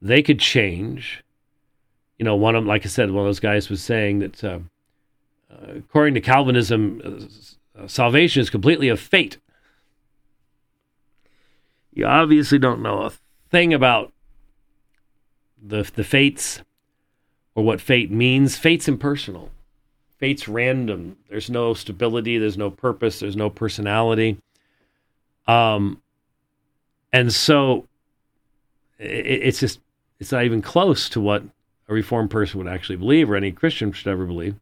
They 0.02 0.22
could 0.22 0.40
change. 0.40 1.22
You 2.18 2.24
know, 2.24 2.36
one 2.36 2.54
of 2.54 2.62
them, 2.62 2.68
like 2.68 2.84
I 2.84 2.88
said, 2.88 3.10
one 3.10 3.24
of 3.24 3.28
those 3.28 3.40
guys 3.40 3.70
was 3.70 3.82
saying 3.82 4.18
that 4.20 4.44
uh, 4.44 4.58
uh, 5.50 5.74
according 5.78 6.14
to 6.14 6.20
Calvinism, 6.20 7.28
uh, 7.78 7.86
salvation 7.86 8.40
is 8.40 8.50
completely 8.50 8.88
of 8.88 9.00
fate. 9.00 9.38
You 11.92 12.06
obviously 12.06 12.58
don't 12.58 12.82
know 12.82 13.02
a 13.02 13.12
thing 13.50 13.74
about 13.74 14.12
the 15.60 15.90
the 15.94 16.04
fates 16.04 16.62
or 17.54 17.64
what 17.64 17.80
fate 17.80 18.10
means. 18.10 18.56
Fate's 18.56 18.88
impersonal. 18.88 19.50
Fate's 20.20 20.46
random. 20.46 21.16
There's 21.30 21.48
no 21.48 21.72
stability. 21.72 22.36
There's 22.36 22.58
no 22.58 22.70
purpose. 22.70 23.18
There's 23.18 23.36
no 23.36 23.48
personality. 23.48 24.38
Um, 25.48 26.00
and 27.10 27.32
so 27.32 27.88
it, 28.98 29.42
it's 29.42 29.60
just 29.60 29.80
it's 30.20 30.30
not 30.30 30.44
even 30.44 30.60
close 30.60 31.08
to 31.08 31.20
what 31.20 31.42
a 31.88 31.94
reformed 31.94 32.30
person 32.30 32.58
would 32.58 32.68
actually 32.68 32.96
believe 32.96 33.30
or 33.30 33.36
any 33.36 33.50
Christian 33.50 33.92
should 33.92 34.08
ever 34.08 34.26
believe, 34.26 34.54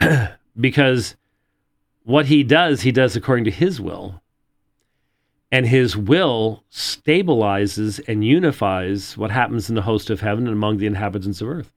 because 0.60 1.14
what 2.02 2.26
he 2.26 2.42
does, 2.42 2.82
he 2.82 2.90
does 2.90 3.14
according 3.14 3.44
to 3.44 3.50
his 3.50 3.80
will. 3.80 4.20
And 5.50 5.66
his 5.66 5.96
will 5.96 6.62
stabilizes 6.70 8.06
and 8.06 8.22
unifies 8.22 9.16
what 9.16 9.30
happens 9.30 9.70
in 9.70 9.76
the 9.76 9.82
host 9.82 10.10
of 10.10 10.20
heaven 10.20 10.46
and 10.46 10.52
among 10.52 10.76
the 10.76 10.86
inhabitants 10.86 11.40
of 11.40 11.48
earth. 11.48 11.72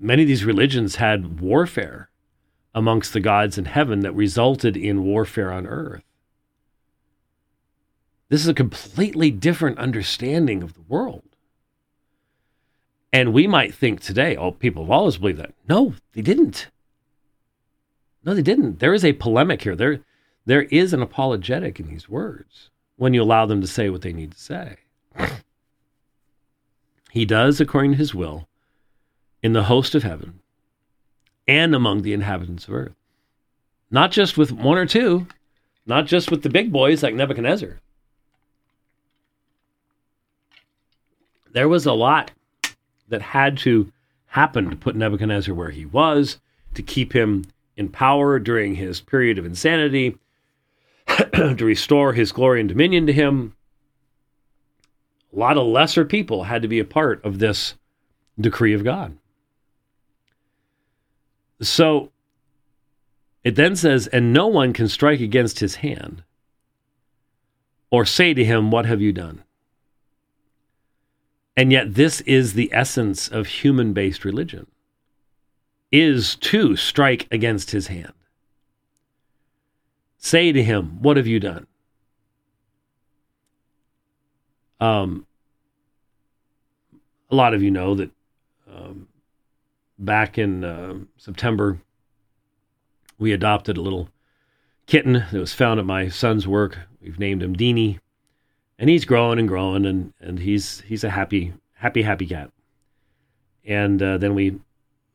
Many 0.00 0.22
of 0.22 0.28
these 0.28 0.44
religions 0.44 0.96
had 0.96 1.40
warfare 1.40 2.10
amongst 2.74 3.12
the 3.12 3.20
gods 3.20 3.58
in 3.58 3.64
heaven 3.64 4.00
that 4.00 4.12
resulted 4.12 4.76
in 4.76 5.04
warfare 5.04 5.50
on 5.50 5.66
earth. 5.66 6.04
This 8.28 8.42
is 8.42 8.48
a 8.48 8.54
completely 8.54 9.30
different 9.30 9.78
understanding 9.78 10.62
of 10.62 10.74
the 10.74 10.82
world. 10.82 11.24
And 13.12 13.32
we 13.32 13.46
might 13.46 13.74
think 13.74 14.00
today, 14.00 14.36
oh, 14.36 14.52
people 14.52 14.84
have 14.84 14.90
always 14.90 15.16
believed 15.16 15.40
that. 15.40 15.54
No, 15.68 15.94
they 16.12 16.22
didn't. 16.22 16.68
No, 18.22 18.34
they 18.34 18.42
didn't. 18.42 18.80
There 18.80 18.94
is 18.94 19.04
a 19.04 19.14
polemic 19.14 19.62
here. 19.62 19.74
There, 19.74 20.00
there 20.44 20.62
is 20.64 20.92
an 20.92 21.02
apologetic 21.02 21.80
in 21.80 21.88
these 21.88 22.08
words 22.08 22.70
when 22.96 23.14
you 23.14 23.22
allow 23.22 23.46
them 23.46 23.60
to 23.62 23.66
say 23.66 23.88
what 23.88 24.02
they 24.02 24.12
need 24.12 24.32
to 24.32 24.38
say. 24.38 24.76
He 27.10 27.24
does 27.24 27.58
according 27.58 27.92
to 27.92 27.96
his 27.96 28.14
will 28.14 28.47
in 29.42 29.52
the 29.52 29.64
host 29.64 29.94
of 29.94 30.02
heaven 30.02 30.40
and 31.46 31.74
among 31.74 32.02
the 32.02 32.12
inhabitants 32.12 32.68
of 32.68 32.74
earth. 32.74 32.94
Not 33.90 34.12
just 34.12 34.36
with 34.36 34.52
one 34.52 34.76
or 34.76 34.86
two, 34.86 35.26
not 35.86 36.06
just 36.06 36.30
with 36.30 36.42
the 36.42 36.50
big 36.50 36.70
boys 36.70 37.02
like 37.02 37.14
Nebuchadnezzar. 37.14 37.78
There 41.52 41.68
was 41.68 41.86
a 41.86 41.94
lot 41.94 42.30
that 43.08 43.22
had 43.22 43.56
to 43.58 43.90
happen 44.26 44.68
to 44.68 44.76
put 44.76 44.94
Nebuchadnezzar 44.94 45.54
where 45.54 45.70
he 45.70 45.86
was, 45.86 46.38
to 46.74 46.82
keep 46.82 47.14
him 47.14 47.46
in 47.76 47.88
power 47.88 48.38
during 48.38 48.74
his 48.74 49.00
period 49.00 49.38
of 49.38 49.46
insanity, 49.46 50.18
to 51.06 51.64
restore 51.64 52.12
his 52.12 52.32
glory 52.32 52.60
and 52.60 52.68
dominion 52.68 53.06
to 53.06 53.12
him. 53.12 53.54
A 55.32 55.38
lot 55.38 55.56
of 55.56 55.66
lesser 55.66 56.04
people 56.04 56.44
had 56.44 56.60
to 56.62 56.68
be 56.68 56.78
a 56.78 56.84
part 56.84 57.24
of 57.24 57.38
this 57.38 57.74
decree 58.38 58.74
of 58.74 58.84
God. 58.84 59.16
So 61.60 62.10
it 63.44 63.54
then 63.56 63.76
says, 63.76 64.06
and 64.08 64.32
no 64.32 64.46
one 64.46 64.72
can 64.72 64.88
strike 64.88 65.20
against 65.20 65.60
his 65.60 65.76
hand 65.76 66.22
or 67.90 68.04
say 68.04 68.34
to 68.34 68.44
him, 68.44 68.70
What 68.70 68.86
have 68.86 69.00
you 69.00 69.12
done? 69.12 69.42
And 71.56 71.72
yet, 71.72 71.94
this 71.94 72.20
is 72.20 72.52
the 72.52 72.70
essence 72.72 73.28
of 73.28 73.46
human 73.46 73.92
based 73.92 74.24
religion 74.24 74.66
is 75.90 76.36
to 76.36 76.76
strike 76.76 77.26
against 77.32 77.70
his 77.70 77.88
hand. 77.88 78.12
Say 80.18 80.52
to 80.52 80.62
him, 80.62 80.98
What 81.00 81.16
have 81.16 81.26
you 81.26 81.40
done? 81.40 81.66
Um, 84.80 85.26
a 87.30 87.34
lot 87.34 87.54
of 87.54 87.62
you 87.62 87.70
know 87.70 87.94
that 87.96 88.10
um, 88.72 89.07
back 89.98 90.38
in 90.38 90.64
uh, 90.64 90.94
September, 91.16 91.78
we 93.18 93.32
adopted 93.32 93.76
a 93.76 93.82
little 93.82 94.08
kitten 94.86 95.12
that 95.12 95.38
was 95.38 95.52
found 95.52 95.80
at 95.80 95.86
my 95.86 96.08
son's 96.08 96.46
work. 96.46 96.78
We've 97.00 97.18
named 97.18 97.42
him 97.42 97.56
Deanie 97.56 97.98
and 98.78 98.88
he's 98.88 99.04
growing 99.04 99.38
and 99.38 99.48
growing, 99.48 99.84
and 99.84 100.12
and 100.20 100.38
he's 100.38 100.80
he's 100.82 101.04
a 101.04 101.10
happy 101.10 101.52
happy 101.74 102.02
happy 102.02 102.26
cat. 102.26 102.50
And 103.64 104.02
uh, 104.02 104.18
then 104.18 104.34
we 104.34 104.58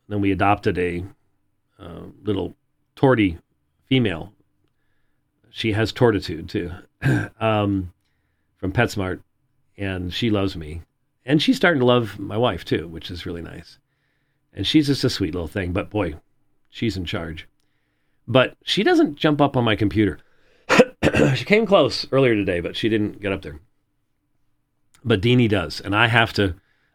then 0.08 0.20
we 0.20 0.32
adopted 0.32 0.78
a 0.78 1.04
uh, 1.78 2.02
little 2.22 2.54
tortie 2.94 3.38
female. 3.86 4.32
She 5.50 5.72
has 5.72 5.92
tortitude 5.92 6.48
too, 6.48 6.72
um, 7.40 7.92
from 8.56 8.72
PetSmart, 8.72 9.20
and 9.78 10.12
she 10.12 10.30
loves 10.30 10.56
me, 10.56 10.82
and 11.24 11.40
she's 11.40 11.56
starting 11.56 11.80
to 11.80 11.86
love 11.86 12.18
my 12.18 12.36
wife 12.36 12.64
too, 12.64 12.88
which 12.88 13.10
is 13.10 13.24
really 13.24 13.42
nice. 13.42 13.78
And 14.54 14.66
she's 14.66 14.86
just 14.86 15.04
a 15.04 15.10
sweet 15.10 15.34
little 15.34 15.48
thing, 15.48 15.72
but 15.72 15.90
boy, 15.90 16.14
she's 16.70 16.96
in 16.96 17.04
charge. 17.04 17.48
But 18.26 18.56
she 18.62 18.82
doesn't 18.82 19.16
jump 19.16 19.40
up 19.40 19.56
on 19.56 19.64
my 19.64 19.76
computer. 19.76 20.20
she 21.34 21.44
came 21.44 21.66
close 21.66 22.06
earlier 22.12 22.34
today, 22.34 22.60
but 22.60 22.76
she 22.76 22.88
didn't 22.88 23.20
get 23.20 23.32
up 23.32 23.42
there. 23.42 23.60
But 25.04 25.20
Deanie 25.20 25.48
does, 25.48 25.80
and 25.80 25.94
I 25.94 26.06
have 26.06 26.32
to. 26.34 26.54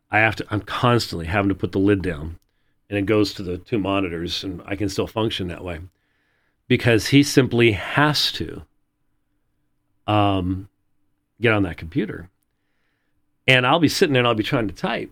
I 0.09 0.19
have 0.19 0.35
to. 0.37 0.45
I'm 0.49 0.61
constantly 0.61 1.27
having 1.27 1.49
to 1.49 1.55
put 1.55 1.71
the 1.71 1.79
lid 1.79 2.01
down, 2.01 2.39
and 2.89 2.97
it 2.97 3.05
goes 3.05 3.33
to 3.35 3.43
the 3.43 3.59
two 3.59 3.77
monitors, 3.77 4.43
and 4.43 4.63
I 4.65 4.75
can 4.75 4.89
still 4.89 5.05
function 5.05 5.49
that 5.49 5.63
way 5.63 5.81
because 6.67 7.07
he 7.07 7.21
simply 7.21 7.73
has 7.73 8.31
to 8.31 8.63
um, 10.07 10.69
get 11.41 11.53
on 11.53 11.63
that 11.63 11.77
computer, 11.77 12.29
and 13.47 13.67
I'll 13.67 13.79
be 13.79 13.89
sitting 13.89 14.13
there 14.13 14.21
and 14.21 14.27
I'll 14.27 14.35
be 14.35 14.43
trying 14.43 14.67
to 14.69 14.73
type, 14.73 15.11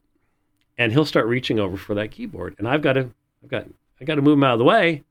and 0.78 0.92
he'll 0.92 1.06
start 1.06 1.28
reaching 1.28 1.60
over 1.60 1.78
for 1.78 1.96
that 1.96 2.12
keyboard, 2.12 2.56
and 2.58 2.68
I've 2.68 2.82
got 2.82 2.94
to. 2.94 3.12
I've 3.44 3.50
got. 3.50 3.66
I 4.00 4.06
got 4.06 4.16
to 4.16 4.22
move 4.22 4.38
him 4.38 4.44
out 4.44 4.54
of 4.54 4.60
the 4.60 4.66
way 4.66 5.04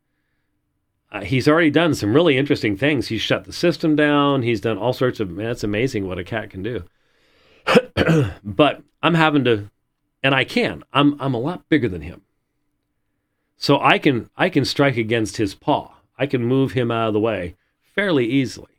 uh, 1.12 1.22
he's 1.22 1.48
already 1.48 1.70
done 1.70 1.94
some 1.94 2.14
really 2.14 2.36
interesting 2.36 2.76
things. 2.76 3.08
He's 3.08 3.20
shut 3.20 3.44
the 3.44 3.52
system 3.52 3.94
down. 3.94 4.42
He's 4.42 4.60
done 4.60 4.78
all 4.78 4.92
sorts 4.92 5.20
of. 5.20 5.30
Man, 5.30 5.50
it's 5.50 5.64
amazing 5.64 6.06
what 6.06 6.18
a 6.18 6.24
cat 6.24 6.50
can 6.50 6.62
do. 6.62 6.84
but 8.44 8.82
I'm 9.02 9.14
having 9.14 9.44
to, 9.44 9.70
and 10.22 10.34
I 10.34 10.44
can. 10.44 10.82
I'm 10.92 11.20
I'm 11.20 11.34
a 11.34 11.40
lot 11.40 11.68
bigger 11.68 11.88
than 11.88 12.02
him, 12.02 12.22
so 13.56 13.80
I 13.80 13.98
can 13.98 14.30
I 14.36 14.48
can 14.48 14.64
strike 14.64 14.96
against 14.96 15.36
his 15.36 15.54
paw. 15.54 15.94
I 16.18 16.26
can 16.26 16.44
move 16.44 16.72
him 16.72 16.90
out 16.90 17.08
of 17.08 17.14
the 17.14 17.20
way 17.20 17.56
fairly 17.94 18.26
easily. 18.26 18.72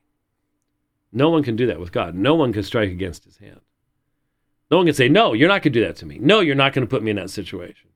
No 1.13 1.29
one 1.29 1.43
can 1.43 1.55
do 1.55 1.67
that 1.67 1.79
with 1.79 1.91
God. 1.91 2.13
No 2.13 2.35
one 2.35 2.51
can 2.51 2.63
strike 2.63 2.91
against 2.91 3.23
his 3.23 3.37
hand. 3.37 3.61
No 4.69 4.77
one 4.77 4.85
can 4.85 4.95
say, 4.95 5.09
"No, 5.09 5.33
you're 5.33 5.47
not 5.47 5.61
going 5.61 5.73
to 5.73 5.79
do 5.79 5.85
that 5.85 5.95
to 5.97 6.05
me. 6.05 6.17
No, 6.19 6.39
you're 6.39 6.55
not 6.55 6.73
going 6.73 6.85
to 6.85 6.89
put 6.89 7.03
me 7.03 7.11
in 7.11 7.17
that 7.17 7.29
situation." 7.29 7.89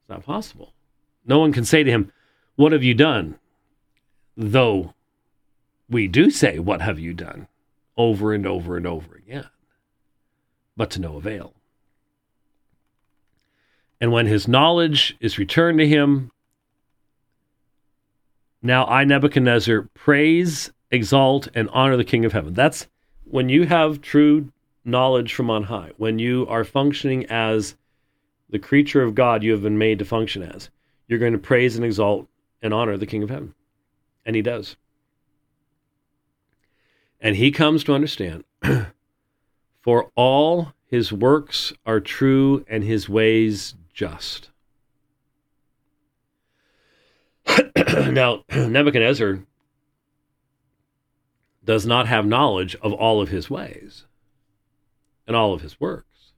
It's 0.00 0.08
not 0.08 0.24
possible. 0.24 0.74
No 1.24 1.38
one 1.38 1.52
can 1.52 1.64
say 1.64 1.82
to 1.82 1.90
him, 1.90 2.10
what 2.60 2.72
have 2.72 2.82
you 2.82 2.92
done? 2.92 3.38
Though 4.36 4.92
we 5.88 6.08
do 6.08 6.30
say, 6.30 6.58
What 6.58 6.82
have 6.82 6.98
you 6.98 7.14
done? 7.14 7.48
over 7.96 8.34
and 8.34 8.46
over 8.46 8.76
and 8.78 8.86
over 8.86 9.14
again, 9.14 9.48
but 10.74 10.90
to 10.90 11.00
no 11.00 11.16
avail. 11.16 11.54
And 14.00 14.12
when 14.12 14.26
his 14.26 14.48
knowledge 14.48 15.16
is 15.20 15.38
returned 15.38 15.78
to 15.78 15.88
him, 15.88 16.30
now 18.62 18.86
I, 18.86 19.04
Nebuchadnezzar, 19.04 19.88
praise, 19.94 20.70
exalt, 20.90 21.48
and 21.54 21.68
honor 21.70 21.96
the 21.96 22.04
King 22.04 22.24
of 22.24 22.32
heaven. 22.32 22.54
That's 22.54 22.86
when 23.24 23.48
you 23.48 23.66
have 23.66 24.00
true 24.00 24.52
knowledge 24.84 25.34
from 25.34 25.50
on 25.50 25.64
high, 25.64 25.92
when 25.96 26.18
you 26.18 26.46
are 26.48 26.64
functioning 26.64 27.26
as 27.26 27.76
the 28.48 28.58
creature 28.58 29.02
of 29.02 29.14
God 29.14 29.42
you 29.42 29.52
have 29.52 29.62
been 29.62 29.78
made 29.78 29.98
to 29.98 30.04
function 30.04 30.42
as. 30.42 30.70
You're 31.06 31.18
going 31.18 31.32
to 31.32 31.38
praise 31.38 31.76
and 31.76 31.84
exalt 31.84 32.28
and 32.62 32.74
honor 32.74 32.96
the 32.96 33.06
King 33.06 33.22
of 33.22 33.30
Heaven. 33.30 33.54
And 34.24 34.36
he 34.36 34.42
does. 34.42 34.76
And 37.20 37.36
he 37.36 37.50
comes 37.50 37.84
to 37.84 37.94
understand 37.94 38.44
for 39.80 40.10
all 40.14 40.72
his 40.86 41.12
works 41.12 41.72
are 41.86 42.00
true 42.00 42.64
and 42.68 42.82
his 42.82 43.08
ways 43.08 43.74
just. 43.92 44.50
now, 47.86 48.44
Nebuchadnezzar 48.54 49.40
does 51.64 51.86
not 51.86 52.08
have 52.08 52.26
knowledge 52.26 52.74
of 52.76 52.92
all 52.92 53.20
of 53.20 53.28
his 53.28 53.50
ways 53.50 54.06
and 55.30 55.36
all 55.36 55.52
of 55.52 55.60
his 55.60 55.80
works. 55.80 56.32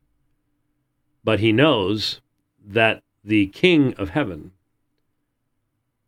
But 1.25 1.41
he 1.41 1.51
knows 1.51 2.21
that 2.63 3.03
the 3.25 3.47
King 3.47 3.95
of 3.95 4.11
heaven 4.11 4.53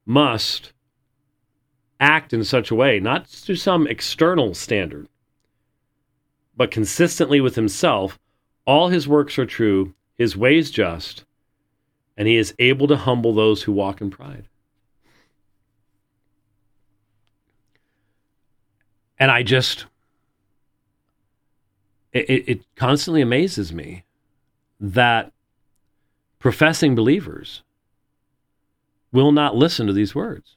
must 0.05 0.75
act 1.99 2.35
in 2.35 2.45
such 2.45 2.71
a 2.71 2.75
way, 2.75 3.01
not 3.01 3.25
to 3.25 3.57
some 3.57 3.87
external 3.87 4.53
standard, 4.53 5.09
but 6.55 6.71
consistently 6.71 7.41
with 7.41 7.55
himself. 7.55 8.19
All 8.67 8.89
his 8.89 9.09
works 9.09 9.39
are 9.39 9.47
true, 9.47 9.95
his 10.19 10.37
ways 10.37 10.71
just, 10.71 11.25
and 12.19 12.29
he 12.29 12.37
is 12.37 12.55
able 12.59 12.87
to 12.89 12.99
humble 12.99 13.33
those 13.33 13.63
who 13.63 13.73
walk 13.73 14.03
in 14.03 14.11
pride. 14.11 14.47
And 19.19 19.31
I 19.31 19.43
just, 19.43 19.87
it, 22.15 22.49
it 22.49 22.65
constantly 22.77 23.21
amazes 23.21 23.73
me 23.73 24.05
that 24.81 25.33
professing 26.39 26.95
believers 26.95 27.63
will 29.13 29.33
not 29.33 29.57
listen 29.57 29.87
to 29.87 29.93
these 29.93 30.15
words. 30.15 30.57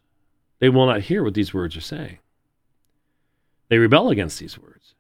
They 0.60 0.70
will 0.70 0.86
not 0.86 1.02
hear 1.02 1.24
what 1.24 1.34
these 1.34 1.54
words 1.54 1.76
are 1.76 1.82
saying. 1.82 2.20
They 3.70 3.78
rebel 3.78 4.10
against 4.10 4.40
these 4.40 4.58
words. 4.58 4.94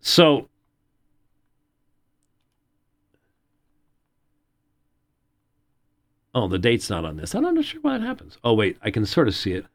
So, 0.00 0.48
oh, 6.34 6.48
the 6.48 6.58
date's 6.58 6.90
not 6.90 7.04
on 7.04 7.16
this. 7.16 7.34
I'm 7.34 7.42
not 7.42 7.64
sure 7.64 7.80
why 7.82 7.96
it 7.96 8.02
happens. 8.02 8.38
Oh, 8.42 8.54
wait, 8.54 8.78
I 8.82 8.90
can 8.90 9.04
sort 9.06 9.28
of 9.28 9.34
see 9.34 9.52
it. 9.52 9.66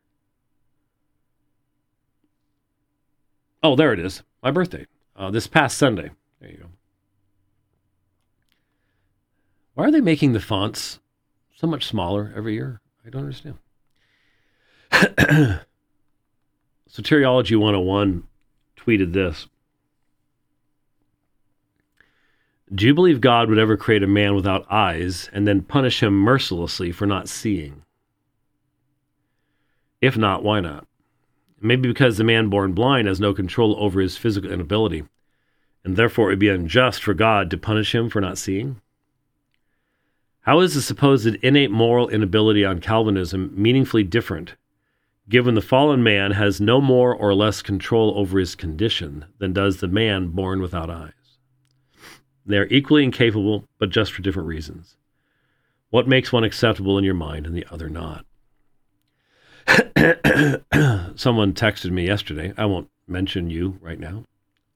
Oh, 3.62 3.76
there 3.76 3.94
it 3.94 4.00
is. 4.00 4.24
My 4.44 4.52
birthday. 4.52 4.86
Uh, 5.16 5.32
this 5.32 5.48
past 5.48 5.78
Sunday. 5.78 6.12
There 6.42 6.52
you 6.52 6.58
go. 6.58 6.70
Why 9.76 9.86
are 9.86 9.92
they 9.92 10.02
making 10.02 10.34
the 10.34 10.40
fonts 10.40 11.00
so 11.56 11.68
much 11.68 11.86
smaller 11.86 12.34
every 12.36 12.54
year? 12.54 12.82
I 13.06 13.10
don't 13.10 13.22
understand. 13.22 13.58
Soteriology 16.90 17.58
101 17.58 18.24
tweeted 18.78 19.14
this 19.14 19.48
Do 22.74 22.86
you 22.86 22.94
believe 22.94 23.20
God 23.20 23.50
would 23.50 23.60
ever 23.60 23.76
create 23.76 24.04
a 24.04 24.08
man 24.08 24.36
without 24.36 24.66
eyes 24.72 25.30
and 25.34 25.48
then 25.48 25.62
punish 25.62 26.02
him 26.02 26.14
mercilessly 26.14 26.92
for 26.92 27.06
not 27.06 27.28
seeing? 27.28 27.84
If 30.02 30.18
not, 30.18 30.44
why 30.44 30.62
not? 30.62 30.88
Maybe 31.66 31.90
because 31.90 32.18
the 32.18 32.24
man 32.24 32.50
born 32.50 32.74
blind 32.74 33.08
has 33.08 33.20
no 33.20 33.34
control 33.34 33.76
over 33.80 34.00
his 34.00 34.18
physical 34.18 34.52
inability, 34.52 35.04
and 35.84 35.96
therefore 35.96 36.28
it 36.28 36.34
would 36.34 36.40
be 36.40 36.50
unjust 36.50 37.02
for 37.02 37.16
God 37.16 37.50
to 37.50 37.58
punish 37.58 37.96
him 37.96 38.08
for 38.08 38.22
not 38.22 38.38
seeing? 38.38 38.82
How 40.42 40.60
is 40.60 40.76
the 40.76 40.82
supposed 40.82 41.34
innate 41.42 41.72
moral 41.72 42.08
inability 42.08 42.64
on 42.64 42.82
Calvinism 42.82 43.52
meaningfully 43.56 44.04
different, 44.04 44.54
given 45.28 45.56
the 45.56 45.62
fallen 45.62 46.04
man 46.04 46.34
has 46.34 46.62
no 46.62 46.80
more 46.80 47.16
or 47.16 47.34
less 47.34 47.64
control 47.64 48.14
over 48.16 48.38
his 48.38 48.54
condition 48.54 49.26
than 49.40 49.52
does 49.52 49.78
the 49.78 49.88
man 49.88 50.28
born 50.28 50.62
without 50.62 50.92
eyes? 50.92 51.14
They 52.46 52.60
are 52.60 52.68
equally 52.68 53.04
incapable, 53.04 53.68
but 53.80 53.90
just 53.90 54.14
for 54.14 54.22
different 54.22 54.50
reasons. 54.50 54.98
What 55.90 56.08
makes 56.08 56.32
one 56.32 56.44
acceptable 56.44 57.00
in 57.00 57.04
your 57.04 57.16
mind 57.16 57.48
and 57.48 57.58
the 57.58 57.66
other 57.72 57.90
not? 57.90 58.24
Someone 61.16 61.54
texted 61.54 61.92
me 61.92 62.06
yesterday. 62.06 62.54
I 62.58 62.66
won't 62.66 62.90
mention 63.08 63.50
you 63.50 63.78
right 63.82 64.00
now, 64.00 64.26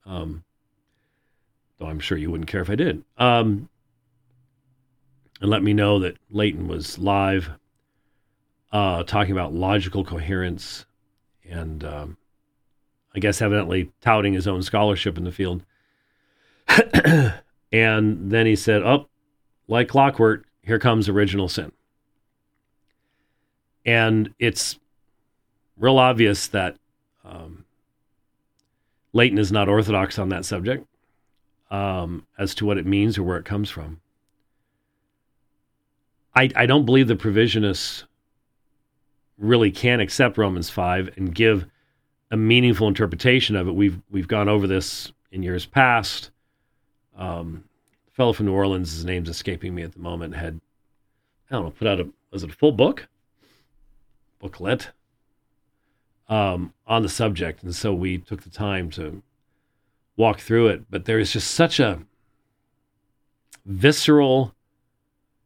um, 0.06 0.44
though 1.78 1.88
I'm 1.88 2.00
sure 2.00 2.18
you 2.18 2.32
wouldn't 2.32 2.50
care 2.50 2.62
if 2.62 2.70
I 2.70 2.76
did. 2.76 3.04
Um, 3.18 3.70
and 5.42 5.50
let 5.50 5.64
me 5.64 5.74
know 5.74 6.00
that 6.00 6.18
Leighton 6.30 6.68
was 6.68 6.98
live 6.98 7.50
uh, 8.72 9.04
talking 9.04 9.32
about 9.32 9.54
logical 9.54 10.04
coherence 10.04 10.86
and 11.50 11.84
um, 11.84 12.18
I 13.16 13.20
guess 13.20 13.42
evidently 13.42 13.92
touting 14.02 14.34
his 14.34 14.48
own 14.48 14.62
scholarship 14.62 15.18
in 15.18 15.24
the 15.24 15.32
field. 15.32 15.64
and 17.72 18.32
then 18.32 18.46
he 18.46 18.56
said, 18.56 18.84
Oh, 18.84 19.08
like 19.68 19.88
clockwork, 19.88 20.46
here 20.62 20.80
comes 20.80 21.10
original 21.10 21.50
sin. 21.50 21.72
And 23.86 24.34
it's 24.38 24.78
real 25.80 25.97
obvious 25.97 26.47
that 26.47 26.75
um, 27.25 27.65
Leighton 29.13 29.38
is 29.38 29.51
not 29.51 29.69
orthodox 29.69 30.19
on 30.19 30.30
that 30.30 30.45
subject 30.45 30.86
um, 31.71 32.25
as 32.38 32.53
to 32.55 32.65
what 32.65 32.77
it 32.77 32.86
means 32.86 33.17
or 33.17 33.23
where 33.23 33.38
it 33.38 33.45
comes 33.45 33.69
from. 33.69 34.01
I, 36.36 36.49
I 36.55 36.65
don't 36.65 36.86
believe 36.86 37.07
the 37.07 37.15
provisionists 37.15 38.03
really 39.38 39.71
can 39.71 39.99
accept 39.99 40.38
Romans 40.38 40.69
5 40.69 41.17
and 41.17 41.34
give 41.34 41.65
a 42.32 42.38
meaningful 42.38 42.88
interpretation 42.88 43.55
of 43.55 43.67
it. 43.67 43.71
We've 43.71 43.99
we've 44.11 44.27
gone 44.27 44.49
over 44.49 44.67
this 44.67 45.11
in 45.32 45.41
years 45.41 45.65
past. 45.65 46.30
Um, 47.17 47.63
fellow 48.11 48.34
from 48.34 48.45
New 48.45 48.53
Orleans, 48.53 48.91
his 48.91 49.05
name's 49.05 49.30
escaping 49.30 49.73
me 49.73 49.82
at 49.82 49.93
the 49.93 49.99
moment, 49.99 50.36
had 50.36 50.59
I 51.49 51.55
don't 51.55 51.65
know, 51.65 51.71
put 51.71 51.88
out 51.88 51.99
a 51.99 52.07
was 52.32 52.43
it 52.43 52.51
a 52.51 52.55
full 52.55 52.71
book? 52.71 53.07
Booklet 54.39 54.89
um, 56.30 56.73
on 56.88 57.01
the 57.01 57.09
subject. 57.09 57.63
And 57.63 57.75
so 57.75 57.93
we 57.93 58.19
took 58.19 58.43
the 58.43 58.49
time 58.49 58.89
to 58.91 59.21
walk 60.15 60.39
through 60.39 60.67
it. 60.67 60.84
But 60.89 61.05
there 61.05 61.19
is 61.19 61.34
just 61.34 61.51
such 61.51 61.80
a 61.80 61.99
visceral 63.65 64.53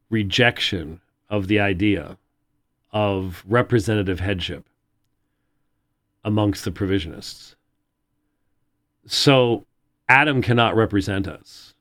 rejection 0.10 1.00
of 1.30 1.48
the 1.48 1.60
idea 1.60 2.18
of 2.92 3.44
representative 3.48 4.20
headship 4.20 4.66
amongst 6.24 6.64
the 6.64 6.72
provisionists. 6.72 7.56
So 9.08 9.66
Adam 10.08 10.42
cannot 10.42 10.76
represent 10.76 11.28
us. 11.28 11.74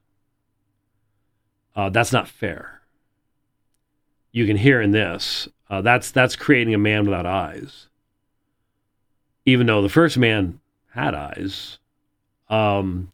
Uh, 1.76 1.90
that's 1.90 2.12
not 2.12 2.28
fair. 2.28 2.80
You 4.32 4.46
can 4.46 4.56
hear 4.56 4.80
in 4.80 4.92
this. 4.92 5.48
Uh, 5.68 5.80
that's 5.82 6.10
that's 6.10 6.36
creating 6.36 6.74
a 6.74 6.78
man 6.78 7.04
without 7.04 7.26
eyes 7.26 7.88
even 9.44 9.66
though 9.66 9.82
the 9.82 9.88
first 9.88 10.18
man 10.18 10.60
had 10.90 11.14
eyes. 11.14 11.78
Um, 12.48 13.12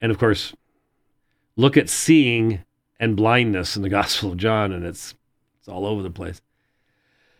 and 0.00 0.10
of 0.10 0.18
course, 0.18 0.54
look 1.56 1.76
at 1.76 1.88
seeing 1.88 2.64
and 2.98 3.16
blindness 3.16 3.76
in 3.76 3.82
the 3.82 3.88
Gospel 4.00 4.32
of 4.32 4.38
John, 4.38 4.72
and 4.72 4.84
it's 4.84 5.14
it's 5.58 5.68
all 5.68 5.86
over 5.86 6.02
the 6.02 6.10
place. 6.10 6.40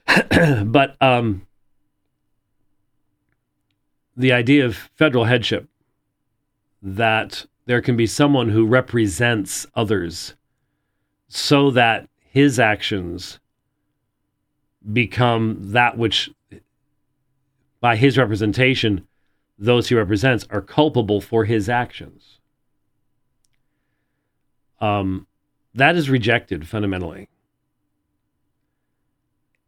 but 0.64 0.96
um, 1.00 1.46
the 4.16 4.32
idea 4.32 4.64
of 4.64 4.76
federal 4.94 5.24
headship 5.24 5.68
that 6.82 7.46
there 7.66 7.80
can 7.80 7.96
be 7.96 8.06
someone 8.06 8.48
who 8.48 8.66
represents 8.66 9.66
others 9.74 10.34
so 11.28 11.70
that 11.70 12.08
his 12.18 12.58
actions 12.58 13.38
become 14.92 15.56
that 15.60 15.96
which 15.96 16.30
by 17.82 17.96
his 17.96 18.16
representation, 18.16 19.06
those 19.58 19.88
he 19.88 19.94
represents 19.94 20.46
are 20.50 20.62
culpable 20.62 21.20
for 21.20 21.44
his 21.44 21.68
actions. 21.68 22.38
Um, 24.80 25.26
that 25.74 25.96
is 25.96 26.08
rejected 26.08 26.66
fundamentally. 26.66 27.28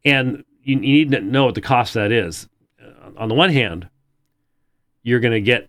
And 0.05 0.45
you, 0.63 0.77
you 0.77 0.81
need 0.81 1.11
to 1.11 1.21
know 1.21 1.47
what 1.47 1.57
the 1.57 1.61
cost 1.61 1.97
of 1.97 2.05
that 2.05 2.13
is. 2.13 2.49
Uh, 2.81 3.11
on 3.19 3.29
the 3.29 3.35
one 3.35 3.51
hand, 3.51 3.89
you're 5.03 5.21
going 5.21 5.33
to 5.33 5.41
get 5.41 5.69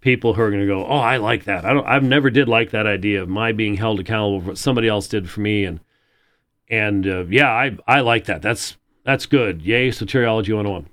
people 0.00 0.34
who 0.34 0.42
are 0.42 0.50
going 0.50 0.62
to 0.62 0.66
go, 0.66 0.84
"Oh, 0.86 0.98
I 0.98 1.18
like 1.18 1.44
that. 1.44 1.64
I 1.64 1.72
don't. 1.72 1.86
I've 1.86 2.02
never 2.02 2.30
did 2.30 2.48
like 2.48 2.70
that 2.70 2.86
idea 2.86 3.22
of 3.22 3.28
my 3.28 3.52
being 3.52 3.76
held 3.76 4.00
accountable 4.00 4.40
for 4.40 4.46
what 4.48 4.58
somebody 4.58 4.88
else 4.88 5.08
did 5.08 5.30
for 5.30 5.40
me." 5.40 5.64
And 5.64 5.80
and 6.68 7.06
uh, 7.06 7.24
yeah, 7.26 7.50
I 7.50 7.76
I 7.86 8.00
like 8.00 8.24
that. 8.26 8.42
That's 8.42 8.76
that's 9.04 9.26
good. 9.26 9.62
Yay, 9.62 9.90
soteriology 9.90 10.54
101. 10.54 10.88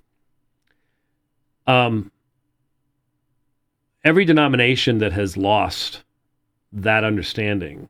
Um, 1.66 2.12
every 4.04 4.26
denomination 4.26 4.98
that 4.98 5.14
has 5.14 5.38
lost 5.38 6.04
that 6.72 7.04
understanding 7.04 7.90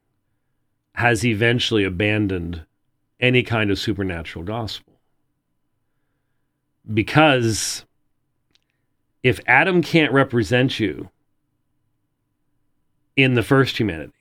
has 0.96 1.26
eventually 1.26 1.84
abandoned 1.84 2.66
any 3.20 3.42
kind 3.42 3.72
of 3.72 3.80
supernatural 3.80 4.46
gospel. 4.46 4.94
Because 6.94 7.86
if 9.24 9.40
Adam 9.48 9.82
can't 9.82 10.12
represent 10.12 10.80
you 10.80 11.10
in 13.16 13.34
the 13.34 13.44
first 13.44 13.80
humanity, 13.80 14.12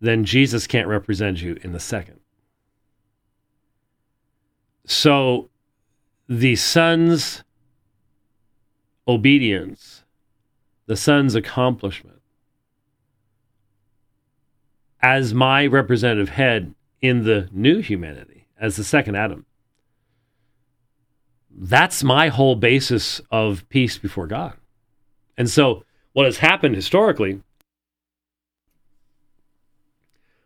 then 0.00 0.24
Jesus 0.24 0.66
can't 0.66 0.88
represent 0.88 1.42
you 1.42 1.58
in 1.62 1.72
the 1.72 1.80
second. 1.80 2.20
So 4.86 5.50
the 6.28 6.56
sons 6.56 7.44
obedience, 9.08 10.04
the 10.86 10.96
Son's 10.96 11.34
accomplishment, 11.34 12.20
as 15.00 15.32
my 15.32 15.66
representative 15.66 16.28
head 16.28 16.74
in 17.00 17.24
the 17.24 17.48
new 17.50 17.80
humanity, 17.80 18.46
as 18.60 18.76
the 18.76 18.84
second 18.84 19.16
Adam. 19.16 19.46
That's 21.50 22.04
my 22.04 22.28
whole 22.28 22.54
basis 22.54 23.20
of 23.30 23.68
peace 23.68 23.98
before 23.98 24.26
God. 24.26 24.54
And 25.36 25.48
so, 25.48 25.84
what 26.12 26.26
has 26.26 26.38
happened 26.38 26.74
historically, 26.74 27.40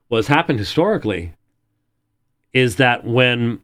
what 0.08 0.18
has 0.18 0.26
happened 0.26 0.58
historically 0.58 1.34
is 2.52 2.76
that 2.76 3.04
when 3.04 3.60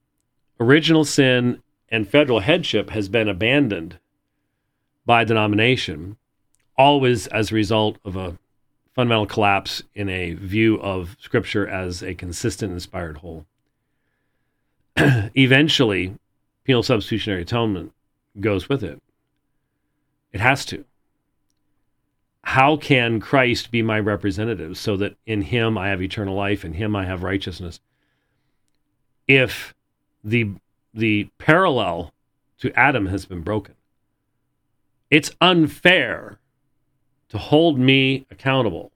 original 0.59 1.05
sin 1.05 1.63
and 1.91 2.09
federal 2.09 2.41
headship 2.41 2.91
has 2.91 3.09
been 3.09 3.29
abandoned 3.29 3.99
by 5.09 5.25
denomination, 5.25 6.19
always 6.77 7.29
as 7.29 7.51
a 7.51 7.55
result 7.55 7.97
of 8.05 8.15
a 8.15 8.37
fundamental 8.95 9.25
collapse 9.25 9.83
in 9.95 10.11
a 10.11 10.35
view 10.35 10.79
of 10.83 11.17
Scripture 11.19 11.67
as 11.67 12.03
a 12.03 12.15
consistent, 12.15 12.75
inspired 12.75 13.17
whole. 13.17 13.47
Eventually, 14.99 16.15
penal 16.65 16.83
substitutionary 16.83 17.41
atonement 17.41 17.95
goes 18.39 18.69
with 18.69 18.85
it. 18.85 19.01
It 20.31 20.41
has 20.41 20.67
to. 20.67 20.85
How 22.43 22.77
can 22.77 23.19
Christ 23.19 23.71
be 23.71 23.81
my 23.81 23.99
representative 23.99 24.77
so 24.77 24.99
that 24.99 25.17
in 25.25 25.41
him 25.41 25.79
I 25.79 25.89
have 25.89 26.03
eternal 26.03 26.35
life, 26.35 26.67
in 26.67 26.75
him 26.75 26.95
I 26.95 27.07
have 27.07 27.23
righteousness? 27.23 27.81
If 29.27 29.75
the 30.23 30.51
the 30.93 31.31
parallel 31.39 32.13
to 32.59 32.79
Adam 32.79 33.07
has 33.07 33.25
been 33.25 33.41
broken. 33.41 33.75
It's 35.11 35.31
unfair 35.41 36.39
to 37.31 37.39
hold 37.39 37.79
me 37.79 38.27
accountable 38.31 38.93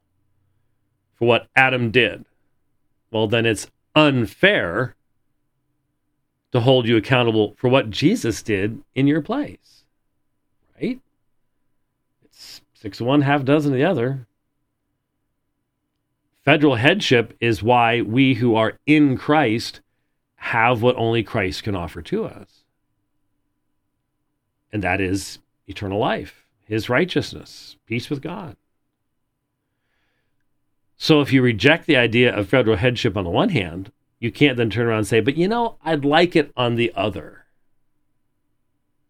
for 1.14 1.26
what 1.26 1.46
Adam 1.54 1.90
did. 1.90 2.24
Well, 3.10 3.28
then 3.28 3.46
it's 3.46 3.70
unfair 3.94 4.94
to 6.52 6.60
hold 6.60 6.86
you 6.86 6.96
accountable 6.96 7.54
for 7.56 7.68
what 7.68 7.90
Jesus 7.90 8.42
did 8.42 8.82
in 8.94 9.06
your 9.06 9.22
place. 9.22 9.84
Right? 10.80 11.00
It's 12.24 12.60
six 12.74 13.00
of 13.00 13.06
one, 13.06 13.22
half 13.22 13.44
dozen 13.44 13.72
of 13.72 13.78
the 13.78 13.84
other. 13.84 14.26
Federal 16.44 16.74
headship 16.74 17.36
is 17.40 17.62
why 17.62 18.02
we 18.02 18.34
who 18.34 18.56
are 18.56 18.78
in 18.84 19.16
Christ 19.16 19.80
have 20.36 20.82
what 20.82 20.96
only 20.96 21.22
Christ 21.22 21.62
can 21.62 21.76
offer 21.76 22.02
to 22.02 22.24
us. 22.24 22.64
And 24.72 24.82
that 24.82 25.00
is 25.00 25.38
eternal 25.72 25.98
life, 25.98 26.46
his 26.64 26.88
righteousness, 26.88 27.76
peace 27.86 28.08
with 28.08 28.22
God. 28.22 28.56
So 30.96 31.20
if 31.20 31.32
you 31.32 31.42
reject 31.42 31.86
the 31.86 31.96
idea 31.96 32.34
of 32.34 32.48
federal 32.48 32.76
headship 32.76 33.16
on 33.16 33.24
the 33.24 33.30
one 33.30 33.48
hand, 33.48 33.90
you 34.20 34.30
can't 34.30 34.56
then 34.56 34.70
turn 34.70 34.86
around 34.86 34.98
and 34.98 35.06
say, 35.08 35.18
but 35.18 35.36
you 35.36 35.48
know, 35.48 35.76
I'd 35.84 36.04
like 36.04 36.36
it 36.36 36.52
on 36.56 36.76
the 36.76 36.92
other. 36.94 37.46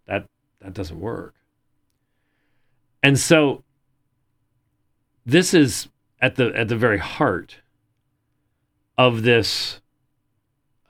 That 0.06 0.26
that 0.60 0.72
doesn't 0.72 0.98
work. 0.98 1.34
And 3.02 3.18
so 3.18 3.62
this 5.26 5.52
is 5.52 5.88
at 6.18 6.36
the 6.36 6.52
at 6.56 6.68
the 6.68 6.76
very 6.76 6.98
heart 6.98 7.58
of 8.96 9.22
this 9.22 9.80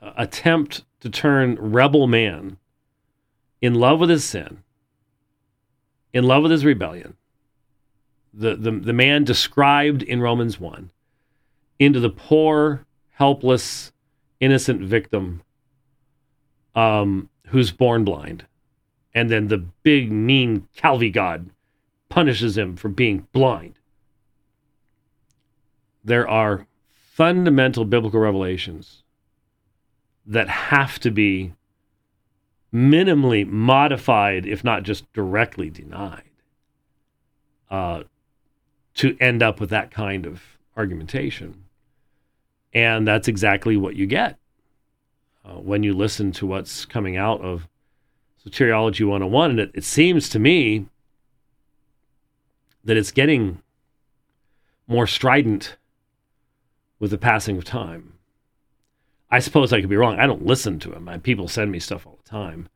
uh, 0.00 0.12
attempt 0.16 0.84
to 1.00 1.10
turn 1.10 1.56
rebel 1.56 2.06
man 2.06 2.58
in 3.60 3.74
love 3.74 3.98
with 4.00 4.10
his 4.10 4.24
sin, 4.24 4.62
in 6.12 6.24
love 6.24 6.42
with 6.42 6.52
his 6.52 6.64
rebellion, 6.64 7.16
the, 8.34 8.56
the, 8.56 8.70
the 8.70 8.92
man 8.92 9.24
described 9.24 10.02
in 10.02 10.20
Romans 10.20 10.58
1, 10.58 10.90
into 11.78 12.00
the 12.00 12.10
poor, 12.10 12.86
helpless, 13.10 13.92
innocent 14.40 14.80
victim 14.82 15.42
um, 16.74 17.28
who's 17.48 17.70
born 17.70 18.04
blind. 18.04 18.46
And 19.14 19.30
then 19.30 19.48
the 19.48 19.58
big, 19.58 20.10
mean 20.10 20.68
Calvi 20.74 21.10
God 21.10 21.50
punishes 22.08 22.56
him 22.56 22.76
for 22.76 22.88
being 22.88 23.26
blind. 23.32 23.74
There 26.04 26.28
are 26.28 26.66
fundamental 27.12 27.84
biblical 27.84 28.20
revelations 28.20 29.02
that 30.26 30.48
have 30.48 30.98
to 31.00 31.10
be 31.10 31.52
minimally 32.72 33.46
modified, 33.46 34.46
if 34.46 34.64
not 34.64 34.82
just 34.82 35.10
directly 35.12 35.70
denied, 35.70 36.30
uh, 37.70 38.02
to 38.94 39.16
end 39.20 39.42
up 39.42 39.60
with 39.60 39.70
that 39.70 39.90
kind 39.90 40.26
of 40.26 40.42
argumentation. 40.76 41.64
And 42.72 43.06
that's 43.06 43.28
exactly 43.28 43.76
what 43.76 43.96
you 43.96 44.06
get 44.06 44.38
uh, 45.44 45.54
when 45.54 45.82
you 45.82 45.94
listen 45.94 46.32
to 46.32 46.46
what's 46.46 46.84
coming 46.84 47.16
out 47.16 47.40
of 47.42 47.68
Soteriology 48.44 49.06
101. 49.06 49.50
And 49.50 49.60
it, 49.60 49.70
it 49.74 49.84
seems 49.84 50.28
to 50.30 50.38
me 50.38 50.86
that 52.84 52.96
it's 52.96 53.12
getting 53.12 53.62
more 54.86 55.06
strident 55.06 55.76
with 56.98 57.10
the 57.10 57.18
passing 57.18 57.58
of 57.58 57.64
time. 57.64 58.11
I 59.32 59.38
suppose 59.38 59.72
I 59.72 59.80
could 59.80 59.88
be 59.88 59.96
wrong. 59.96 60.20
I 60.20 60.26
don't 60.26 60.44
listen 60.44 60.78
to 60.80 60.92
him. 60.92 61.08
people 61.22 61.48
send 61.48 61.72
me 61.72 61.78
stuff 61.78 62.06
all 62.06 62.18
the 62.22 62.28
time. 62.28 62.68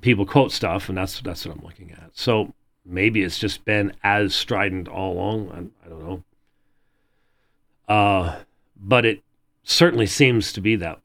People 0.00 0.24
quote 0.24 0.50
stuff, 0.50 0.88
and 0.88 0.96
that's 0.96 1.20
that's 1.20 1.44
what 1.44 1.54
I'm 1.54 1.62
looking 1.62 1.92
at. 1.92 2.10
So 2.14 2.54
maybe 2.86 3.22
it's 3.22 3.38
just 3.38 3.64
been 3.66 3.92
as 4.02 4.34
strident 4.34 4.88
all 4.88 5.12
along. 5.12 5.50
I, 5.52 5.86
I 5.86 5.88
don't 5.88 6.08
know. 6.08 6.24
Uh, 7.86 8.40
but 8.76 9.04
it 9.04 9.22
certainly 9.62 10.06
seems 10.06 10.54
to 10.54 10.62
be 10.62 10.74
that 10.76 10.96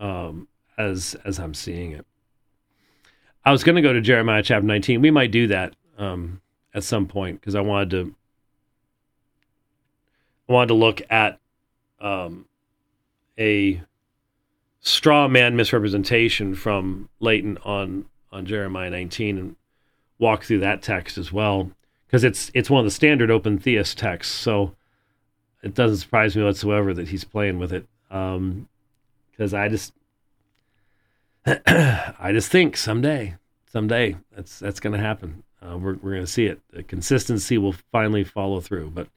way, 0.00 0.08
um, 0.08 0.48
as 0.78 1.14
as 1.26 1.38
I'm 1.38 1.54
seeing 1.54 1.92
it. 1.92 2.06
I 3.44 3.52
was 3.52 3.62
going 3.62 3.76
to 3.76 3.82
go 3.82 3.92
to 3.92 4.00
Jeremiah 4.00 4.42
chapter 4.42 4.66
19. 4.66 5.02
We 5.02 5.10
might 5.10 5.32
do 5.32 5.48
that 5.48 5.76
um, 5.98 6.40
at 6.74 6.82
some 6.82 7.06
point 7.06 7.40
because 7.40 7.54
I 7.54 7.60
wanted 7.60 7.90
to. 7.90 8.14
I 10.48 10.52
wanted 10.54 10.68
to 10.68 10.74
look 10.74 11.02
at 11.10 11.38
um, 12.00 12.46
a 13.38 13.82
straw 14.80 15.28
man 15.28 15.56
misrepresentation 15.56 16.54
from 16.54 17.08
Leighton 17.20 17.58
on 17.64 18.06
on 18.30 18.46
Jeremiah 18.46 18.90
19 18.90 19.38
and 19.38 19.56
walk 20.18 20.44
through 20.44 20.60
that 20.60 20.82
text 20.82 21.18
as 21.18 21.32
well 21.32 21.70
because 22.06 22.24
it's 22.24 22.50
it's 22.54 22.70
one 22.70 22.80
of 22.80 22.84
the 22.84 22.90
standard 22.90 23.30
open 23.30 23.58
theist 23.58 23.98
texts. 23.98 24.34
So 24.34 24.74
it 25.62 25.74
doesn't 25.74 25.98
surprise 25.98 26.36
me 26.36 26.42
whatsoever 26.42 26.92
that 26.94 27.08
he's 27.08 27.24
playing 27.24 27.58
with 27.58 27.72
it 27.72 27.86
because 28.08 29.54
um, 29.54 29.54
I 29.54 29.68
just 29.68 29.92
I 31.46 32.30
just 32.32 32.50
think 32.50 32.76
someday 32.76 33.36
someday 33.70 34.16
that's 34.34 34.58
that's 34.58 34.80
going 34.80 34.94
to 34.94 35.04
happen. 35.04 35.42
Uh, 35.62 35.78
we're 35.78 35.94
we're 35.94 36.12
going 36.12 36.26
to 36.26 36.30
see 36.30 36.46
it. 36.46 36.60
The 36.70 36.82
consistency 36.82 37.58
will 37.58 37.74
finally 37.90 38.24
follow 38.24 38.60
through, 38.60 38.90
but 38.90 39.08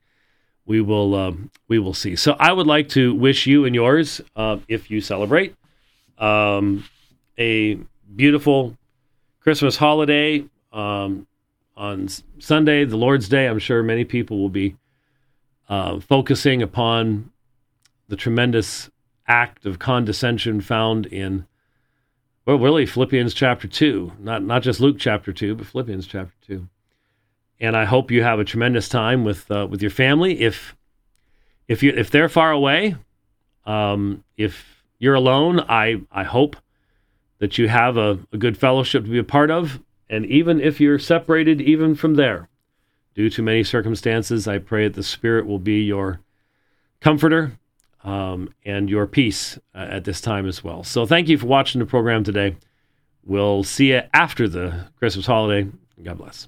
we 0.65 0.81
will 0.81 1.15
um, 1.15 1.51
we 1.67 1.79
will 1.79 1.93
see. 1.93 2.15
So 2.15 2.35
I 2.39 2.51
would 2.51 2.67
like 2.67 2.89
to 2.89 3.13
wish 3.13 3.45
you 3.45 3.65
and 3.65 3.75
yours, 3.75 4.21
uh, 4.35 4.57
if 4.67 4.89
you 4.89 5.01
celebrate, 5.01 5.55
um, 6.17 6.85
a 7.37 7.79
beautiful 8.15 8.77
Christmas 9.39 9.77
holiday 9.77 10.45
um, 10.73 11.27
on 11.77 12.07
Sunday, 12.39 12.85
the 12.85 12.97
Lord's 12.97 13.29
Day. 13.29 13.47
I'm 13.47 13.59
sure 13.59 13.83
many 13.83 14.05
people 14.05 14.39
will 14.39 14.49
be 14.49 14.75
uh, 15.69 15.99
focusing 15.99 16.61
upon 16.61 17.31
the 18.07 18.15
tremendous 18.15 18.89
act 19.27 19.65
of 19.65 19.79
condescension 19.79 20.61
found 20.61 21.05
in 21.07 21.45
well, 22.45 22.59
really 22.59 22.85
Philippians 22.85 23.33
chapter 23.33 23.67
two, 23.67 24.11
not 24.19 24.43
not 24.43 24.63
just 24.63 24.79
Luke 24.79 24.97
chapter 24.99 25.33
two, 25.33 25.55
but 25.55 25.67
Philippians 25.67 26.07
chapter 26.07 26.33
two 26.45 26.67
and 27.59 27.75
I 27.75 27.85
hope 27.85 28.11
you 28.11 28.23
have 28.23 28.39
a 28.39 28.45
tremendous 28.45 28.89
time 28.89 29.23
with 29.23 29.49
uh, 29.49 29.67
with 29.69 29.81
your 29.81 29.91
family. 29.91 30.41
If 30.41 30.75
if 31.67 31.83
you 31.83 31.93
if 31.95 32.11
they're 32.11 32.29
far 32.29 32.51
away, 32.51 32.95
um, 33.65 34.23
if 34.37 34.83
you're 34.99 35.15
alone, 35.15 35.59
I 35.61 36.01
I 36.11 36.23
hope 36.23 36.55
that 37.39 37.57
you 37.57 37.67
have 37.67 37.97
a, 37.97 38.19
a 38.31 38.37
good 38.37 38.57
fellowship 38.57 39.03
to 39.03 39.09
be 39.09 39.19
a 39.19 39.23
part 39.23 39.51
of. 39.51 39.79
And 40.09 40.25
even 40.27 40.61
if 40.61 40.79
you're 40.79 40.99
separated, 40.99 41.61
even 41.61 41.95
from 41.95 42.15
there, 42.15 42.47
due 43.15 43.29
to 43.31 43.41
many 43.41 43.63
circumstances, 43.63 44.47
I 44.47 44.59
pray 44.59 44.87
that 44.87 44.93
the 44.93 45.03
Spirit 45.03 45.45
will 45.45 45.59
be 45.59 45.81
your 45.81 46.19
comforter 47.01 47.57
um, 48.03 48.53
and 48.63 48.89
your 48.89 49.07
peace 49.07 49.57
uh, 49.73 49.87
at 49.89 50.03
this 50.03 50.21
time 50.21 50.47
as 50.47 50.63
well. 50.63 50.83
So 50.83 51.05
thank 51.05 51.27
you 51.27 51.37
for 51.37 51.47
watching 51.47 51.79
the 51.79 51.85
program 51.85 52.23
today. 52.23 52.55
We'll 53.25 53.63
see 53.63 53.89
you 53.91 54.01
after 54.13 54.47
the 54.47 54.85
Christmas 54.99 55.25
holiday. 55.25 55.69
God 56.03 56.17
bless. 56.19 56.47